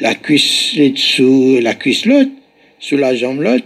la 0.01 0.15
cuisse 0.15 0.75
les 0.77 0.91
dessous, 0.91 1.59
la 1.63 1.75
cuisse 1.75 2.05
l'autre, 2.05 2.31
sous 2.79 2.97
la 2.97 3.15
jambe 3.15 3.41
l'autre. 3.41 3.65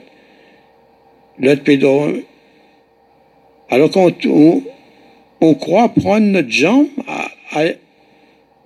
L'autre 1.40 1.62
peut 1.62 1.76
dormir. 1.76 2.22
Alors 3.70 3.90
quand 3.90 4.26
on, 4.26 4.62
on, 5.40 5.54
croit 5.54 5.88
prendre 5.88 6.26
notre 6.26 6.50
jambe 6.50 6.88
à 7.06 7.64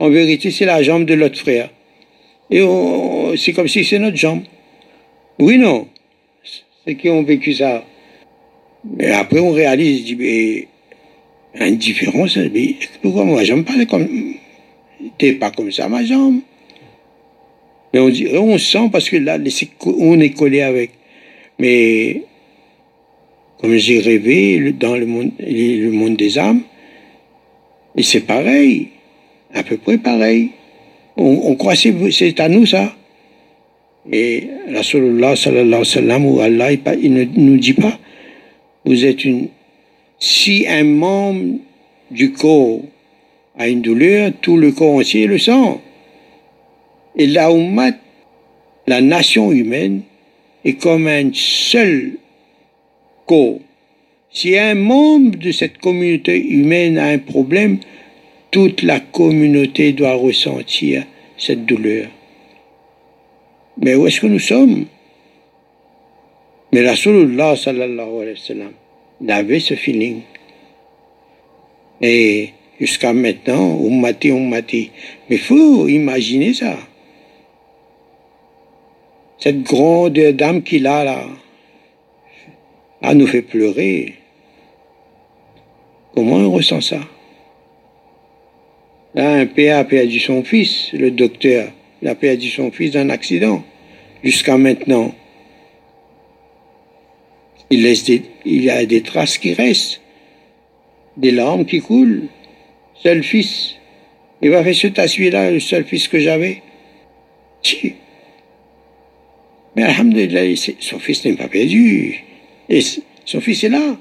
en 0.02 0.10
vérité, 0.10 0.50
c'est 0.50 0.64
la 0.64 0.82
jambe 0.82 1.04
de 1.04 1.14
l'autre 1.14 1.38
frère. 1.38 1.70
Et 2.50 2.60
c'est 3.36 3.52
comme 3.52 3.68
si 3.68 3.84
c'est 3.84 4.00
notre 4.00 4.16
jambe. 4.16 4.42
Oui, 5.38 5.58
non. 5.58 5.86
ceux 6.84 6.94
qui 6.94 7.08
ont 7.08 7.22
vécu 7.22 7.54
ça. 7.54 7.84
Mais 8.98 9.12
après, 9.12 9.38
on 9.38 9.52
réalise, 9.52 10.04
dit, 10.04 10.16
mais, 10.16 10.66
une 11.54 11.78
mais 12.52 12.74
pourquoi 13.00 13.24
moi, 13.24 13.44
j'aime 13.44 13.64
pas 13.64 13.74
comme, 13.88 14.08
t'es 15.18 15.34
pas 15.34 15.52
comme 15.52 15.70
ça, 15.70 15.88
ma 15.88 16.04
jambe? 16.04 16.40
Mais 17.94 18.00
on 18.00 18.08
dit, 18.08 18.26
on 18.34 18.58
sent 18.58 18.88
parce 18.90 19.08
que 19.08 19.18
là, 19.18 19.38
on 19.86 20.18
est 20.18 20.30
collé 20.30 20.62
avec. 20.62 20.90
Mais, 21.60 22.22
comme 23.60 23.76
j'ai 23.76 24.00
rêvé 24.00 24.72
dans 24.72 24.96
le 24.96 25.06
monde, 25.06 25.30
le 25.38 25.90
monde 25.90 26.16
des 26.16 26.40
âmes, 26.40 26.62
c'est 28.02 28.26
pareil, 28.26 28.88
à 29.54 29.62
peu 29.62 29.76
près 29.76 29.98
pareil. 29.98 30.50
On, 31.16 31.40
on 31.44 31.54
croit 31.56 31.74
que 31.74 32.10
c'est 32.10 32.40
à 32.40 32.48
nous 32.48 32.66
ça. 32.66 32.92
Et 34.10 34.48
Rasulullah 34.74 35.36
sallallahu 35.36 35.84
alayhi 35.96 36.26
wa 36.26 36.44
Allah, 36.44 36.72
il 37.00 37.12
ne 37.12 37.24
nous 37.24 37.58
dit 37.58 37.74
pas, 37.74 37.98
vous 38.84 39.04
êtes 39.04 39.24
une, 39.24 39.48
si 40.18 40.66
un 40.68 40.84
membre 40.84 41.58
du 42.10 42.32
corps 42.32 42.80
a 43.56 43.68
une 43.68 43.82
douleur, 43.82 44.32
tout 44.40 44.56
le 44.56 44.72
corps 44.72 44.96
entier 44.96 45.26
le 45.26 45.38
sent. 45.38 45.78
Et 47.16 47.26
la 47.26 47.48
Ummat, 47.48 47.92
la 48.86 49.00
nation 49.00 49.52
humaine, 49.52 50.02
est 50.64 50.74
comme 50.74 51.06
un 51.06 51.30
seul 51.34 52.12
corps. 53.26 53.60
Si 54.30 54.58
un 54.58 54.74
membre 54.74 55.36
de 55.38 55.52
cette 55.52 55.78
communauté 55.78 56.42
humaine 56.42 56.98
a 56.98 57.06
un 57.06 57.18
problème, 57.18 57.78
toute 58.52 58.82
la 58.82 59.00
communauté 59.00 59.92
doit 59.92 60.14
ressentir 60.14 61.04
cette 61.38 61.64
douleur. 61.64 62.06
Mais 63.78 63.94
où 63.94 64.06
est-ce 64.06 64.20
que 64.20 64.26
nous 64.26 64.38
sommes? 64.38 64.84
Mais 66.70 66.86
Rasulullah 66.86 67.56
sallallahu 67.56 68.22
alayhi 68.22 68.34
wa 68.34 68.36
sallam 68.36 68.72
avait 69.26 69.58
ce 69.58 69.74
feeling. 69.74 70.20
Et 72.02 72.50
jusqu'à 72.78 73.12
maintenant, 73.12 73.78
ummati, 73.80 74.30
ummati. 74.30 74.90
Mais 75.28 75.36
il 75.36 75.42
faut 75.42 75.88
imaginer 75.88 76.52
ça. 76.52 76.76
Cette 79.38 79.62
grande 79.62 80.12
dame 80.12 80.62
qu'il 80.62 80.86
a 80.86 81.04
là, 81.04 81.24
elle 83.00 83.16
nous 83.16 83.26
fait 83.26 83.42
pleurer. 83.42 84.14
Comment 86.14 86.36
on 86.36 86.50
ressent 86.52 86.80
ça? 86.82 86.98
Là, 89.14 89.34
un 89.34 89.46
père 89.46 89.78
a 89.78 89.84
perdu 89.84 90.18
son 90.18 90.42
fils, 90.42 90.90
le 90.92 91.10
docteur, 91.10 91.70
il 92.00 92.08
a 92.08 92.14
perdu 92.14 92.48
son 92.48 92.70
fils 92.70 92.92
dans 92.92 93.00
un 93.00 93.10
accident. 93.10 93.62
Jusqu'à 94.24 94.56
maintenant, 94.56 95.14
il, 97.70 97.82
laisse 97.82 98.08
il 98.08 98.64
y 98.64 98.70
a 98.70 98.84
des 98.86 99.02
traces 99.02 99.38
qui 99.38 99.52
restent, 99.52 100.00
des 101.16 101.30
larmes 101.30 101.66
qui 101.66 101.80
coulent. 101.80 102.28
Seul 102.94 103.22
fils. 103.22 103.74
Il 104.40 104.50
va 104.50 104.62
faire 104.62 104.74
ce 104.74 104.88
celui-là, 105.08 105.50
le 105.50 105.60
seul 105.60 105.84
fils 105.84 106.08
que 106.08 106.18
j'avais. 106.18 106.62
Si. 107.62 107.94
Mais 109.74 109.82
Alhamdulillah, 109.84 110.54
son 110.80 110.98
fils 110.98 111.24
n'est 111.24 111.34
pas 111.34 111.48
perdu. 111.48 112.24
Et 112.68 112.80
son 113.24 113.40
fils 113.40 113.64
est 113.64 113.68
là. 113.68 113.96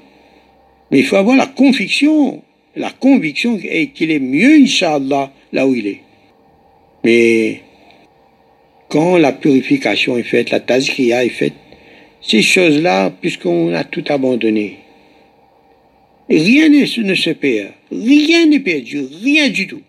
Mais 0.90 0.98
il 0.98 1.04
faut 1.04 1.16
avoir 1.16 1.36
la 1.36 1.46
conviction 1.46 2.42
la 2.76 2.90
conviction 2.90 3.58
qu'il 3.58 4.10
est 4.10 4.18
mieux, 4.18 4.62
Inch'Allah, 4.62 5.32
là 5.52 5.66
où 5.66 5.74
il 5.74 5.86
est. 5.86 6.00
Mais 7.04 7.60
quand 8.88 9.16
la 9.16 9.32
purification 9.32 10.16
est 10.16 10.22
faite, 10.22 10.50
la 10.50 10.60
tazkiyah 10.60 11.24
est 11.24 11.30
faite, 11.30 11.54
ces 12.20 12.42
choses-là, 12.42 13.10
puisqu'on 13.10 13.74
a 13.74 13.84
tout 13.84 14.04
abandonné, 14.08 14.78
rien 16.28 16.68
ne 16.68 16.84
se 17.14 17.30
perd, 17.30 17.72
rien 17.90 18.46
n'est 18.46 18.60
perdu, 18.60 19.00
rien 19.22 19.48
du 19.48 19.66
tout. 19.66 19.82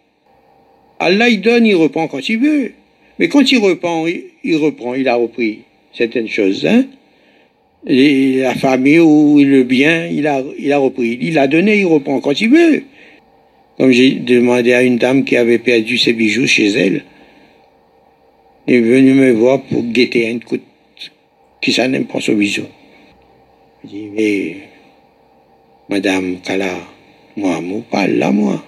Allah, 0.99 1.29
il 1.29 1.41
donne, 1.41 1.65
il 1.65 1.75
reprend 1.75 2.07
quand 2.07 2.27
il 2.29 2.39
veut. 2.39 2.71
Mais 3.19 3.27
quand 3.27 3.51
il 3.51 3.59
reprend, 3.59 4.05
il, 4.07 4.55
reprend, 4.57 4.95
il 4.95 5.07
a 5.07 5.15
repris 5.15 5.59
certaines 5.93 6.27
choses. 6.27 6.65
Hein? 6.65 6.85
La 7.85 8.55
famille 8.55 8.99
ou 8.99 9.39
le 9.39 9.63
bien, 9.63 10.07
il 10.07 10.27
a, 10.27 10.41
il 10.57 10.71
a 10.71 10.77
repris. 10.77 11.17
Il 11.21 11.37
a 11.37 11.47
donné, 11.47 11.79
il 11.79 11.85
reprend 11.85 12.19
quand 12.21 12.39
il 12.39 12.49
veut. 12.49 12.83
Comme 13.77 13.91
j'ai 13.91 14.11
demandé 14.11 14.73
à 14.73 14.83
une 14.83 14.97
dame 14.97 15.23
qui 15.23 15.35
avait 15.35 15.57
perdu 15.57 15.97
ses 15.97 16.13
bijoux 16.13 16.47
chez 16.47 16.67
elle, 16.69 17.03
est 18.67 18.79
venue 18.79 19.13
me 19.13 19.31
voir 19.31 19.61
pour 19.61 19.83
guetter 19.83 20.29
un 20.29 20.39
coup 20.39 20.57
qui 21.61 21.73
ça 21.73 21.87
n'aime 21.87 22.05
pas 22.05 22.21
son 22.21 22.33
bijou. 22.33 22.63
Je 23.83 23.89
dis, 23.89 24.09
mais, 24.13 24.57
madame 25.89 26.37
Kala, 26.41 26.75
moi, 27.35 27.59
moi, 27.61 27.81
pas 27.89 28.07
là, 28.07 28.31
moi. 28.31 28.63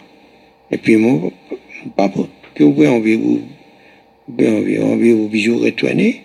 Et 0.71 0.77
puis, 0.77 0.97
moi, 0.97 1.31
papa, 1.95 2.21
que 2.53 2.63
vous 2.63 2.73
pouvez 2.73 2.87
envie, 2.87 3.15
vous, 3.15 3.41
vous 4.27 4.33
pouvez 4.33 4.81
envie 4.81 5.11
vos 5.11 5.27
bijoux 5.27 5.59
retournés 5.59 6.23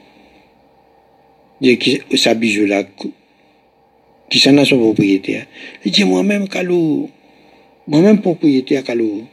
sa 2.16 2.34
bijou 2.34 2.66
là, 2.66 2.84
qui 4.30 4.38
s'en 4.38 4.56
a 4.58 4.64
son 4.64 4.78
propriétaire. 4.78 5.46
Il 5.84 5.92
dit, 5.92 6.04
moi-même, 6.04 6.48
Kalou, 6.48 7.10
moi-même 7.86 8.20
propriétaire, 8.20 8.84
Kalou. 8.84 9.24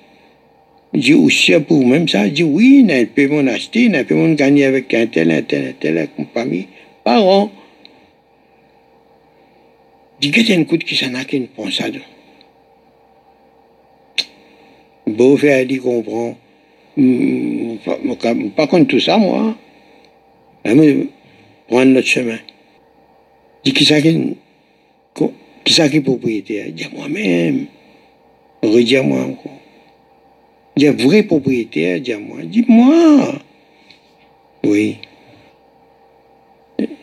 Dit, 0.94 1.14
aussi 1.14 1.54
pour 1.60 1.86
même 1.86 2.08
ça? 2.08 2.28
Dit, 2.28 2.44
oui, 2.44 2.86
peut 3.16 3.28
mon 3.28 3.48
acheter, 3.48 3.90
peut 4.04 4.16
mon 4.16 4.34
gagner 4.34 4.66
avec 4.66 4.94
un 4.94 5.06
tel, 5.08 5.32
un 5.32 5.42
tel, 5.42 5.68
un 5.70 5.74
tel, 5.80 6.10
compagnie, 6.16 6.68
par 7.04 7.26
an. 7.26 7.52
Dit, 10.20 10.32
qu'est-ce 10.32 10.52
une 10.54 10.66
coûte 10.66 10.84
qui 10.84 10.96
s'en 10.96 11.14
a 11.14 11.24
ça. 11.72 11.86
Beau 15.06 15.38
faire, 15.38 15.66
il 15.70 15.80
comprend. 15.80 16.36
Pas 18.56 18.68
contre 18.68 18.88
tout 18.88 19.00
ça, 19.00 19.18
moi 19.18 19.56
prendre 21.68 21.92
notre 21.92 22.08
chemin. 22.08 22.40
Dis 23.64 23.74
qui 23.74 23.86
ça 23.86 24.02
qui, 24.02 24.36
qui 25.66 26.00
propriétaire 26.00 26.72
Dis 26.72 26.88
moi-même. 26.94 27.66
Redis-moi 28.64 29.22
encore. 29.22 29.60
Dis 30.76 30.88
vrai 30.88 31.24
propriétaire, 31.24 32.00
dis-moi. 32.00 32.44
Dis-moi. 32.44 33.40
Oui. 34.64 34.98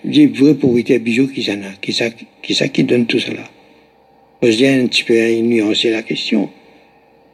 Dis 0.05 0.27
vrai 0.27 0.55
propriétaire 0.55 1.01
bijou 1.01 1.27
qui 1.29 1.43
ça 1.43 1.55
qui 1.81 1.93
ça 1.93 2.07
qui 2.43 2.55
ça 2.55 2.69
qui 2.69 2.85
donne 2.85 3.07
tout 3.07 3.19
cela. 3.19 3.45
Je 4.43 4.51
dis 4.51 4.67
un 4.67 4.87
petit 4.87 5.05
peu 5.05 5.15
nuancer 5.41 5.91
la 5.91 6.03
question. 6.03 6.51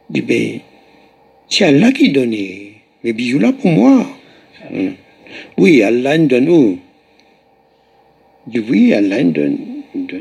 Dis 0.09 0.21
ben, 0.21 0.59
c'est 1.49 1.65
Allah 1.65 1.91
qui 1.91 2.09
donne 2.09 2.35
mes 3.03 3.13
bijoux 3.13 3.39
là 3.39 3.53
pour 3.53 3.69
moi. 3.69 4.07
Hmm. 4.71 4.91
Oui, 5.57 5.81
Allah 5.81 6.17
nous 6.17 6.27
donne 6.27 6.49
où? 6.49 6.79
Dit 8.47 8.59
oui, 8.59 8.93
Allah 8.93 9.23
nous 9.23 9.31
donne, 9.31 9.57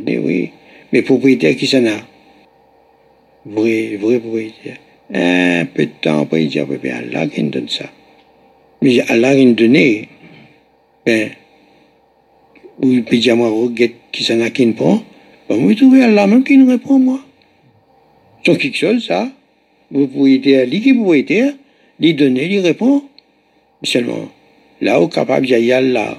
oui. 0.06 0.50
Mais 0.92 1.02
propriétaire 1.02 1.56
qui 1.56 1.66
s'en 1.66 1.86
a 1.86 1.96
Vrai, 3.46 3.96
vrai 3.96 4.18
propriétaire. 4.18 4.76
Un 5.12 5.64
peu 5.66 5.86
de 5.86 5.90
temps 6.00 6.22
après, 6.22 6.44
il 6.44 6.48
dit, 6.48 6.60
ben, 6.60 6.92
Allah 6.92 7.26
qui 7.26 7.42
nous 7.42 7.50
donne 7.50 7.68
ça. 7.68 7.86
Mais 8.82 9.00
Allah 9.08 9.34
qui 9.34 9.46
nous 9.46 9.54
donne, 9.54 10.06
ben, 11.06 11.30
ou 12.82 12.92
il 12.92 13.04
peut 13.04 13.16
dire, 13.16 13.36
moi, 13.36 13.48
regarde 13.48 13.92
qui 14.12 14.24
s'en 14.24 14.40
a 14.40 14.50
qui 14.50 14.66
nous 14.66 14.74
prend. 14.74 15.02
Ben, 15.48 15.56
moi, 15.56 15.72
je 15.72 15.78
trouve 15.78 15.94
Allah 15.94 16.26
même 16.26 16.44
qui 16.44 16.56
nous 16.56 16.68
répond, 16.68 16.98
moi. 16.98 17.20
C'est 18.44 18.56
quelque 18.56 18.76
chose, 18.76 19.06
ça. 19.06 19.30
Vous 19.90 20.06
dire, 20.38 20.66
lui 20.66 20.80
qui 20.80 20.92
dire, 21.24 21.54
lui 21.98 22.14
donner, 22.14 22.46
lui 22.46 22.60
répond. 22.60 23.02
Seulement, 23.82 24.28
là 24.80 25.00
où 25.00 25.08
capable, 25.08 25.46
il 25.46 25.64
y 25.64 25.72
a 25.72 25.78
Allah 25.78 26.18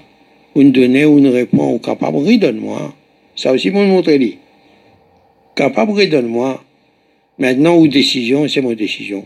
une 0.56 0.72
donnée 0.72 1.06
ou 1.06 1.18
une 1.18 1.28
réponse, 1.28 1.76
ou 1.76 1.80
capable, 1.80 2.18
redonne-moi. 2.18 2.94
Ça 3.36 3.52
aussi, 3.54 3.72
mon 3.72 3.86
montrer 3.86 4.18
lui. 4.18 4.38
Capable, 5.56 5.92
redonne-moi. 5.92 6.64
Maintenant, 7.38 7.78
ou 7.78 7.88
décision, 7.88 8.48
c'est 8.48 8.62
mon 8.62 8.74
décision. 8.74 9.24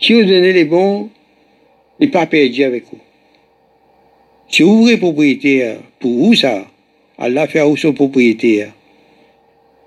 Si 0.00 0.12
vous 0.12 0.24
donnez 0.24 0.52
les 0.52 0.64
bons, 0.64 1.08
il 1.98 2.06
n'est 2.06 2.10
pas 2.10 2.26
perdu 2.26 2.62
avec 2.64 2.84
vous. 2.90 2.98
Si 4.48 4.62
vous 4.62 4.80
ouvrez 4.80 4.96
propriétaire, 4.96 5.78
pour 6.00 6.12
vous 6.12 6.34
ça, 6.34 6.66
Allah 7.18 7.46
fait 7.46 7.62
où 7.62 7.76
son 7.76 7.92
propriétaire. 7.92 8.72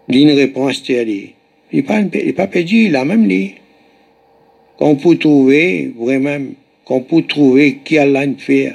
Il 0.09 0.17
une 0.17 0.31
réponse, 0.31 0.81
c'est 0.85 1.05
Il 1.71 1.77
n'est 1.77 2.33
pas, 2.33 2.47
perdu, 2.47 2.85
il 2.85 2.95
a 2.95 3.05
même 3.05 3.27
lui. 3.27 3.55
Qu'on 4.77 4.95
peut 4.95 5.15
trouver, 5.15 5.93
vraiment, 5.97 6.39
qu'on 6.83 7.01
peut 7.01 7.21
trouver 7.21 7.79
qui 7.85 7.97
Allah 7.97 8.25
fait 8.37 8.73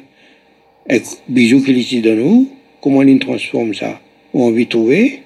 et 0.88 1.02
bijou 1.28 1.62
qu'il 1.62 1.78
ici 1.78 2.00
de 2.00 2.14
nous, 2.14 2.48
comment 2.80 3.02
il 3.02 3.18
transforme 3.18 3.74
ça? 3.74 4.00
Ou 4.32 4.44
on 4.44 4.52
veut 4.52 4.66
trouver, 4.66 5.22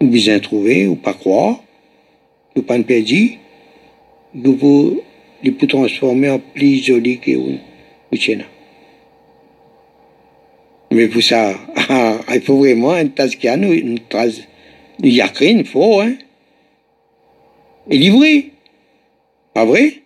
ou 0.00 0.06
bien 0.06 0.38
trouver, 0.40 0.86
ou 0.86 0.96
pas 0.96 1.14
croire, 1.14 1.62
ou 2.54 2.62
pas 2.62 2.78
perdu, 2.80 3.38
ou 4.34 4.52
pour, 4.52 5.68
transformer 5.68 6.30
en 6.30 6.38
plus 6.38 6.84
joli 6.84 7.18
que 7.18 7.30
ou, 7.36 7.58
ou 8.12 8.16
Mais 10.90 11.08
pour 11.08 11.22
ça, 11.22 11.54
il 12.34 12.40
faut 12.42 12.58
vraiment 12.58 12.92
un 12.92 13.06
tazkia, 13.06 13.56
nous, 13.56 13.72
une 13.72 14.00
trace, 14.00 14.42
il 15.02 15.14
y 15.14 15.20
a 15.20 15.28
faut, 15.64 16.00
hein? 16.00 16.14
Et 17.90 17.96
livré. 17.96 18.52
Pas 19.54 19.64
vrai? 19.64 20.02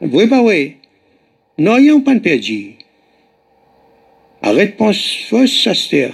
Vrai, 0.00 0.28
pas 0.28 0.42
vrai? 0.42 0.75
A 1.58 1.62
pas 2.04 2.14
de 2.14 2.18
perdu. 2.18 2.74
De 4.42 4.66
penser 4.72 5.24
fausse, 5.28 5.62
ça 5.62 5.72
se 5.72 6.10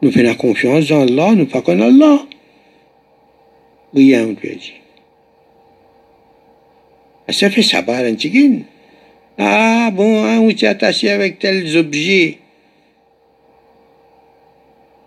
Nous 0.00 0.12
faisons 0.12 0.24
la 0.24 0.34
confiance 0.36 0.88
dans 0.88 1.02
Allah, 1.02 1.34
nous 1.34 1.46
pas 1.46 1.60
connaissons 1.60 1.88
Allah. 1.88 2.26
Rien 3.92 4.26
ne 4.26 4.34
perdu. 4.34 4.74
Ça 7.28 7.50
fait 7.50 7.62
ça, 7.62 7.82
bah, 7.82 7.98
un 7.98 8.14
Ah 9.38 9.90
bon, 9.92 10.24
hein, 10.24 10.38
on 10.38 10.56
s'est 10.56 10.66
attaché 10.66 11.10
avec 11.10 11.40
tels 11.40 11.76
objets. 11.76 12.38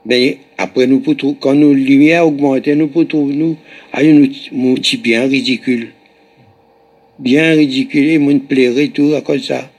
Mais 0.06 0.40
après, 0.58 0.88
nous 0.88 1.02
quand 1.40 1.54
nos 1.54 1.74
lumières 1.74 2.28
augmentent, 2.28 2.68
nous 2.68 2.88
pouvons 2.88 3.28
nous, 3.28 3.58
à 3.94 4.02
un 4.02 4.30
outil 4.52 4.98
bien 4.98 5.28
ridicule. 5.28 5.94
Bien 7.20 7.54
ridicule, 7.54 8.10
et 8.10 8.20
nous 8.20 8.40
plairait 8.40 8.90
tout 8.90 9.14
à 9.16 9.22
cause 9.22 9.48
ça. 9.48 9.70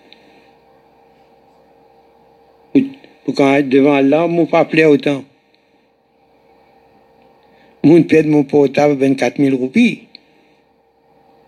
Pour 3.24 3.34
quand 3.34 3.54
être 3.54 3.68
devant 3.68 3.94
Allah, 3.94 4.26
ne 4.26 4.44
pas 4.44 4.64
plaire 4.64 4.90
autant. 4.90 5.24
Mon 7.84 8.02
perd 8.02 8.26
mon 8.26 8.42
portable 8.42 8.94
24 8.94 9.36
000 9.36 9.56
roupies. 9.56 10.04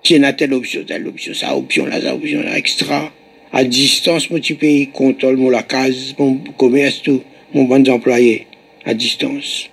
J'ai 0.03 0.21
telle 0.37 0.55
option, 0.55 0.85
telle 0.85 1.07
option, 1.07 1.35
ça 1.35 1.57
option 1.57 1.87
là, 1.87 2.01
ça 2.01 2.15
option 2.15 2.43
là, 2.43 2.57
extra. 2.57 3.13
À 3.53 3.65
distance, 3.65 4.31
moi, 4.31 4.41
tu 4.41 4.55
payes, 4.55 4.89
contrôle, 4.89 5.37
mon 5.37 5.51
la 5.51 5.63
case, 5.63 6.15
mon 6.19 6.39
commerce, 6.57 7.03
tout, 7.03 7.23
mon 7.53 7.65
bon 7.65 7.87
employé, 7.89 8.47
à 8.85 8.95
distance. 8.95 9.69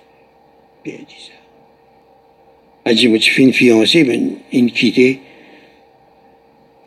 Bien 0.84 0.94
dit 0.94 1.14
ça. 1.26 1.32
Elle 2.84 2.96
dit, 2.96 3.18
tu 3.20 3.30
fais 3.30 3.42
une 3.42 3.52
fiancée, 3.52 4.04
mais 4.04 4.20
une 4.52 4.70
quittée. 4.70 5.20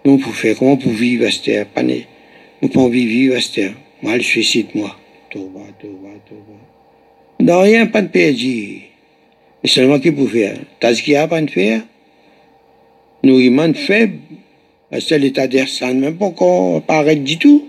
Nous, 0.05 0.17
pour 0.17 0.35
faire, 0.35 0.57
comment 0.57 0.77
pour 0.77 0.91
vivre 0.91 1.27
à 1.27 1.31
cette 1.31 1.43
terre? 1.43 1.65
Pas 1.67 1.83
né. 1.83 2.07
Nous, 2.61 2.69
pas 2.69 2.79
envie 2.79 3.05
de 3.05 3.09
vivre 3.09 3.37
à 3.37 3.41
cette 3.41 3.53
terre. 3.53 3.73
Moi, 4.01 4.17
le 4.17 4.23
suicide, 4.23 4.67
moi. 4.73 4.95
Va, 5.33 5.61
tout 5.79 5.89
va. 6.03 6.09
Non, 7.39 7.61
rien, 7.61 7.87
pas 7.87 8.01
de 8.01 8.07
perdu. 8.07 8.81
Mais 9.63 9.69
seulement 9.69 9.99
qui 9.99 10.11
peut 10.11 10.27
faire? 10.27 10.57
T'as 10.79 10.93
ce 10.93 11.01
qu'il 11.01 11.13
y 11.13 11.15
a 11.15 11.27
pas 11.27 11.41
de 11.41 11.49
faire? 11.49 11.81
nourriment 13.23 13.73
faible. 13.75 14.19
C'est 14.99 15.19
l'état 15.19 15.47
d'air 15.47 15.69
ça 15.69 15.93
même 15.93 16.17
pas 16.17 16.31
qu'on 16.31 16.77
apparaît 16.79 17.15
du 17.15 17.37
tout. 17.37 17.67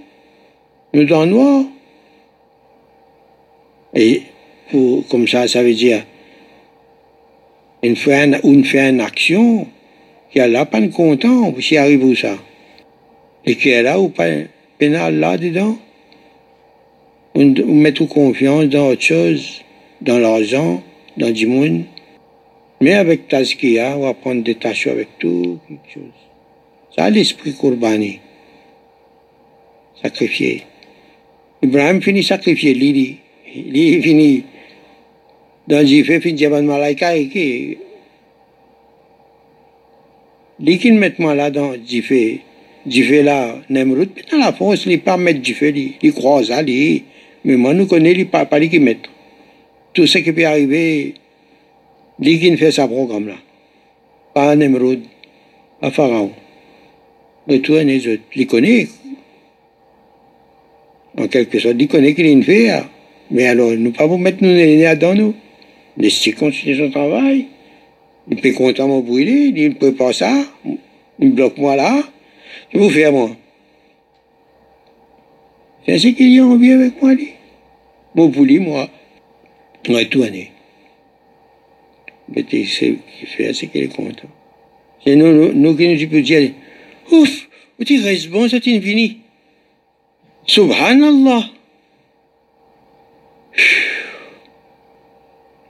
Nous 0.92 1.04
dans 1.04 1.26
noir. 1.26 1.64
Et 3.94 4.22
pour, 4.70 5.06
comme 5.08 5.28
ça, 5.28 5.46
ça 5.46 5.62
veut 5.62 5.74
dire, 5.74 6.04
une 7.82 7.96
fait, 7.96 8.40
une, 8.42 8.64
fait 8.64 8.90
une 8.90 9.00
action, 9.00 9.66
là 10.34 10.64
pas 10.64 10.86
content, 10.88 11.54
si 11.60 11.76
arrive 11.76 12.16
ça? 12.16 12.36
Et 13.44 13.56
qui 13.56 13.70
est 13.70 13.82
là 13.82 14.00
ou 14.00 14.08
pas 14.08 14.28
pénal 14.78 15.18
là 15.18 15.36
dedans? 15.36 15.76
On, 17.34 17.46
met 17.66 17.92
toute 17.92 18.10
confiance 18.10 18.66
dans 18.66 18.88
autre 18.88 19.02
chose, 19.02 19.62
dans 20.00 20.18
l'argent, 20.18 20.82
dans 21.16 21.30
du 21.30 21.46
monde? 21.46 21.84
Mais 22.80 22.94
avec 22.94 23.28
Tazkia, 23.28 23.96
on 23.96 24.02
va 24.02 24.14
prendre 24.14 24.42
des 24.42 24.56
tâches 24.56 24.86
avec 24.86 25.08
tout, 25.18 25.58
quelque 25.68 25.92
chose. 25.94 26.18
Ça, 26.96 27.08
l'esprit 27.08 27.54
Kourbani. 27.54 28.20
Sacrifié. 30.02 30.64
Ibrahim 31.62 32.02
finit 32.02 32.24
sacrifier, 32.24 32.74
lui, 32.74 33.18
lui, 33.54 34.02
finit 34.02 34.44
dans 35.68 35.86
Jifé, 35.86 36.20
fin 36.20 36.36
Jaban 36.36 36.62
Malaika, 36.62 37.16
et 37.16 37.78
qui 40.60 40.92
met 40.92 41.14
Jifé, 41.86 42.40
Jifé 42.86 43.22
là, 43.22 43.58
Nemrut, 43.70 44.10
dans 44.30 44.38
la 44.38 44.52
France, 44.52 44.84
il 44.86 45.00
pas 45.00 45.16
mettre 45.16 45.44
Jifé, 45.44 45.72
lui, 45.72 45.96
il 46.02 46.12
croit 46.12 46.44
ça, 46.44 46.62
lui, 46.62 47.04
mais 47.44 47.56
moi, 47.56 47.74
nous 47.74 47.86
connaissons, 47.86 48.20
il 48.20 48.28
pas, 48.28 48.44
pas 48.46 48.58
lui 48.58 48.68
qui 48.68 48.78
met. 48.78 48.98
Tout 49.92 50.06
ce 50.06 50.18
qui 50.18 50.32
peut 50.32 50.46
arriver, 50.46 51.14
Ligin 52.18 52.56
fait 52.56 52.70
sa 52.70 52.86
programme 52.86 53.28
là. 53.28 53.34
Pas 54.34 54.56
Nemrod, 54.56 55.00
pas 55.80 55.90
Pharaon. 55.90 56.32
Mais 57.48 57.58
toi, 57.58 57.82
les 57.82 58.06
autres, 58.06 58.22
les 58.34 58.46
connaît. 58.46 58.88
En 61.18 61.26
quelque 61.26 61.58
sorte, 61.58 61.86
connaissent 61.88 62.14
qu'il 62.14 62.44
fait. 62.44 62.70
Hein. 62.70 62.86
Mais 63.30 63.46
alors, 63.46 63.72
nous 63.72 63.92
pas 63.92 64.06
vous 64.06 64.18
mettre 64.18 64.38
nous 64.42 64.54
les 64.54 64.94
dans 64.96 65.14
nous. 65.14 65.34
Laissez 65.96 66.32
continuer 66.32 66.78
son 66.78 66.90
travail. 66.90 67.46
Il 68.28 68.40
peut 68.40 68.52
content 68.52 68.88
me 68.88 69.02
brûler, 69.02 69.52
il 69.54 69.68
ne 69.70 69.74
peut 69.74 69.94
pas 69.94 70.12
ça. 70.12 70.32
Il 71.18 71.32
bloque 71.32 71.58
moi 71.58 71.76
là. 71.76 72.02
Je 72.72 72.78
vous 72.78 72.90
fais 72.90 73.10
moi? 73.10 73.30
C'est 75.84 75.98
ce 75.98 76.08
qu'il 76.08 76.32
y 76.32 76.38
a 76.38 76.46
envie 76.46 76.72
avec 76.72 77.02
moi, 77.02 77.14
lui. 77.14 77.30
Mon 78.14 78.30
pouli, 78.30 78.58
moi. 78.60 78.88
Année. 79.88 80.52
Mais 82.28 82.42
ce 82.42 82.46
qu'il 82.46 83.26
fait, 83.26 83.52
c'est 83.52 83.66
qu'il 83.66 83.82
est 83.82 83.94
content. 83.94 84.28
C'est 85.04 85.16
nous, 85.16 85.32
nous, 85.32 85.52
nous 85.52 85.76
qui 85.76 85.88
nous 85.88 86.08
peut 86.08 86.22
dire, 86.22 86.52
ouf, 87.10 87.48
tu 87.84 88.00
restes 88.00 88.28
bon, 88.28 88.48
c'est 88.48 88.66
infini. 88.68 89.18
Subhanallah. 90.46 91.50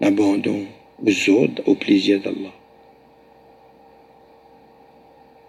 L'abandon 0.01 0.67
autres, 1.29 1.63
au 1.67 1.75
plaisir 1.75 2.21
d'Allah. 2.21 2.53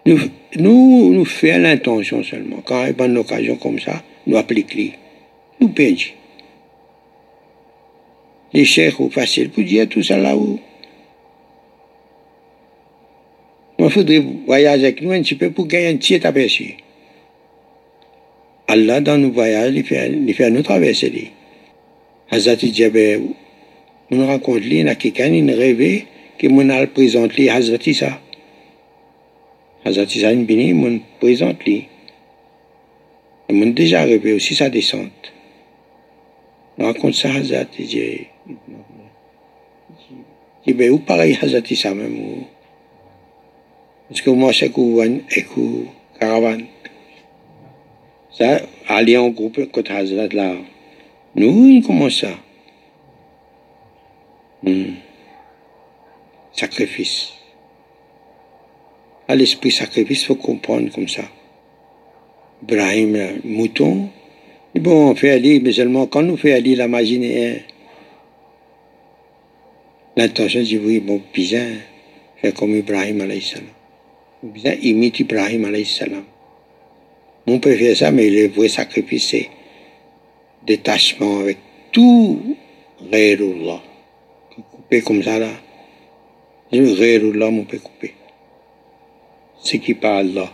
Nous, 0.06 0.18
nous, 0.56 1.24
faisons 1.24 1.62
l'intention 1.62 2.22
seulement. 2.22 2.60
Quand 2.64 2.84
il 2.84 2.94
y 2.96 3.02
a 3.02 3.06
une 3.06 3.16
occasion 3.16 3.56
comme 3.56 3.78
ça, 3.78 4.02
nous 4.26 4.36
appliquons. 4.36 4.92
Nous 5.60 5.68
perdons. 5.68 6.12
Les 8.52 8.64
chers, 8.64 9.00
ou 9.00 9.10
facile 9.10 9.50
pour 9.50 9.64
dire 9.64 9.88
tout 9.88 10.02
ça 10.02 10.16
là-haut. 10.16 10.60
Il 13.78 13.90
faudrait 13.90 14.22
voyager 14.46 14.84
avec 14.84 15.02
nous 15.02 15.10
un 15.10 15.22
petit 15.22 15.34
peu 15.34 15.50
pour 15.50 15.66
gagner 15.66 15.88
un 15.88 15.96
petit 15.96 16.24
aperçu. 16.24 16.76
Allah, 18.68 19.00
dans 19.00 19.18
nos 19.18 19.30
voyages, 19.30 19.74
il 19.74 19.84
fait, 19.84 20.10
il 20.10 20.34
fait 20.34 20.50
nous 20.50 20.62
traverser. 20.62 21.32
Hazrat 22.30 22.56
Djabé, 22.56 23.20
on 24.20 24.26
raconte, 24.26 24.62
il 24.64 24.74
y 24.74 24.88
a 24.88 24.94
quelqu'un 24.94 25.30
qui 25.30 25.52
rêvé 25.52 26.06
que 26.38 26.48
mon 26.48 26.68
al 26.70 26.88
présente. 26.88 27.32
Hazrat 29.86 30.04
Issa, 30.04 30.32
il 30.32 30.46
bini, 30.46 30.72
mon 30.72 31.00
présente 31.20 31.62
lui. 31.64 31.88
Et 33.48 33.52
mon 33.52 33.66
déjà 33.66 34.02
rêvé 34.02 34.32
aussi 34.32 34.54
sa 34.54 34.70
descente. 34.70 35.32
On 36.78 36.86
raconte 36.86 37.14
ça 37.14 37.28
Hazrat 37.32 37.66
Djabé. 37.78 38.28
Il 40.66 40.76
dit, 40.76 40.88
où 40.88 40.98
pareil 40.98 41.38
Hazrat 41.40 41.60
Issa 41.70 41.94
même, 41.94 42.44
Parce 44.08 44.22
que 44.22 44.30
moi, 44.30 44.52
c'est 44.52 44.70
que 44.70 45.84
caravane. 46.18 46.64
Ça, 48.32 48.62
aller 48.88 49.16
en 49.16 49.28
groupe, 49.28 49.70
côté 49.70 49.92
Hazrat 49.92 50.28
là. 50.32 50.54
Nous, 51.36 51.82
comment 51.86 52.10
ça? 52.10 52.28
Sacrifice. 56.52 57.32
À 59.26 59.34
l'esprit 59.34 59.70
sacrifice, 59.70 60.24
faut 60.24 60.34
comprendre 60.34 60.90
comme 60.92 61.08
ça. 61.08 61.22
Ibrahim, 62.62 63.40
mouton. 63.44 64.08
Et 64.74 64.80
bon, 64.80 65.10
on 65.10 65.14
fait 65.14 65.30
aller, 65.30 65.60
mais 65.60 65.72
seulement 65.72 66.06
quand 66.06 66.22
nous 66.22 66.36
fait 66.36 66.52
aller 66.52 66.76
la 66.76 66.88
magie, 66.88 67.18
l'intention, 70.16 70.62
dit 70.62 70.78
oui, 70.78 71.00
bon, 71.00 71.20
pizza, 71.32 71.58
fait 72.36 72.52
comme 72.54 72.74
Ibrahim 72.76 73.20
alayhi 73.20 73.42
salam 73.42 73.66
bien 74.44 74.76
imite 74.82 75.20
Ibrahim 75.20 75.64
alayhi 75.64 75.86
salam. 75.86 76.24
On 77.46 77.58
peut 77.58 77.76
faire 77.76 77.96
ça, 77.96 78.10
mais 78.10 78.30
le 78.30 78.48
vrai 78.48 78.68
sacrifice, 78.68 79.28
c'est 79.28 79.50
détachement 80.66 81.40
avec 81.40 81.58
tout 81.92 82.56
Ghairullah. 83.10 83.82
Couper 84.84 85.00
comme 85.02 85.22
ça 85.22 85.38
là. 85.38 85.50
Le 86.70 86.94
Ghairullah, 86.94 87.48
on 87.48 87.64
peut 87.64 87.78
couper. 87.78 88.14
Ce 89.58 89.76
qui 89.76 89.94
parle 89.94 90.28
là. 90.28 90.52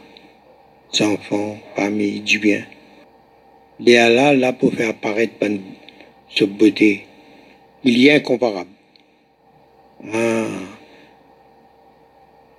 Enfants, 1.01 1.59
famille, 1.77 2.21
du 2.21 2.39
bien. 2.39 2.65
Il 3.79 3.91
est 3.91 4.15
là, 4.15 4.35
là 4.35 4.53
pour 4.53 4.73
faire 4.73 4.91
apparaître 4.91 5.35
cette 6.29 6.51
beauté. 6.51 7.07
Il 7.85 8.09
a 8.09 8.15
incomparable. 8.15 8.71
Ah 10.13 10.47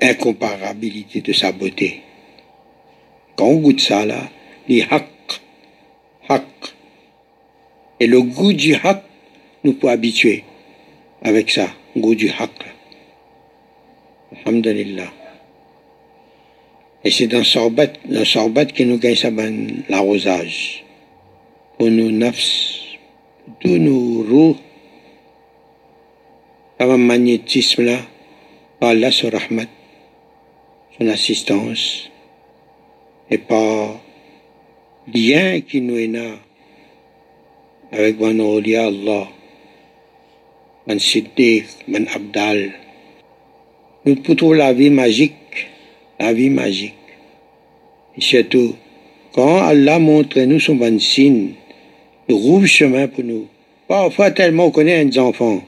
incomparabilité 0.01 1.21
de 1.21 1.31
sa 1.31 1.51
beauté. 1.51 2.01
Quand 3.35 3.45
on 3.45 3.57
goûte 3.57 3.79
ça, 3.79 4.05
là, 4.05 4.29
les 4.67 4.81
haq, 4.89 5.07
Et 7.99 8.07
le 8.07 8.19
goût 8.23 8.51
du 8.51 8.73
haq 8.73 9.03
nous 9.63 9.73
peut 9.73 9.89
habituer 9.89 10.43
avec 11.21 11.51
ça, 11.51 11.67
goût 11.95 12.15
du 12.15 12.29
haq. 12.29 12.51
Alhamdulillah. 14.45 15.11
Et 17.03 17.11
c'est 17.11 17.27
dans 17.27 17.43
Sorbat, 17.43 17.93
dans 18.05 18.25
Sorbat 18.25 18.65
que 18.65 18.83
nous 18.83 18.97
gagnons 18.97 19.67
l'arrosage. 19.89 20.83
Pour 21.77 21.89
nos 21.89 22.11
nafs, 22.11 22.97
tous 23.59 23.77
nos 23.77 24.23
roues, 24.23 24.57
un 26.79 26.97
magnétisme 26.97 27.83
là, 27.85 27.97
par 28.79 28.89
Allah 28.89 29.11
son 29.11 29.29
rahmat, 29.29 29.67
son 30.97 31.07
assistance, 31.07 32.09
et 33.29 33.37
par 33.37 33.99
lien 35.13 35.61
qui 35.61 35.81
nous 35.81 35.97
est 35.97 36.07
là 36.07 36.35
avec 37.91 38.19
mon 38.19 38.57
Allah, 38.57 39.27
mon 40.91 40.99
siddiq, 40.99 41.65
mon 41.87 42.05
abdal. 42.13 42.71
Nous 44.05 44.15
pouvons 44.15 44.51
la 44.53 44.73
vie 44.73 44.89
magique 44.89 45.33
la 46.21 46.33
vie 46.33 46.49
magique. 46.49 46.93
Et 48.17 48.21
surtout, 48.21 48.75
quand 49.33 49.57
Allah 49.57 49.99
montre 49.99 50.39
nous 50.41 50.59
son 50.59 50.75
bon 50.75 50.99
signe, 50.99 51.53
il 52.27 52.35
rouvre 52.35 52.67
chemin 52.67 53.07
pour 53.07 53.23
nous. 53.23 53.47
Parfois, 53.87 54.31
tellement 54.31 54.65
on 54.65 54.71
connaît 54.71 55.01
un 55.01 55.21
enfant, 55.21 55.61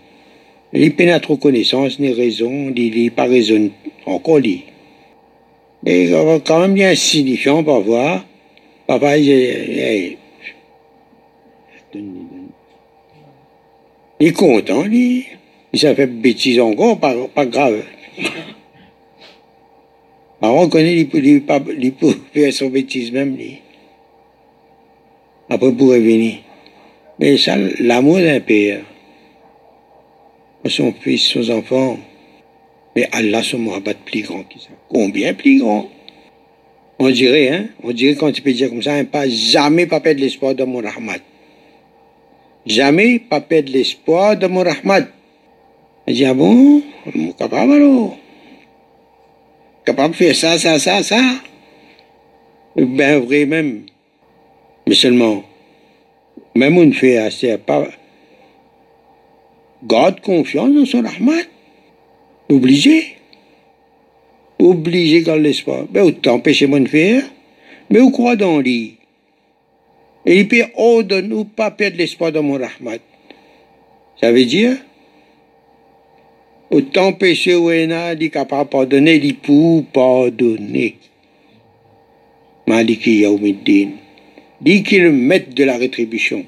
il 0.71 0.93
n'a 0.99 1.19
trop 1.19 1.37
connaissance, 1.37 1.99
ni 1.99 2.11
raison, 2.11 2.49
n'a 2.49 3.11
pas 3.15 3.25
raison, 3.25 3.71
encore 4.05 4.39
lui. 4.39 4.63
Mais 5.83 6.09
quand 6.45 6.59
même 6.59 6.73
bien 6.73 6.95
signifiant 6.95 7.63
parfois. 7.63 8.23
Papa, 8.85 9.17
il, 9.17 10.17
il, 14.19 14.27
est 14.27 14.31
content, 14.33 14.83
lui. 14.83 15.25
Il 15.71 15.79
s'est 15.79 15.95
fait 15.95 16.07
bêtise 16.07 16.59
encore, 16.59 16.99
pas, 16.99 17.15
pas 17.33 17.45
grave. 17.45 17.83
Alors 20.41 20.57
on 20.57 20.69
connaît 20.69 20.93
les, 20.93 21.43
les, 22.35 22.51
son 22.51 22.69
bêtise 22.69 23.11
même. 23.11 23.37
Les. 23.37 23.61
Après, 25.49 25.71
pour 25.71 25.89
revenir. 25.89 26.39
Mais 27.19 27.37
ça, 27.37 27.55
l'amour 27.79 28.17
d'un 28.17 28.39
père, 28.39 28.81
son 30.65 30.93
fils, 30.93 31.21
son 31.27 31.49
enfant, 31.51 31.97
mais 32.95 33.07
Allah, 33.11 33.43
son 33.43 33.59
mohabbat 33.59 33.95
plus 34.05 34.23
grand 34.23 34.43
que 34.43 34.59
ça. 34.59 34.69
Combien 34.89 35.33
plus 35.33 35.59
grand? 35.59 35.89
On 36.99 37.09
dirait, 37.09 37.49
hein, 37.49 37.67
on 37.83 37.91
dirait 37.91 38.15
quand 38.15 38.31
tu 38.31 38.41
peux 38.41 38.53
dire 38.53 38.69
comme 38.69 38.83
ça, 38.83 38.95
hein, 38.95 39.05
pas 39.05 39.27
jamais 39.27 39.85
pas 39.85 39.99
perdre 39.99 40.21
l'espoir 40.21 40.55
de 40.55 40.63
mon 40.63 40.81
rahmat. 40.81 41.19
Jamais 42.65 43.19
pas 43.19 43.41
perdre 43.41 43.71
l'espoir 43.71 44.37
de 44.37 44.47
mon 44.47 44.63
rahmat. 44.63 45.07
Il 46.07 46.15
dit, 46.15 46.25
ah 46.25 46.33
bon, 46.33 46.81
capable 47.37 47.73
alors 47.73 48.17
capable 49.85 50.13
de 50.13 50.17
faire 50.17 50.35
ça, 50.35 50.57
ça, 50.57 50.79
ça, 50.79 51.03
ça. 51.03 51.21
Ben 52.75 53.19
vrai 53.19 53.45
même. 53.45 53.83
Mais 54.87 54.95
seulement, 54.95 55.43
même 56.55 56.77
on 56.77 56.91
fait 56.91 57.17
assez, 57.17 57.57
pas. 57.57 57.87
Garde 59.83 60.21
confiance 60.21 60.73
dans 60.73 60.85
son 60.85 61.01
rahmat. 61.01 61.43
Obligé. 62.49 63.17
Obligé 64.59 65.21
dans 65.21 65.35
l'espoir. 65.35 65.85
Ben, 65.89 66.03
autant 66.03 66.35
empêcher 66.35 66.67
mon 66.67 66.85
faire, 66.85 67.23
mais 67.89 67.99
on 67.99 68.11
croit 68.11 68.35
dans 68.35 68.59
lui. 68.59 68.97
Et 70.25 70.39
il 70.39 70.47
peut 70.47 70.65
ordonner 70.75 71.33
ou 71.33 71.43
pas 71.43 71.71
perdre 71.71 71.97
l'espoir 71.97 72.31
dans 72.31 72.43
mon 72.43 72.57
rahmat. 72.57 72.99
Ça 74.21 74.31
veut 74.31 74.45
dire, 74.45 74.77
Autant 76.73 77.13
péché 77.13 77.53
ou 77.53 77.69
ena, 77.69 78.15
dit 78.15 78.31
capable 78.31 78.65
de 78.65 78.69
pardonner, 78.69 79.19
dit 79.19 79.33
pour 79.33 79.85
pardonner. 79.85 80.95
Maliki 82.65 83.19
Yaoumiddin. 83.19 83.91
Dit 84.59 84.81
qu'il 84.81 85.11
maître 85.11 85.53
de 85.53 85.63
la 85.65 85.77
rétribution. 85.77 86.47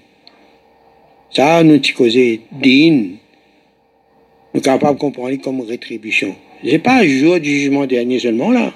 Ça, 1.30 1.62
nous 1.64 1.78
t'y 1.78 2.42
din. 2.52 3.18
Nous 4.56 4.62
capables 4.62 4.96
de 4.96 5.00
comprendre 5.00 5.36
comme 5.42 5.62
rétribution. 5.62 6.36
C'est 6.64 6.80
pas 6.80 7.02
un 7.02 7.08
jour 7.08 7.40
du 7.40 7.60
jugement 7.60 7.86
dernier 7.86 8.18
seulement 8.18 8.50
là. 8.50 8.74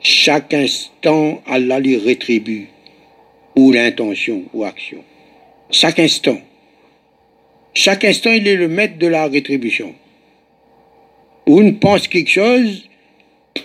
Chaque 0.00 0.54
instant, 0.54 1.40
Allah 1.46 1.78
lui 1.78 1.98
rétribue. 1.98 2.66
Ou 3.56 3.72
l'intention, 3.72 4.42
ou 4.52 4.64
action. 4.64 4.98
Chaque 5.70 5.98
instant. 5.98 6.38
Chaque 7.72 8.04
instant, 8.04 8.30
il 8.30 8.46
est 8.46 8.56
le 8.56 8.68
maître 8.68 8.98
de 8.98 9.06
la 9.06 9.26
rétribution. 9.26 9.94
On 11.46 11.72
pense 11.72 12.08
quelque 12.08 12.30
chose, 12.30 12.88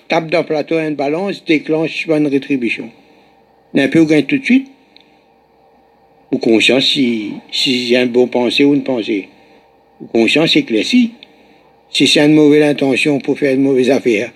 tape 0.07 0.29
dans 0.29 0.39
le 0.39 0.45
plateau 0.45 0.77
une 0.79 0.95
balance, 0.95 1.43
déclenche 1.45 2.05
une 2.07 2.27
rétribution. 2.27 2.91
Un 3.75 3.87
peu, 3.87 4.03
gagne 4.05 4.25
tout 4.25 4.37
de 4.37 4.43
suite. 4.43 4.67
Ou 6.31 6.37
conscience 6.37 6.85
si, 6.85 7.33
si 7.51 7.87
c'est 7.87 7.95
une 7.95 8.09
bonne 8.09 8.29
pensée 8.29 8.63
ou 8.63 8.73
une 8.73 8.83
pensée. 8.83 9.29
Ou 10.01 10.05
conscience 10.07 10.55
éclaircie. 10.55 11.11
Si 11.91 12.07
c'est 12.07 12.25
une 12.25 12.33
mauvaise 12.33 12.63
intention 12.63 13.19
pour 13.19 13.37
faire 13.37 13.53
une 13.53 13.61
mauvaise 13.61 13.89
affaire. 13.89 14.31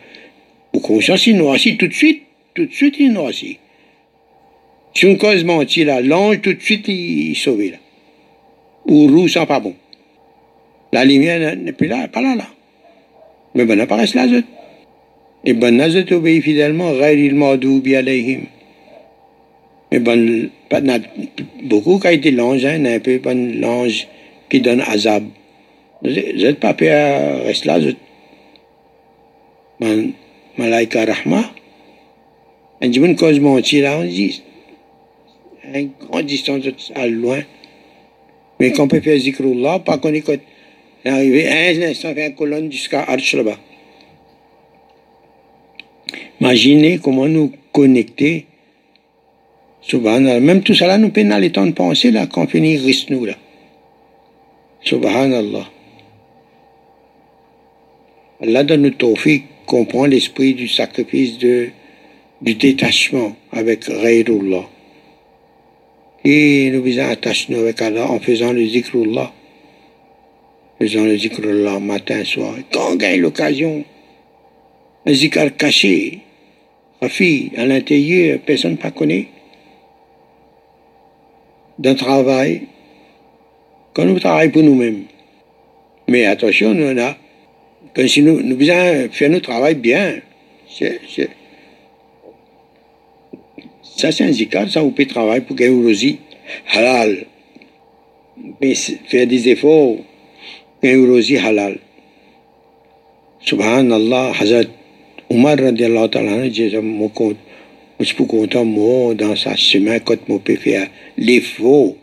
Ou 0.74 0.80
conscience, 0.80 1.28
il 1.28 1.38
noircit 1.38 1.78
tout 1.78 1.88
de 1.88 1.94
suite. 1.94 2.24
Tout 2.56 2.66
de 2.66 2.74
suite, 2.74 2.96
il 3.00 3.12
noircit. 3.12 3.60
Cause 5.20 5.44
mentit 5.44 5.86
là, 5.86 6.02
l'ange, 6.02 6.42
tout 6.42 6.54
de 6.54 6.62
suite, 6.62 6.88
il 6.88 7.32
est 7.32 7.36
sauvé 7.36 7.72
là 7.72 7.78
ou 8.86 9.08
rouge 9.08 9.34
sont 9.34 9.46
pas 9.46 9.60
bon. 9.60 9.74
La 10.92 11.06
lumière 11.06 11.56
n'est 11.56 11.74
plus 11.74 11.88
là, 11.88 12.08
pas 12.08 12.22
là, 12.22 12.36
là. 12.36 12.48
Mais 13.56 13.66
bon, 13.66 13.80
apparaît 13.80 14.06
là, 14.14 14.28
zut. 14.28 14.46
Et 15.46 15.54
bon, 15.54 15.76
nazet 15.76 16.12
obéit 16.14 16.42
fidèlement, 16.42 16.92
il 17.12 17.36
madoubi 17.36 17.96
alayhim. 17.96 18.42
Bon, 19.92 20.50
pas 20.70 20.82
beaucoup 21.64 22.00
qui 22.00 22.08
a 22.08 22.12
été 22.14 22.32
l'ange, 22.32 22.66
hein, 22.66 22.84
un 22.86 23.00
peu 23.00 23.20
bon 23.20 23.60
l'ange 23.60 24.08
qui 24.50 24.62
donne 24.62 24.82
azab. 24.82 25.24
Zut 26.06 26.60
pas 26.60 26.74
peur, 26.74 27.44
reste 27.46 27.66
là, 27.66 27.80
zut. 27.80 27.98
Bon, 29.80 30.12
malaika 30.58 31.06
rahma. 31.06 31.52
Un 32.82 32.88
dit, 32.90 33.16
cause 33.16 33.40
menti 33.40 33.82
là, 33.82 34.00
on 34.00 34.04
dit, 34.04 34.42
une 35.74 35.92
grande 36.00 36.26
distance 36.26 36.92
à 36.96 37.08
loin. 37.08 37.42
Mais 38.60 38.72
qu'on 38.72 38.88
peut 38.88 39.02
faire 39.02 39.18
zikrullah, 39.18 39.80
pas 39.80 39.98
qu'on 39.98 40.14
écoute. 40.14 40.42
Arrivé 41.06 41.50
un 41.50 41.82
instant, 41.90 42.14
faire 42.14 42.30
une 42.30 42.36
colonne 42.36 42.72
jusqu'à 42.72 43.04
Arch. 43.04 43.36
Imaginez 46.40 47.00
comment 47.00 47.28
nous 47.28 47.52
connecter. 47.72 48.46
Subhanallah. 49.82 50.40
Même 50.40 50.64
tout 50.64 50.74
là, 50.80 50.98
nous 50.98 51.10
peinons 51.10 51.38
les 51.38 51.52
temps 51.52 51.66
de 51.66 51.72
penser 51.72 52.12
là, 52.12 52.28
quand 52.28 52.44
on 52.44 52.48
finit, 52.48 52.80
nous 53.10 53.26
là. 53.26 53.36
Subhanallah. 54.82 55.70
Allah 58.42 58.64
donne 58.64 58.84
le 58.84 58.92
tawfiq, 58.92 59.44
comprend 59.66 60.06
l'esprit 60.06 60.54
du 60.54 60.68
sacrifice 60.68 61.38
de, 61.38 61.70
du 62.42 62.56
détachement 62.56 63.36
avec 63.52 63.90
Ghayrullah. 63.90 64.68
Et 66.26 66.72
nous 66.72 66.84
faisons 66.84 67.10
attacher 67.10 67.56
avec 67.56 67.82
Allah 67.82 68.10
en 68.10 68.20
faisant 68.20 68.54
le 68.54 68.66
zikrullah. 68.66 69.32
Faisant 70.80 71.04
le 71.04 71.18
zikrullah 71.18 71.80
matin, 71.80 72.24
soir. 72.24 72.56
Quand 72.72 72.92
on 72.92 72.96
gagne 72.96 73.20
l'occasion, 73.20 73.84
un 75.06 75.14
zikr 75.14 75.56
caché, 75.58 76.20
fille 77.10 77.52
à 77.58 77.66
l'intérieur, 77.66 78.40
personne 78.46 78.74
ne 78.74 78.78
pas 78.78 78.92
connaît. 78.92 79.28
D'un 81.78 81.96
travail, 81.96 82.64
quand 83.94 84.06
nous 84.06 84.20
travaillons 84.20 84.52
pour 84.52 84.64
nous-mêmes. 84.64 85.04
Mais 86.08 86.26
attention, 86.26 86.74
nous, 86.74 87.00
a, 87.02 87.18
quand 87.96 88.08
si 88.08 88.22
nous, 88.22 88.42
nous 88.42 88.58
faisons 88.58 89.30
notre 89.30 89.50
travail 89.50 89.76
bien, 89.76 90.22
c'est, 90.70 91.02
ça, 93.96 94.12
c'est 94.12 94.24
un 94.24 94.32
zikar, 94.32 94.70
ça, 94.70 94.82
vous 94.82 94.92
travailler 95.06 95.42
pour 95.42 95.56
aussi 95.86 96.18
halal. 96.74 97.26
Mais 98.62 98.74
faire 98.76 99.28
des 99.28 99.50
efforts, 99.50 99.98
aussi 100.84 101.38
halal. 101.38 101.78
Subhanallah, 103.42 104.32
Hazrat 104.40 104.66
Umar 105.30 105.58
radiallahu 105.58 106.10
ta'ala, 106.10 106.50
content, 108.28 108.66
moi, 108.66 109.14
dans 109.14 109.36
sa 109.36 109.56
chemin, 109.56 110.00
quand 110.00 110.16
je 110.28 110.38
peux 110.38 110.56
faire 110.56 110.88
l'effort, 111.18 111.94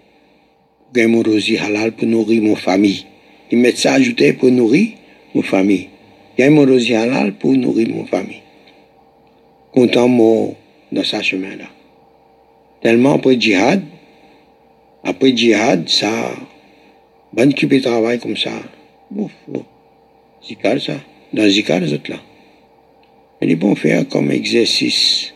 gagner 0.95 1.29
aussi 1.29 1.59
halal 1.59 1.93
pour 1.93 2.07
nourrir 2.07 2.43
mon 2.43 2.57
famille. 2.57 3.05
Ils 3.51 3.59
mettent 3.59 3.79
ça 3.79 3.95
ajouté 3.95 4.33
pour 4.33 4.51
nourrir 4.51 4.91
mon 5.35 5.43
famille. 5.43 5.89
Gagner 6.39 6.61
aussi 6.61 6.95
halal 6.95 7.33
pour 7.33 7.53
nourrir 7.53 7.89
mon 7.89 8.07
famille. 8.07 8.43
Content, 9.73 10.09
moi, 10.09 10.55
dans 10.93 11.05
sa 11.05 11.23
chemin 11.23 11.57
là 11.57 11.67
tellement 12.83 13.15
après 13.15 13.39
djihad, 13.41 13.83
Après 15.03 15.35
djihad, 15.35 15.89
ça, 15.89 16.11
bonne 17.33 17.55
qui 17.55 17.67
peut 17.67 17.81
travailler 17.81 18.19
comme 18.19 18.37
ça. 18.37 18.53
Ouf, 19.15 19.33
ouf. 19.49 19.63
Zikar, 20.47 20.81
ça. 20.81 20.95
Dans 21.33 21.49
Zikar, 21.49 21.81
les 21.81 21.93
autres 21.93 22.11
là. 22.11 22.19
Il 23.43 23.51
est 23.51 23.57
bon 23.57 23.75
faire 23.75 24.07
comme 24.09 24.31
exercice 24.31 25.33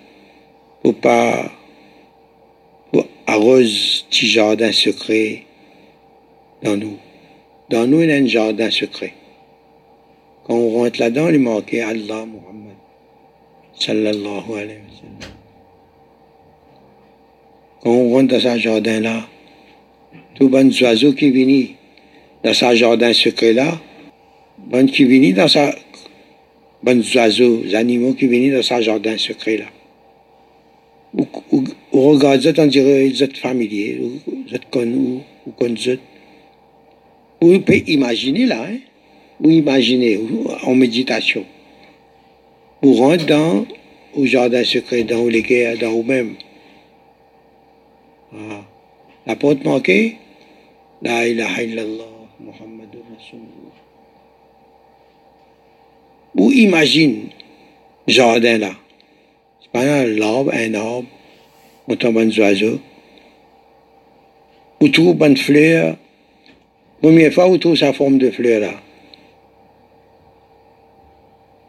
pour 0.82 0.94
pas 0.94 1.50
pour 2.92 3.06
arrose 3.26 4.04
petit 4.10 4.26
jardin 4.26 4.72
secret 4.72 5.44
dans 6.62 6.76
nous. 6.76 6.98
Dans 7.70 7.86
nous, 7.86 8.02
il 8.02 8.10
y 8.10 8.12
a 8.12 8.16
un 8.16 8.26
jardin 8.26 8.70
secret. 8.70 9.14
Quand 10.44 10.54
on 10.54 10.70
rentre 10.70 11.00
là-dedans, 11.00 11.28
il 11.28 11.36
est 11.36 11.38
marqué 11.38 11.80
Allah 11.80 12.26
Muhammad. 12.26 12.76
Sallallahu 13.80 14.52
alayhi 14.52 14.80
wa 14.80 15.20
sallam. 15.20 15.33
On 17.86 18.10
rentre 18.10 18.34
dans 18.34 18.40
ce 18.40 18.58
jardin-là, 18.58 19.28
tout 20.36 20.48
bon 20.48 20.72
oiseau 20.80 21.12
qui 21.12 21.30
viennent 21.30 21.68
dans 22.42 22.54
ce 22.54 22.74
jardin 22.74 23.12
secret-là, 23.12 23.78
bon 24.58 24.86
qui 24.86 25.04
viennent 25.04 25.34
dans 25.34 25.48
sa 25.48 25.74
bon 26.82 27.02
oiseaux, 27.14 27.62
animaux 27.74 28.14
qui 28.14 28.26
viennent 28.26 28.54
dans 28.54 28.62
ce 28.62 28.80
jardin 28.80 29.18
secret-là. 29.18 29.66
Ou, 31.16 31.26
ou, 31.52 31.64
ou 31.92 32.00
regardez, 32.00 32.52
on 32.58 32.66
dirait 32.66 33.08
vous 33.08 33.22
êtes 33.22 33.36
familiers, 33.36 34.00
vous 34.26 34.54
êtes 34.54 34.68
connus, 34.70 35.20
ou 35.46 35.50
connaissez. 35.50 35.98
Vous 37.40 37.60
pouvez 37.60 37.84
imaginer 37.88 38.46
là, 38.46 38.64
hein? 38.64 38.78
Vous 39.38 39.50
imaginez 39.50 40.18
en 40.62 40.74
méditation. 40.74 41.44
Vous 42.82 42.94
rentrez 42.94 43.26
dans 43.26 43.66
le 44.16 44.24
jardin 44.24 44.64
secret, 44.64 45.02
dans 45.02 45.26
les 45.26 45.42
guerres, 45.42 45.76
dans 45.78 45.90
vous-même. 45.90 46.36
La 49.26 49.36
porte 49.36 49.64
manquée, 49.64 50.18
La 51.02 51.26
ilaha 51.26 51.62
illallah, 51.62 52.14
Muhammad 52.40 52.88
Rasulullah. 53.14 53.74
Ou 56.34 56.50
imagine, 56.50 57.28
jardin 58.06 58.58
là. 58.58 58.72
C'est 59.60 59.70
pas 59.70 59.82
un 59.82 60.20
arbre, 60.20 60.52
un 60.52 60.74
arbre, 60.74 61.08
on 61.88 61.96
tombe 61.96 62.18
un 62.18 62.28
oiseau. 62.30 62.80
Ou 64.80 64.88
trouve 64.88 65.22
une 65.22 65.36
fleur. 65.36 65.96
Première 67.00 67.32
fois, 67.32 67.46
vous 67.46 67.58
trouvez 67.58 67.76
sa 67.76 67.92
forme 67.92 68.18
de 68.18 68.30
fleur 68.30 68.60
là. 68.60 68.72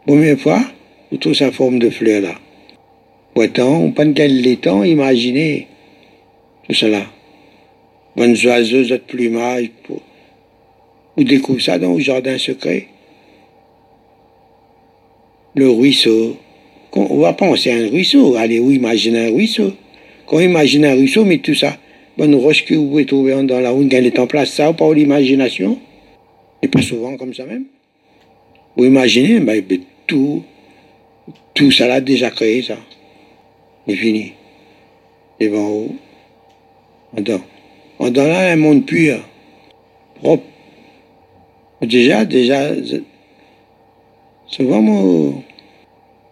Première 0.06 0.38
fois, 0.38 0.60
vous 1.10 1.18
trouvez 1.18 1.34
sa 1.36 1.52
forme 1.52 1.78
de 1.78 1.90
fleur 1.90 2.22
là. 2.22 2.34
Pourtant, 3.34 3.90
pendant 3.92 4.14
quel 4.14 4.58
temps, 4.58 4.82
imaginez 4.82 5.68
cela. 6.74 7.06
Bonnes 8.16 8.36
oiseaux, 8.44 8.84
de 8.84 8.96
plumage. 8.96 9.70
Pour... 9.84 10.00
Vous 11.16 11.24
découvrez 11.24 11.62
ça 11.62 11.78
dans 11.78 11.94
le 11.94 12.00
jardin 12.00 12.38
secret. 12.38 12.88
Le 15.54 15.70
ruisseau. 15.70 16.36
On 16.92 17.18
va 17.18 17.34
penser 17.34 17.70
à 17.70 17.76
un 17.76 17.88
ruisseau. 17.88 18.36
Allez, 18.36 18.58
vous 18.58 18.72
imaginez 18.72 19.28
un 19.28 19.32
ruisseau. 19.32 19.72
Quand 20.26 20.36
on 20.36 20.40
imagine 20.40 20.84
un 20.84 20.94
ruisseau, 20.94 21.24
mais 21.24 21.38
tout 21.38 21.54
ça, 21.54 21.76
bonne 22.18 22.34
roche 22.34 22.64
que 22.64 22.74
vous 22.74 22.88
pouvez 22.88 23.06
trouver 23.06 23.42
dans 23.44 23.60
la 23.60 23.70
route, 23.70 23.92
elle 23.92 24.06
est 24.06 24.18
en 24.18 24.26
place, 24.26 24.50
ça, 24.50 24.70
ou 24.70 24.72
pas 24.72 24.92
l'imagination. 24.92 25.78
Et 26.62 26.68
pas 26.68 26.82
souvent 26.82 27.16
comme 27.16 27.34
ça 27.34 27.44
même. 27.44 27.64
Vous 28.76 28.84
imaginez, 28.84 29.40
ben, 29.40 29.62
tout, 30.06 30.42
tout 31.54 31.70
ça 31.70 31.86
l'a 31.86 32.00
déjà 32.00 32.30
créé, 32.30 32.62
ça. 32.62 32.76
C'est 33.86 33.94
fini. 33.94 34.32
Et 35.38 35.48
bon, 35.48 35.90
on. 37.14 37.40
On 37.98 38.10
dort 38.10 38.26
là 38.26 38.52
un 38.52 38.56
monde 38.56 38.84
pur, 38.84 39.18
propre. 40.16 40.44
Déjà, 41.82 42.24
déjà, 42.24 42.70
souvent, 44.46 44.82
mon, 44.82 45.42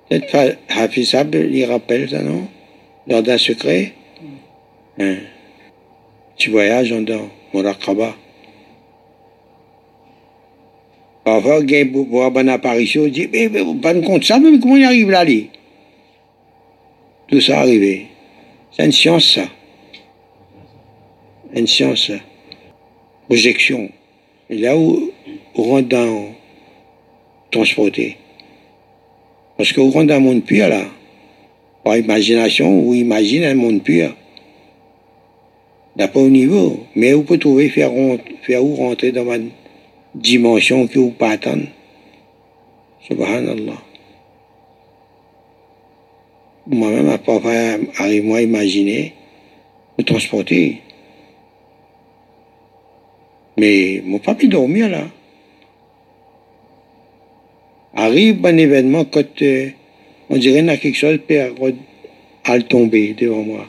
peut-être 0.09 0.59
Hafizab, 0.69 1.35
il 1.35 1.65
rappelle 1.65 2.09
ça, 2.09 2.23
non? 2.23 2.47
L'ordre 3.07 3.37
secret? 3.37 3.93
Hein? 4.99 5.17
Tu 6.37 6.51
voyages, 6.51 6.93
on 6.93 7.03
dort, 7.03 7.29
mon 7.53 7.63
rakaba. 7.63 8.15
Parfois, 11.25 11.61
il 11.61 11.71
y 11.71 11.77
a 11.77 12.41
une 12.41 12.49
apparition, 12.51 13.07
il 13.07 13.13
dit, 13.13 13.29
mais, 13.33 13.49
vous 13.49 13.75
pas 13.77 13.95
compte 13.95 14.25
ça, 14.25 14.39
mais 14.39 14.59
comment 14.59 14.77
il 14.77 14.85
arrive 14.85 15.11
là, 15.11 15.25
lui? 15.25 15.49
Tout 17.29 17.41
ça 17.41 17.61
arrivé. 17.61 18.07
C'est 18.73 18.85
une 18.85 18.93
science, 18.93 19.25
ça. 19.25 19.49
Une 21.55 21.67
science. 21.69 22.11
Projection. 23.29 23.89
Et 24.51 24.59
là 24.59 24.77
où 24.77 25.11
on 25.55 25.63
rentre 25.63 25.89
dans 25.89 26.35
transporter. 27.51 28.19
Parce 29.57 29.73
qu'on 29.73 29.91
rentre 29.91 30.09
dans 30.09 30.17
un 30.17 30.21
monde 30.21 30.45
pur, 30.45 30.69
là. 30.69 30.85
Par 31.85 31.97
imagination, 31.97 32.81
ou 32.81 32.95
imagine 32.95 33.45
un 33.45 33.55
monde 33.55 33.83
pur. 33.83 34.15
N'a 35.97 36.09
pas 36.09 36.21
au 36.21 36.29
niveau. 36.29 36.85
Mais 36.97 37.13
vous 37.13 37.23
pouvez 37.23 37.39
trouver, 37.39 37.69
faire, 37.69 37.93
faire 38.43 38.65
où 38.65 38.75
rentrer 38.75 39.13
dans 39.13 39.33
une 39.33 39.51
dimension 40.15 40.87
que 40.89 40.99
vous 40.99 41.11
pas. 41.11 41.37
Subhanallah. 43.07 43.81
Moi-même, 46.67 47.11
à 47.11 47.19
parfois, 47.19 47.53
arrive-moi 47.99 48.39
à 48.39 48.43
imaginer, 48.43 49.13
me 49.99 50.05
transporter. 50.05 50.81
Mais 53.57 54.03
mon 54.05 54.19
papi 54.19 54.49
dormir 54.49 54.89
là. 54.89 55.07
Arrive 57.95 58.45
un 58.45 58.57
événement 58.57 59.05
quand 59.05 59.43
euh, 59.43 59.69
on 60.29 60.37
dirait 60.37 60.59
qu'il 60.61 60.67
y 60.67 60.71
a 60.71 60.77
quelque 60.77 60.97
chose 60.97 61.19
à 62.45 62.61
tomber 62.61 63.15
devant 63.15 63.43
moi. 63.43 63.67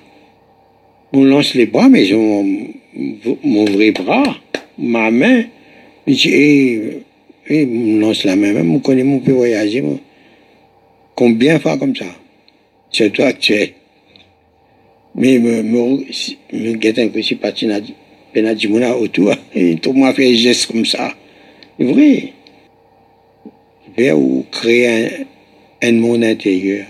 On 1.13 1.23
lance 1.23 1.53
les 1.53 1.67
bras, 1.67 1.89
mais 1.89 2.09
mon, 2.11 2.67
mon 3.43 3.65
vrai 3.65 3.91
bras, 3.91 4.35
ma 4.77 5.11
main, 5.11 5.43
je 6.07 6.13
dis, 6.13 6.29
eh, 6.29 6.99
eh, 7.47 7.65
on 7.65 7.99
lance 7.99 8.23
la 8.23 8.35
main, 8.35 8.51
même 8.51 8.73
on 8.73 8.79
connaît 8.79 9.03
mon 9.03 9.19
peut 9.19 9.31
voyager. 9.31 9.83
Combien 11.15 11.55
de 11.55 11.59
fois 11.59 11.77
comme 11.77 11.95
ça? 11.95 12.05
Surtout 12.89 13.21
actuel. 13.21 13.73
Mais 15.13 15.39
me, 15.39 15.61
me, 15.61 16.05
me 16.51 16.73
guette 16.73 16.99
un 16.99 17.07
peu 17.07 17.21
si 17.21 17.35
patinage 17.35 17.93
ben 18.35 18.47
a 18.47 18.53
dit, 18.53 18.67
autour, 18.67 19.33
et 19.53 19.75
tout 19.77 19.93
le 19.93 19.99
monde 19.99 20.13
fait 20.13 20.29
un 20.29 20.35
geste 20.35 20.67
comme 20.67 20.85
ça. 20.85 21.13
C'est 21.79 21.85
vrai. 21.85 22.33
Vers 23.97 24.19
où 24.19 24.45
créer 24.51 25.25
un, 25.81 25.87
un 25.87 25.91
monde 25.93 26.23
intérieur. 26.25 26.87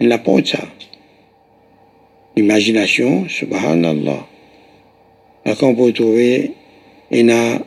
N'a 0.00 0.18
pas 0.18 0.44
ça. 0.44 0.58
L'imagination, 2.34 3.28
subhanallah. 3.28 4.26
Là, 5.44 5.54
on 5.60 5.74
peut 5.74 5.92
trouver, 5.92 6.52
il 7.10 7.26
y 7.26 7.30
a 7.30 7.60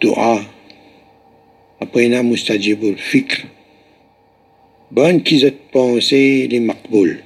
dua. 0.00 0.40
Après, 1.80 2.04
il 2.04 2.12
y 2.12 2.14
a 2.14 2.22
mustajibu 2.22 2.96
fikr. 2.96 3.46
Bonne 4.90 5.22
qui 5.22 5.40
se 5.40 5.46
pensée, 5.46 6.46
les 6.48 6.60
makboul. 6.60 7.25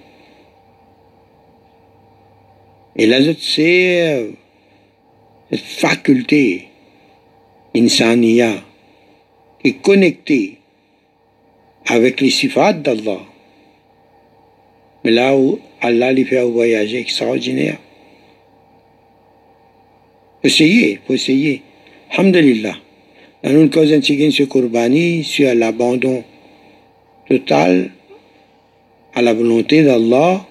Et 2.97 3.07
là, 3.07 3.19
c'est 3.39 4.31
cette 5.51 5.61
faculté 5.61 6.69
insania 7.75 8.53
qui 9.63 9.69
est 9.69 9.83
connectée 9.83 10.59
avec 11.87 12.21
les 12.21 12.31
sifat 12.31 12.73
d'Allah. 12.73 13.21
Mais 15.05 15.11
là 15.11 15.37
où 15.37 15.59
Allah 15.81 16.13
lui 16.13 16.25
fait 16.25 16.39
un 16.39 16.45
voyage 16.45 16.95
extraordinaire. 16.95 17.79
Faut 20.43 20.49
essayer, 20.49 21.01
faut 21.07 21.15
essayer. 21.15 21.63
Alhamdulillah. 22.11 22.77
Dans 23.43 23.51
une 23.51 23.71
cause 23.71 23.93
antigène 23.93 24.31
sur 24.31 24.49
Kurbani, 24.49 25.25
sur 25.25 25.55
l'abandon 25.55 26.23
total 27.27 27.91
à 29.15 29.23
la 29.23 29.33
volonté 29.33 29.83
d'Allah, 29.83 30.47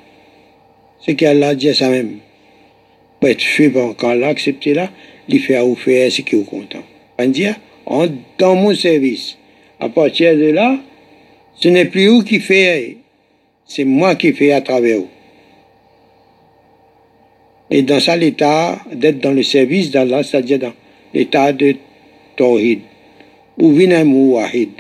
c'est 1.05 1.15
qu'Allah 1.15 1.53
dit 1.53 1.69
à 1.69 1.73
ça 1.75 1.89
même 1.89 2.19
peut 3.19 3.29
être 3.29 3.41
fait 3.41 3.69
bon, 3.69 3.93
quand 3.93 4.13
l'a 4.13 4.27
accepté 4.27 4.73
là, 4.73 4.89
il 5.27 5.39
fait 5.39 5.55
à 5.55 5.63
vous 5.63 5.75
faire 5.75 6.11
ce 6.11 6.21
qui 6.21 6.35
est 6.35 6.45
content. 6.45 6.83
On 7.17 7.25
dire, 7.25 7.55
dans 8.37 8.55
mon 8.55 8.73
service. 8.73 9.37
À 9.79 9.89
partir 9.89 10.35
de 10.35 10.51
là, 10.51 10.77
ce 11.55 11.67
n'est 11.69 11.85
plus 11.85 12.07
vous 12.07 12.23
qui 12.23 12.39
fait, 12.39 12.97
c'est 13.65 13.85
moi 13.85 14.15
qui 14.15 14.33
fais 14.33 14.51
à 14.51 14.61
travers 14.61 14.97
vous. 14.97 15.09
Et 17.71 17.81
dans 17.83 17.99
ça, 17.99 18.15
l'état 18.15 18.79
d'être 18.91 19.19
dans 19.19 19.31
le 19.31 19.43
service 19.43 19.91
d'Allah, 19.91 20.23
c'est-à-dire 20.23 20.59
dans 20.59 20.73
l'état 21.13 21.53
de 21.53 21.75
Tawhid, 22.35 22.81
ou 23.57 23.73
vient 23.73 23.91
un 23.91 24.05
mot 24.05 24.35
wahid. 24.35 24.71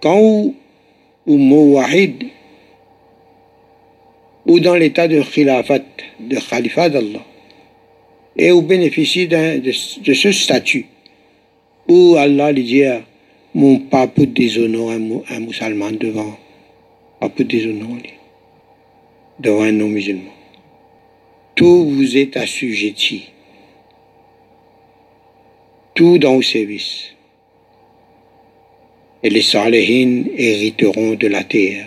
Quand 0.00 0.18
ou, 0.18 0.54
ou 1.26 1.36
mot 1.36 1.74
wahid, 1.74 2.24
ou 4.46 4.60
dans 4.60 4.74
l'état 4.74 5.08
de 5.08 5.20
khilafat, 5.22 5.80
de 6.20 6.36
khalifat 6.36 6.88
d'Allah, 6.90 7.24
et 8.36 8.52
ou 8.52 8.62
bénéficie 8.62 9.26
de, 9.26 9.72
ce 9.72 10.32
statut, 10.32 10.86
où 11.88 12.16
Allah 12.16 12.52
lui 12.52 12.64
dit, 12.64 12.84
mon 13.54 13.78
pas 13.78 14.06
peut 14.06 14.26
déshonorer 14.26 14.94
un, 15.30 15.40
musulman 15.40 15.92
devant, 15.92 16.36
déshonorer 17.38 18.14
devant 19.40 19.62
un 19.62 19.72
non-musulman. 19.72 20.32
Tout 21.54 21.88
vous 21.88 22.16
est 22.16 22.36
assujetti. 22.36 23.30
Tout 25.94 26.18
dans 26.18 26.34
vos 26.34 26.42
services. 26.42 27.14
Et 29.22 29.30
les 29.30 29.40
salihin 29.40 30.24
hériteront 30.36 31.14
de 31.14 31.26
la 31.26 31.42
terre. 31.42 31.86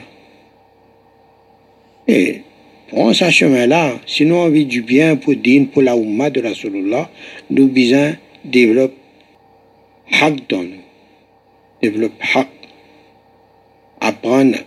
Et 2.08 2.42
prends 2.90 3.14
ce 3.14 3.30
chemin-là. 3.30 4.00
Sinon, 4.06 4.44
on 4.44 4.50
vit 4.50 4.66
du 4.66 4.82
bien 4.82 5.16
pour 5.16 5.36
Din, 5.36 5.66
pour 5.66 5.82
la 5.82 5.96
Ummah 5.96 6.30
de 6.30 6.42
Rasulullah. 6.42 7.10
Nous 7.50 7.68
besoin 7.68 8.16
développe 8.44 8.96
haq 10.12 10.48
dans 10.50 10.64
nous. 10.64 10.84
Développe 11.82 12.22
haq. 12.36 12.48
Apprendre. 14.02 14.58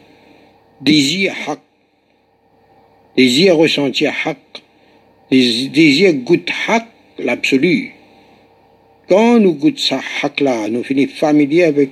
Désir 0.81 1.33
haq. 1.47 1.61
Désir 3.17 3.57
ressentir 3.57 4.13
haq. 4.25 4.39
Désir 5.31 6.15
goûter 6.15 6.53
haq, 6.69 6.87
l'absolu. 7.19 7.95
Quand 9.09 9.41
nous 9.41 9.55
goûtons 9.55 9.79
ça 9.79 10.01
haq-là, 10.23 10.69
nous 10.69 10.85
finissons 10.85 11.15
familiers 11.17 11.65
avec 11.65 11.91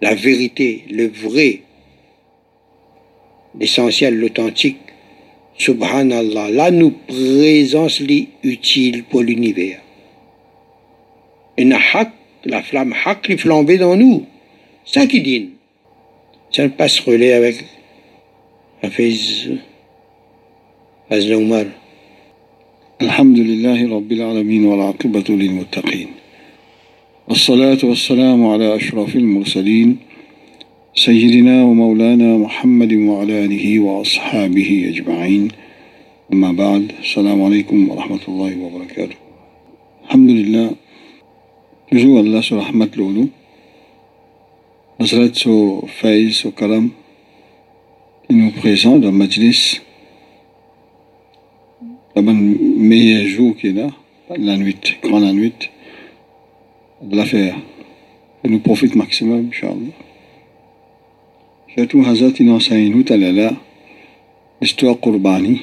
la 0.00 0.14
vérité, 0.14 0.84
le 0.90 1.08
vrai, 1.08 1.60
l'essentiel, 3.58 4.18
l'authentique. 4.18 4.78
Subhanallah, 5.57 6.51
là 6.51 6.71
nous 6.71 6.91
présence 6.91 8.01
utile 8.43 9.03
pour 9.03 9.21
l'univers. 9.21 9.81
Et 11.57 11.65
la 11.65 12.63
flamme 12.63 12.93
haq 13.05 13.21
qui 13.23 13.37
flambée 13.37 13.77
dans 13.77 13.97
nous. 13.97 14.25
Ça 14.85 15.05
qui 15.05 15.21
dit. 15.21 15.49
Ça 16.51 16.63
ne 16.63 16.69
passe 16.69 16.99
relais 17.01 17.33
avec 17.33 17.65
Hafiz 18.81 19.49
Hazla 21.09 21.37
Omar. 21.37 21.65
الحمد 23.01 23.39
لله 23.39 23.95
رب 23.95 24.11
العالمين 24.11 24.65
والعاقبة 24.65 25.23
للمتقين 25.29 26.07
والصلاة 27.27 27.77
والسلام 27.83 28.47
على 28.47 28.75
أشرف 28.75 29.15
المرسلين 29.15 29.97
سيدنا 30.96 31.64
ومولانا 31.64 32.38
محمد 32.38 32.92
وعلى 32.92 33.44
آله 33.44 33.80
وأصحابه 33.80 34.70
أجمعين. 34.90 35.48
أما 36.32 36.52
بعد 36.52 36.92
السلام 37.02 37.42
عليكم 37.42 37.88
ورحمة 37.88 38.20
الله 38.28 38.52
وبركاته. 38.62 39.16
الحمد 40.04 40.30
لله. 40.30 40.70
جزو 41.92 42.20
الله 42.20 42.40
سو 42.40 42.58
رحمة 42.58 42.90
لولو. 42.96 43.26
نصرت 45.00 45.34
سو 45.34 45.80
فائز 45.80 46.32
سو 46.32 46.50
كرم 46.50 46.90
إنو 48.30 48.50
بريزان 48.62 49.00
دو 49.00 49.10
مجلس 49.10 49.80
طبعا 52.14 52.56
مية 52.78 53.36
جو 53.36 53.54
كنا 53.54 53.90
لانويت 54.30 54.84
كران 55.02 55.22
لانويت 55.22 55.60
الله 57.02 57.24
فيه 57.24 57.58
إنو 58.46 58.58
بروفيت 58.58 58.96
ماكسيمم 58.96 59.32
إن 59.32 59.52
شاء 59.52 59.72
الله 59.72 60.03
Surtout 61.76 62.04
Hazrat 62.06 62.30
il 62.38 62.50
enseigne 62.50 62.90
nous 62.90 63.02
talala 63.02 63.52
l'histoire 64.60 64.98
Qurbani 64.98 65.62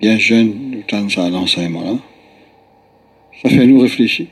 bien 0.00 0.16
jeune 0.16 0.70
nous 0.70 0.82
temps 0.82 1.08
ça 1.08 1.28
l'enseignement 1.28 1.82
là 1.82 1.98
ça 3.42 3.48
fait 3.48 3.66
nous 3.66 3.80
réfléchir. 3.80 4.26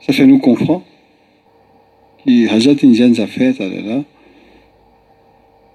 Ça 0.00 0.12
fait 0.12 0.26
nous 0.26 0.38
comprendre 0.38 0.84
que 2.24 2.52
Hazrat 2.52 2.74
Indian 2.82 3.12
a 3.22 3.26
fait 3.26 3.58
là, 3.58 4.04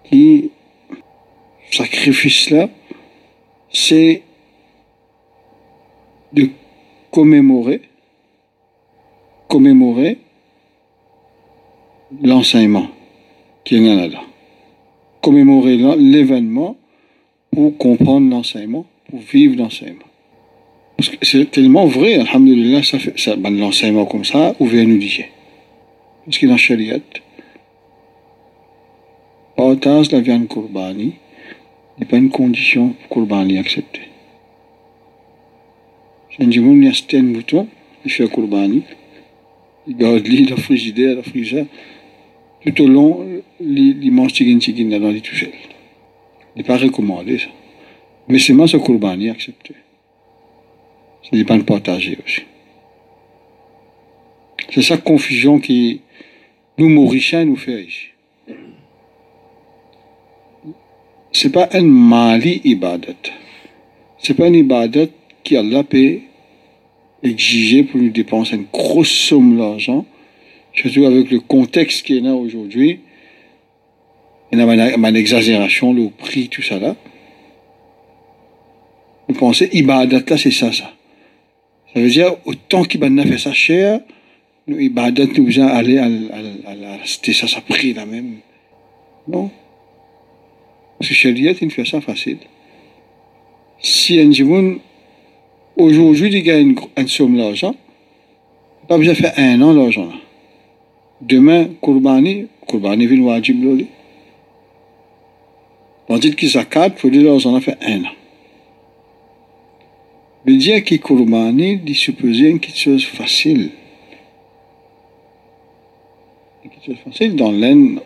qui 0.03 0.51
sacrifice 1.71 2.49
là, 2.51 2.69
c'est 3.71 4.21
de 6.33 6.49
commémorer, 7.11 7.81
commémorer 9.47 10.19
l'enseignement 12.23 12.87
qui 13.63 13.75
est 13.75 14.07
là. 14.07 14.21
Commémorer 15.21 15.77
l'événement 15.97 16.77
pour 17.51 17.77
comprendre 17.77 18.29
l'enseignement, 18.29 18.85
pour 19.09 19.19
vivre 19.19 19.57
l'enseignement. 19.57 20.05
Parce 20.97 21.09
que 21.09 21.17
c'est 21.21 21.49
tellement 21.49 21.85
vrai, 21.85 22.15
alhamdulillah, 22.15 22.83
ça 22.83 22.99
fait, 22.99 23.17
ça, 23.17 23.35
ben, 23.35 23.57
l'enseignement 23.57 24.05
comme 24.05 24.25
ça, 24.25 24.55
où 24.59 24.65
vient 24.65 24.83
nous 24.83 24.97
dire. 24.97 25.25
Parce 26.25 26.37
que 26.37 26.45
dans 26.45 26.57
Shariat, 26.57 26.99
partage 29.55 30.11
la 30.11 30.19
viande 30.19 30.47
Kurbani 30.47 31.13
n'est 31.97 32.05
pas 32.05 32.17
une 32.17 32.29
condition 32.29 32.89
pour 32.89 33.09
Kurbani 33.09 33.57
accepter. 33.57 34.01
Si 36.31 36.43
un 36.43 36.49
a 36.49 37.17
un 37.17 37.21
mouton, 37.23 37.67
il 38.05 38.11
fait 38.11 38.27
Kurbani, 38.29 38.83
il 39.87 39.97
garde 39.97 40.25
lui, 40.27 40.45
la 40.45 40.55
frigidaire, 40.55 41.15
la 41.15 41.23
frigère, 41.23 41.65
tout 42.65 42.83
au 42.83 42.87
long, 42.87 43.25
mange 43.59 44.33
tigin 44.33 44.57
tigin 44.59 44.99
dans 44.99 45.11
les 45.11 45.21
tout 45.21 45.35
seul. 45.35 45.51
Il 46.55 46.59
n'est 46.59 46.67
pas 46.67 46.77
recommandé 46.77 47.37
ça. 47.37 47.47
Mais 48.27 48.39
c'est 48.39 48.53
moi 48.53 48.67
ce 48.67 48.77
Kurbani 48.77 49.29
accepté. 49.29 49.73
Ce 51.23 51.35
n'est 51.35 51.45
pas 51.45 51.57
le 51.57 51.63
partager 51.63 52.17
aussi. 52.23 52.41
C'est 54.71 54.81
sa 54.81 54.97
confusion 54.97 55.59
qui 55.59 56.01
nous 56.77 56.89
Mauriciens 56.89 57.45
nous 57.45 57.55
fait 57.55 57.83
ici. 57.83 58.07
C'est 61.31 61.51
pas 61.51 61.69
un 61.73 61.83
mali 61.83 62.61
ibadat. 62.63 63.13
C'est 64.17 64.33
pas 64.33 64.47
une 64.47 64.55
ibadat 64.55 65.07
qui 65.43 65.55
Allah 65.55 65.83
peut 65.83 66.19
exiger 67.23 67.83
pour 67.83 67.99
nous 67.99 68.09
dépenser 68.09 68.55
une 68.55 68.65
grosse 68.71 69.11
somme 69.11 69.57
d'argent, 69.57 70.05
surtout 70.73 71.05
avec 71.05 71.29
le 71.31 71.39
contexte 71.39 72.05
qui 72.05 72.17
est 72.17 72.21
là 72.21 72.33
aujourd'hui. 72.33 72.99
Il 74.51 74.59
y 74.59 74.61
a 74.61 74.95
une 74.95 75.15
exagération, 75.15 75.93
le 75.93 76.09
prix, 76.09 76.49
tout 76.49 76.61
ça 76.61 76.79
là. 76.79 76.95
Vous 79.27 79.35
pensez, 79.35 79.69
ibadat 79.73 80.21
là, 80.27 80.37
c'est 80.37 80.51
ça, 80.51 80.71
ça. 80.71 80.91
Ça 81.93 81.99
veut 81.99 82.09
dire, 82.09 82.35
autant 82.45 82.83
qu'il 82.83 83.03
a 83.03 83.25
fait 83.25 83.37
ça 83.37 83.53
cher, 83.53 83.99
ibadat, 84.67 85.25
nous 85.37 85.59
allons 85.59 85.73
aller 85.73 85.97
à, 85.97 86.75
la 86.75 87.05
cité, 87.05 87.33
ça, 87.33 87.47
ça 87.47 87.61
prix 87.61 87.93
la 87.93 88.05
même. 88.05 88.37
Non. 89.27 89.51
Parce 90.97 91.09
que 91.09 91.15
Shariat, 91.15 91.53
il 91.61 91.71
fait 91.71 91.85
ça 91.85 92.01
facile. 92.01 92.39
Si 93.81 94.19
un 94.19 94.31
jour, 94.31 94.79
aujourd'hui, 95.77 96.29
il 96.31 96.43
gagne 96.43 96.75
une 96.97 97.07
somme 97.07 97.37
d'argent, 97.37 97.75
pas 98.87 98.97
besoin 98.97 99.13
de 99.13 99.19
faire 99.19 99.33
un 99.37 99.61
an 99.61 99.73
l'argent 99.73 100.05
là. 100.05 100.15
Demain, 101.21 101.75
Kurbani, 101.81 102.47
Kurbani 102.65 103.05
vient 103.05 103.23
wajib 103.23 103.63
loli. 103.63 103.87
Tandis 106.07 106.35
que 106.35 106.47
Zakat, 106.47 106.87
il 106.87 106.97
faut 106.97 107.09
dire 107.09 107.23
l'argent 107.23 107.55
a 107.55 107.61
fait 107.61 107.77
un 107.81 108.05
an. 108.05 108.15
Mais 110.45 110.55
dire 110.55 110.83
que 110.83 110.95
Kurbani, 110.95 111.81
il 111.85 111.95
supposait 111.95 112.57
quelque 112.59 112.77
chose 112.77 113.05
facile. 113.05 113.71
Quelque 116.63 116.85
chose 116.85 116.97
facile 117.03 117.35
dans 117.35 117.51
l'Inde, 117.51 118.01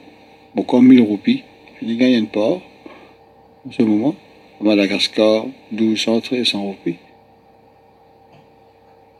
beaucoup 0.56 0.81
1000 0.81 1.02
roupies, 1.02 1.44
il 1.81 1.98
gagne 1.98 2.15
un 2.15 2.26
port 2.26 2.61
en 3.68 3.72
ce 3.72 3.84
moment. 3.84 4.15
Madagascar, 4.60 5.45
1200, 5.72 6.15
1300 6.15 6.61
roupies. 6.61 6.95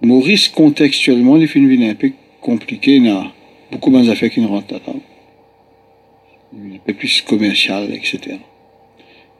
Maurice, 0.02 0.50
contextuellement, 0.50 1.38
une 1.38 1.46
vie 1.46 1.86
un 1.86 1.96
peu 1.96 2.12
compliquée, 2.42 2.96
il 2.96 3.06
y 3.06 3.10
a 3.10 3.32
beaucoup 3.74 3.90
moins 3.90 4.04
d'affaires 4.04 4.30
qui 4.30 4.42
ne 4.42 4.48
rentrent. 4.48 4.76
Un 6.56 6.78
peu 6.86 6.94
plus 6.94 7.22
commercial, 7.22 7.92
etc. 7.94 8.38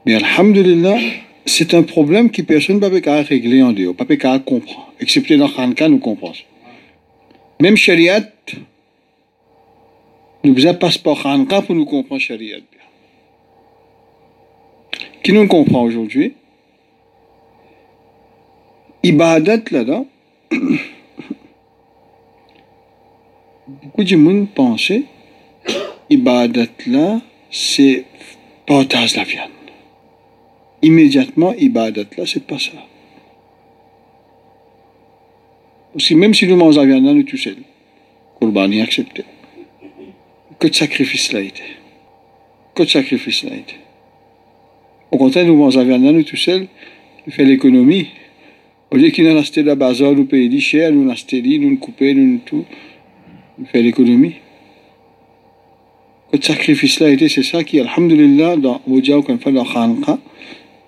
Mais 0.04 0.14
Alhamdulillah, 0.14 0.98
c'est 1.46 1.72
un 1.74 1.82
problème 1.82 2.30
que 2.30 2.42
personne 2.42 2.80
ne 2.80 2.88
peut 2.88 3.10
régler 3.28 3.62
en 3.62 3.72
dehors, 3.72 3.94
pas 3.94 4.04
peut 4.04 4.16
comprendre, 4.16 4.92
excepté 5.00 5.36
dans 5.36 5.48
Khanka, 5.48 5.88
nous 5.88 5.98
comprenons. 5.98 6.34
Même 7.60 7.76
Shariat, 7.76 8.28
nous 10.42 10.54
faisons 10.54 10.74
passeport 10.74 11.22
Khanka 11.22 11.62
pour 11.62 11.74
nous 11.74 11.86
comprendre 11.86 12.20
Shariat. 12.20 12.58
Qui 15.22 15.32
nous 15.32 15.46
comprend 15.46 15.82
aujourd'hui? 15.82 16.34
Ibadat 19.02 19.62
là-dedans, 19.70 20.06
beaucoup 23.66 24.04
de 24.04 24.16
monde 24.16 24.48
pensait 24.50 25.04
Ibadat 26.10 26.66
là, 26.86 27.20
c'est 27.50 28.04
partage 28.66 29.16
la 29.16 29.24
viande. 29.24 29.50
Immédiatement, 30.82 31.54
ibadat 31.54 32.04
là, 32.16 32.24
c'est 32.26 32.46
pas 32.46 32.58
ça. 32.58 32.72
Aussi, 35.94 36.14
même 36.14 36.34
si 36.34 36.46
nous 36.46 36.56
mangeons 36.56 36.80
la 36.80 36.86
viande, 36.86 37.16
nous 37.16 37.22
tout 37.22 37.38
seul. 37.38 37.56
Kurbani 38.38 38.82
accepté. 38.82 39.24
Que 40.58 40.68
de 40.68 40.74
sacrifice 40.74 41.32
là 41.32 41.40
été. 41.40 41.62
Que 42.74 42.82
de 42.82 42.88
sacrifice 42.88 43.44
là 43.44 43.54
été. 43.54 43.76
Au 45.10 45.16
contraire, 45.16 45.46
nous 45.46 45.56
mangeons 45.56 45.80
la 45.80 45.84
viande, 45.86 46.14
nous 46.14 46.22
tout 46.22 46.36
seul, 46.36 46.66
nous 47.26 47.32
faisons 47.32 47.48
l'économie. 47.48 48.08
Au 48.90 48.96
lieu 48.96 49.08
qu'il 49.08 49.24
nous 49.24 49.38
acheté 49.38 49.62
la 49.62 49.74
bazar, 49.74 50.12
nous 50.12 50.26
payons 50.26 50.60
cher, 50.60 50.92
nous 50.92 51.04
nous 51.04 51.70
nous 51.70 51.76
couper, 51.78 52.12
nous 52.14 52.40
tout, 52.44 52.64
faisons 53.58 53.84
l'économie. 53.84 54.34
Que 56.32 56.38
de 56.38 56.44
sacrifice 56.44 57.00
là 57.00 57.10
été, 57.10 57.28
c'est 57.28 57.42
ça 57.42 57.62
qui, 57.62 57.80
alhamdulillah, 57.80 58.56
dans 58.56 58.80
Moudja, 58.86 59.14
quand 59.24 59.34
on 59.34 59.38
fait 59.38 59.52
la 59.52 59.64
khanqa, 59.64 60.18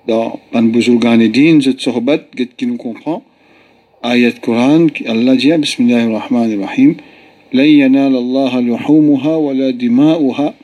dans 0.06 0.40
Ban 0.52 0.62
Bouzougan 0.62 1.20
et 1.20 1.28
Din, 1.28 1.60
Zet 1.60 1.78
Sohbat, 1.78 2.18
qui 2.56 2.66
nous 2.66 2.76
comprend, 2.76 3.22
ayat 4.02 4.32
Quran, 4.32 4.88
Allah 5.06 5.36
dit, 5.36 5.52
Bismillahirrahmanirrahim, 5.56 6.96
لن 7.52 7.64
ينال 7.64 8.16
الله 8.16 8.60
لحومها 8.60 9.36
ولا 9.36 9.70
دماؤها 9.70 10.54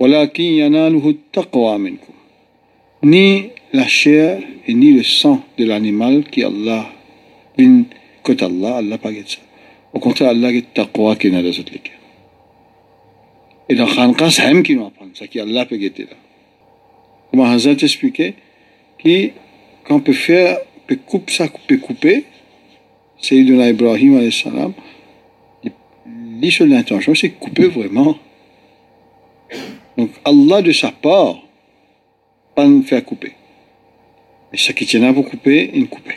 ولكن 0.00 0.44
يناله 0.44 1.08
التقوى 1.08 1.78
منكم 1.78 2.14
ni 3.04 3.50
la 3.74 3.86
chair 3.86 4.40
et 4.66 4.72
ni 4.72 4.92
le 4.92 5.02
sang 5.02 5.42
de 5.58 5.64
l'animal 5.66 6.24
qui 6.24 6.42
Allah 6.42 6.86
bin 7.58 7.82
côté 8.22 8.46
Allah 8.46 8.76
Allah 8.76 8.96
pas 8.96 9.10
ça 9.26 9.40
au 9.94 9.98
contraire 10.00 10.30
Allah 10.30 10.52
est 10.52 10.74
taqwa 10.74 11.16
qui 11.16 11.30
n'a 11.30 11.42
pas 11.42 11.48
les 11.48 11.60
et 13.66 13.74
dans 13.74 13.86
Khanqa 13.86 14.30
c'est 14.30 14.46
même 14.46 14.62
qui 14.62 14.76
nous 14.76 14.86
apprend 14.86 15.06
ça 15.14 15.26
qui 15.26 15.40
Allah 15.40 15.64
peut 15.64 15.76
guetter 15.76 16.04
là 16.04 16.16
comment 17.30 17.44
Hazrat 17.46 17.72
expliquait 17.72 18.34
qui 18.98 19.32
quand 19.84 19.96
on 19.96 20.00
peut 20.00 20.12
faire 20.12 20.58
peut 20.86 20.96
couper 20.96 21.32
ça 21.32 21.46
peut 21.66 21.78
couper 21.78 22.24
Sayyidina 23.18 23.70
Ibrahim 23.70 24.16
alayhi 24.16 24.32
salam 24.32 24.74
l'intention, 26.60 27.14
c'est 27.14 27.30
couper 27.30 27.68
vraiment. 27.68 28.16
Donc 29.96 30.10
Allah 30.24 30.62
de 30.62 30.72
sa 30.72 30.90
part, 30.90 31.36
pas 32.54 32.66
nous 32.66 32.82
faire 32.82 33.04
couper. 33.04 33.32
Mais 34.52 34.58
ce 34.58 34.72
qui 34.72 34.86
tient 34.86 35.02
à 35.02 35.12
vous 35.12 35.22
couper, 35.22 35.70
il 35.74 35.88
coupe. 35.88 36.12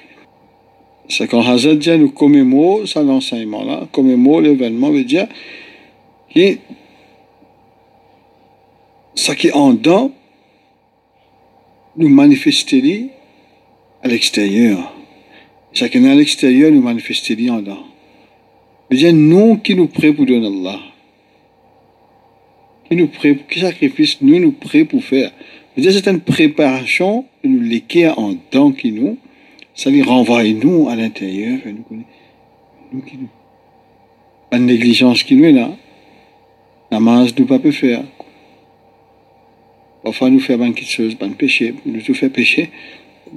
C'est 1.09 1.27
quand 1.27 1.41
Hazard 1.41 1.75
dit 1.75 1.97
nous 1.97 2.11
commémorons 2.11 2.85
ça 2.85 3.01
l'enseignement 3.01 3.63
là, 3.63 3.88
commémorons 3.91 4.39
l'événement, 4.39 4.91
veut 4.91 5.03
dire 5.03 5.27
que 6.34 6.57
ce 9.15 9.31
qui 9.31 9.47
est 9.47 9.53
en 9.53 9.73
dedans, 9.73 10.11
nous 11.95 12.09
manifester 12.09 13.09
à 14.03 14.07
l'extérieur. 14.07 14.93
Ce 15.73 15.85
qui 15.85 15.97
est 15.97 16.09
à 16.09 16.15
l'extérieur, 16.15 16.71
nous 16.71 16.81
manifester 16.81 17.49
en 17.49 17.57
dedans. 17.57 17.84
C'est 18.91 19.11
nous 19.11 19.57
qui 19.57 19.75
nous 19.75 19.88
prêts 19.88 20.13
pour 20.13 20.25
donner 20.25 20.47
Allah. 20.47 20.79
Qui 22.89 22.95
nous 22.95 23.07
prêts, 23.07 23.38
quel 23.49 23.63
sacrifice 23.63 24.17
nous 24.21 24.39
nous 24.39 24.51
prêts 24.51 24.85
pour 24.85 25.03
faire. 25.03 25.31
C'est 25.75 26.07
une 26.07 26.21
préparation 26.21 27.25
de 27.43 27.49
nous 27.49 27.61
léquer 27.61 28.09
en 28.09 28.35
temps 28.35 28.71
qui 28.71 28.91
nous, 28.91 29.17
ça 29.77 29.89
lui 29.89 30.01
renvoie 30.01 30.43
nous 30.43 30.89
à 30.89 30.95
l'intérieur. 30.97 31.59
Nous, 32.91 33.01
qui 33.01 33.17
nous. 33.17 33.29
De 34.51 34.57
négligence 34.57 35.23
qui 35.23 35.35
nous 35.35 35.45
est 35.45 35.53
là. 35.53 35.69
La 36.91 36.99
masse 36.99 37.37
nous 37.37 37.45
pas 37.45 37.59
peut 37.59 37.71
faire. 37.71 38.03
Parfois 40.03 40.29
nous 40.29 40.39
faire 40.41 40.57
quelque 40.57 40.85
chose, 40.85 41.17
de 41.17 41.27
péché, 41.27 41.73
nous 41.85 42.01
tout 42.01 42.13
faire 42.13 42.31
péché. 42.31 42.69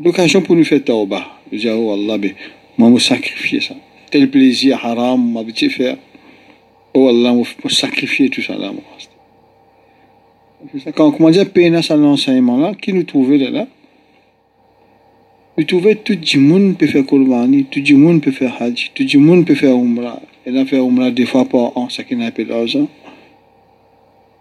L'occasion 0.02 0.42
pour 0.42 0.56
nous 0.56 0.64
faire 0.64 0.82
tauba. 0.82 1.24
Nous 1.52 1.58
dire, 1.58 1.78
oh 1.78 1.92
Allah, 1.92 2.18
ben, 2.18 2.32
moi, 2.76 2.90
me 2.90 2.98
sacrifier 2.98 3.60
ça 3.60 3.74
tel 4.10 4.28
plaisir 4.28 4.78
haram 4.84 5.32
m'a 5.32 5.44
faire. 5.44 5.96
Oh 6.94 7.08
Allah, 7.08 7.32
m'a 7.32 7.70
sacrifier 7.70 8.28
tout 8.28 8.42
ça 8.42 8.56
là. 8.56 8.72
Quand 10.94 11.06
on 11.08 11.12
commence 11.12 11.38
à 11.38 11.44
peine 11.46 11.76
à 11.76 11.96
l'enseignement 11.96 12.58
là, 12.58 12.74
qui 12.74 12.92
nous 12.92 13.04
trouvait 13.04 13.38
là 13.38 13.48
trouvait 13.50 13.68
tout 15.64 15.80
le 15.80 16.40
monde 16.40 16.76
peut 16.76 16.86
faire 16.86 17.04
Kurbani, 17.04 17.64
tout 17.64 17.82
le 17.86 17.96
monde 17.96 18.22
peut 18.22 18.30
faire 18.30 18.60
Hajj, 18.60 18.92
tout 18.94 19.04
le 19.12 19.18
monde 19.18 19.46
peut 19.46 19.54
faire 19.54 19.74
Umrah. 19.74 20.20
Et 20.46 20.50
là, 20.50 20.64
Umrah 20.72 21.10
deux 21.10 21.26
fois 21.26 21.44
par 21.44 21.76
an, 21.76 21.88
ça 21.88 22.02
n'a 22.10 22.30
pas 22.30 22.44
d'argent. 22.44 22.88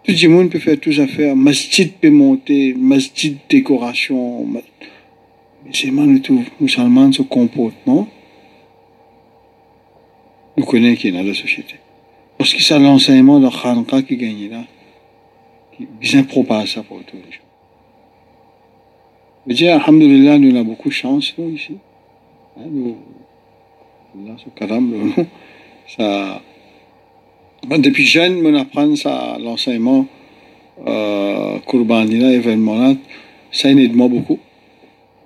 Tout 0.04 0.14
le 0.22 0.28
monde 0.28 0.50
peut 0.50 0.58
faire 0.58 0.78
tout 0.80 0.92
ça 0.92 1.06
faire. 1.06 1.36
Masjid 1.36 1.92
peut 1.92 2.10
monter, 2.10 2.74
masjid 2.74 3.36
décoration. 3.48 4.46
Mais 4.46 4.64
c'est 5.72 5.90
mal 5.90 6.20
tout 6.20 6.42
musulman 6.58 7.12
ce 7.12 7.22
comportement 7.22 8.08
nous 10.60 10.66
connaissons 10.66 11.00
qui 11.00 11.08
est 11.08 11.12
dans 11.12 11.22
la 11.22 11.34
société. 11.34 11.76
Parce 12.36 12.54
que 12.54 12.62
c'est 12.62 12.78
l'enseignement 12.78 13.40
de 13.40 13.48
Khanqa 13.48 14.02
qui 14.02 14.16
gagne 14.16 14.50
là, 14.50 14.64
qui 15.76 15.86
bien 16.00 16.22
propage 16.22 16.74
ça 16.74 16.82
pour 16.82 17.02
tous 17.04 17.16
les 17.16 17.32
gens. 17.32 17.49
Je 19.46 19.54
dis, 19.54 19.68
Alhamdulillah, 19.68 20.38
nous 20.38 20.54
avons 20.54 20.70
beaucoup 20.70 20.88
de 20.90 20.94
chance 20.94 21.32
ici. 21.38 21.76
Hein, 22.58 22.64
nous, 22.70 22.96
là, 24.26 24.32
ce 24.36 25.24
ça, 25.96 26.42
depuis 27.78 28.04
jeune, 28.04 28.44
on 28.44 28.54
apprend 28.54 28.94
ça, 28.96 29.38
l'enseignement, 29.40 30.06
euh, 30.86 31.58
Kurbanina, 31.66 32.32
événement 32.32 32.96
ça 33.52 33.70
aide 33.70 33.94
moi 33.94 34.08
beaucoup, 34.08 34.38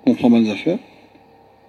comprendre 0.05 0.39
mes 0.39 0.49
affaires. 0.49 0.79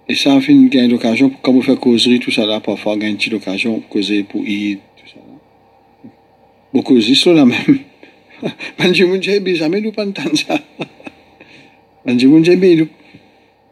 Et 0.07 0.15
ça 0.15 0.33
a 0.33 0.39
fait 0.39 0.53
une 0.53 0.69
gagne 0.69 0.89
d'occasion, 0.89 1.29
quand 1.41 1.51
vous 1.51 1.61
faites 1.61 1.79
causerie, 1.79 2.19
tout 2.19 2.31
ça 2.31 2.45
là, 2.45 2.61
parfois, 2.61 2.95
gagne 2.95 3.11
une 3.11 3.17
petite 3.17 3.33
occasion 3.33 3.81
causer 3.89 4.23
pour 4.23 4.41
Eid, 4.45 4.79
tout 4.95 5.07
ça 5.07 5.17
là. 5.17 6.09
Beaucoup 6.73 6.93
causeries 6.93 7.15
sont 7.15 7.33
là 7.33 7.45
même. 7.45 7.79
jamais 9.55 9.81
nous 9.81 9.91
pas 9.91 10.07
entendre 10.07 10.37
ça. 10.37 10.57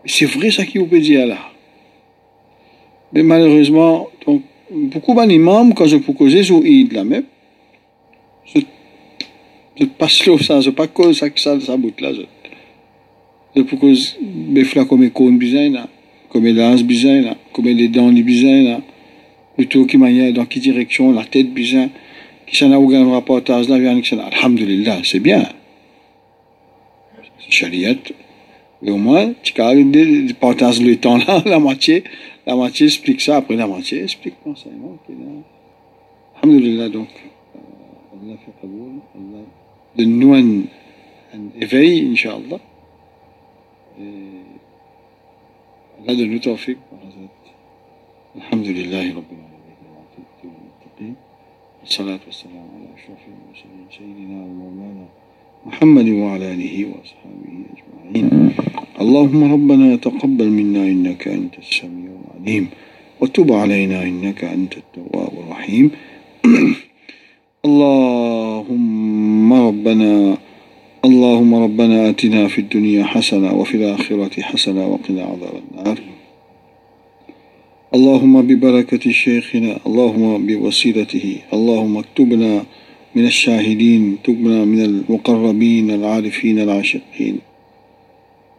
C'est 0.05 0.25
vrai 0.25 0.51
ça 0.51 0.65
qui 0.65 0.77
vous 0.77 0.87
peut 0.87 0.99
dire 0.99 1.25
là. 1.25 1.37
Mais 3.13 3.23
malheureusement, 3.23 4.09
donc, 4.25 4.41
beaucoup 4.71 5.15
d'imams, 5.25 5.73
quand 5.73 5.85
je 5.85 5.97
causer 5.97 6.43
sur 6.43 6.63
Eid 6.65 6.91
là 6.93 7.03
même, 7.03 7.23
je, 8.45 8.59
je 9.79 9.85
passe 9.85 10.25
l'eau 10.25 10.37
ça, 10.37 10.61
je 10.61 10.69
pas 10.69 10.87
cause 10.87 11.19
ça, 11.19 11.27
ça, 11.35 11.59
ça 11.59 11.77
bout 11.77 11.99
là. 12.01 12.11
Je, 12.13 12.21
je 13.55 13.61
causer, 13.75 14.17
mes 14.21 14.63
flacons, 14.63 14.89
comme 14.89 15.03
icônes 15.03 15.37
bizarres 15.37 15.71
là 15.71 15.87
comme 16.35 16.47
l'as 16.47 16.83
bizarre 16.83 17.21
là, 17.21 17.37
comme 17.53 17.67
les 17.67 17.87
dents 17.87 18.11
bizarres 18.11 18.61
là, 18.61 18.81
plutôt 19.55 19.85
qui 19.85 19.95
manière 19.95 20.33
dans 20.33 20.43
quelle 20.43 20.63
direction, 20.63 21.13
la 21.13 21.23
tête 21.23 21.53
bizarre, 21.53 21.87
qui 22.45 22.57
s'en 22.57 22.73
a 22.73 22.77
aucun 22.77 23.09
rapportage 23.09 23.69
là, 23.69 23.79
vient 23.79 24.01
que 24.01 24.15
alhamdulillah, 24.15 24.97
c'est 25.05 25.21
bien. 25.21 25.47
Chariot, 27.49 27.95
et 28.82 28.90
au 28.90 28.96
moins, 28.96 29.32
tu 29.42 29.52
partages 29.52 30.80
le 30.80 30.96
temps 30.96 31.18
là, 31.18 31.42
la 31.44 31.58
moitié, 31.58 32.04
la 32.46 32.54
moitié 32.56 32.86
explique 32.86 33.20
ça, 33.20 33.36
après 33.36 33.56
la 33.56 33.66
moitié 33.66 34.02
explique 34.02 34.34
l'enseignement. 34.44 34.96
Alhamdulillah, 36.42 36.88
donc, 36.88 37.08
euh, 37.54 37.58
Allah 38.14 38.36
fait 38.44 38.66
Allah 38.66 39.44
donne-nous 39.96 40.34
un, 40.34 40.62
un 41.34 41.60
éveil, 41.60 42.10
Inch'Allah. 42.12 42.60
هذا 46.08 46.24
له 46.24 46.38
توفيق 46.38 46.78
الحمد 48.36 48.66
لله 48.66 49.14
رب 49.16 49.30
العالمين 49.32 51.16
والصلاة 51.80 52.20
والسلام 52.26 52.66
على 52.74 52.88
أشرف 52.96 53.18
المرسلين 53.28 53.86
سيدنا 53.90 54.42
ومولانا 54.44 55.08
محمد 55.65 56.09
وعلى 56.09 56.51
آله 56.53 56.85
وأصحابه 56.85 57.53
أجمعين. 57.73 58.51
اللهم 59.01 59.53
ربنا 59.53 59.95
تقبل 59.95 60.49
منا 60.49 60.83
إنك 60.83 61.27
أنت 61.27 61.53
السميع 61.59 62.11
العليم. 62.25 62.67
وتب 63.21 63.51
علينا 63.51 64.03
إنك 64.03 64.43
أنت 64.43 64.73
التواب 64.77 65.33
الرحيم. 65.43 65.91
اللهم 67.65 69.53
ربنا 69.53 70.37
اللهم 71.05 71.55
ربنا 71.55 72.09
آتنا 72.09 72.47
في 72.47 72.59
الدنيا 72.61 73.03
حسنة 73.03 73.53
وفي 73.53 73.77
الآخرة 73.77 74.41
حسنة 74.41 74.87
وقنا 74.87 75.23
عذاب 75.23 75.55
النار. 75.63 75.99
اللهم 77.95 78.41
ببركة 78.41 79.11
شيخنا 79.11 79.79
اللهم 79.87 80.45
بوسيلته 80.47 81.37
اللهم 81.53 81.97
اكتبنا 81.97 82.63
من 83.15 83.25
الشاهدين 83.25 84.13
اكتبنا 84.13 84.65
من 84.65 84.85
المقربين 84.85 85.91
العارفين 85.91 86.59
العاشقين. 86.59 87.39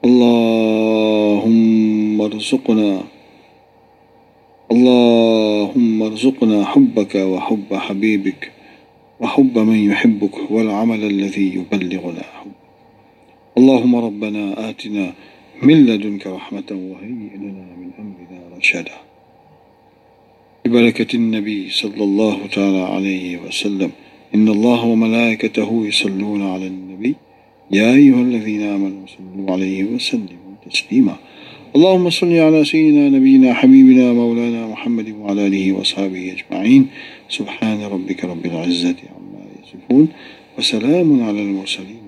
اللهم 0.05 1.51
ارزقنا 2.21 3.03
اللهم 4.73 6.03
ارزقنا 6.03 6.65
حبك 6.65 7.15
وحب 7.15 7.75
حبيبك 7.75 8.53
وحب 9.21 9.59
من 9.59 9.91
يحبك 9.91 10.51
والعمل 10.51 11.05
الذي 11.05 11.55
يبلغنا 11.55 12.23
حب 12.23 12.53
اللهم 13.59 13.97
ربنا 13.97 14.71
آتنا 14.71 15.13
من 15.63 15.87
لدنك 15.87 16.27
رحمة 16.27 16.71
وهيئ 16.71 17.37
لنا 17.37 17.67
من 17.81 17.91
أمرنا 17.99 18.57
رشدا. 18.57 18.97
ببركة 20.65 21.17
النبي 21.17 21.71
صلى 21.71 22.05
الله 22.05 22.47
تعالى 22.47 22.83
عليه 22.95 23.39
وسلم. 23.39 23.91
إن 24.35 24.49
الله 24.49 24.85
وملائكته 24.85 25.87
يصلون 25.87 26.43
على 26.43 26.67
النبي. 26.67 27.15
يا 27.71 27.95
أيها 27.95 28.23
الذين 28.23 28.63
آمنوا 28.63 29.07
صلوا 29.07 29.53
عليه 29.53 29.85
وسلموا 29.85 30.55
تسليما. 30.71 31.17
اللهم 31.77 32.11
صل 32.11 32.33
على 32.33 32.65
سيدنا 32.65 33.09
نبينا 33.09 33.55
حبيبنا 33.55 34.13
مولانا 34.13 34.67
محمد 34.67 35.15
وعلى 35.21 35.47
آله 35.47 35.73
وأصحابه 35.73 36.37
أجمعين. 36.37 36.87
سبحان 37.29 37.83
ربك 37.83 38.25
رب 38.25 38.47
العزة 38.47 38.97
عما 39.17 39.43
يصفون. 39.63 40.09
وسلام 40.59 41.23
على 41.23 41.43
المرسلين. 41.43 42.06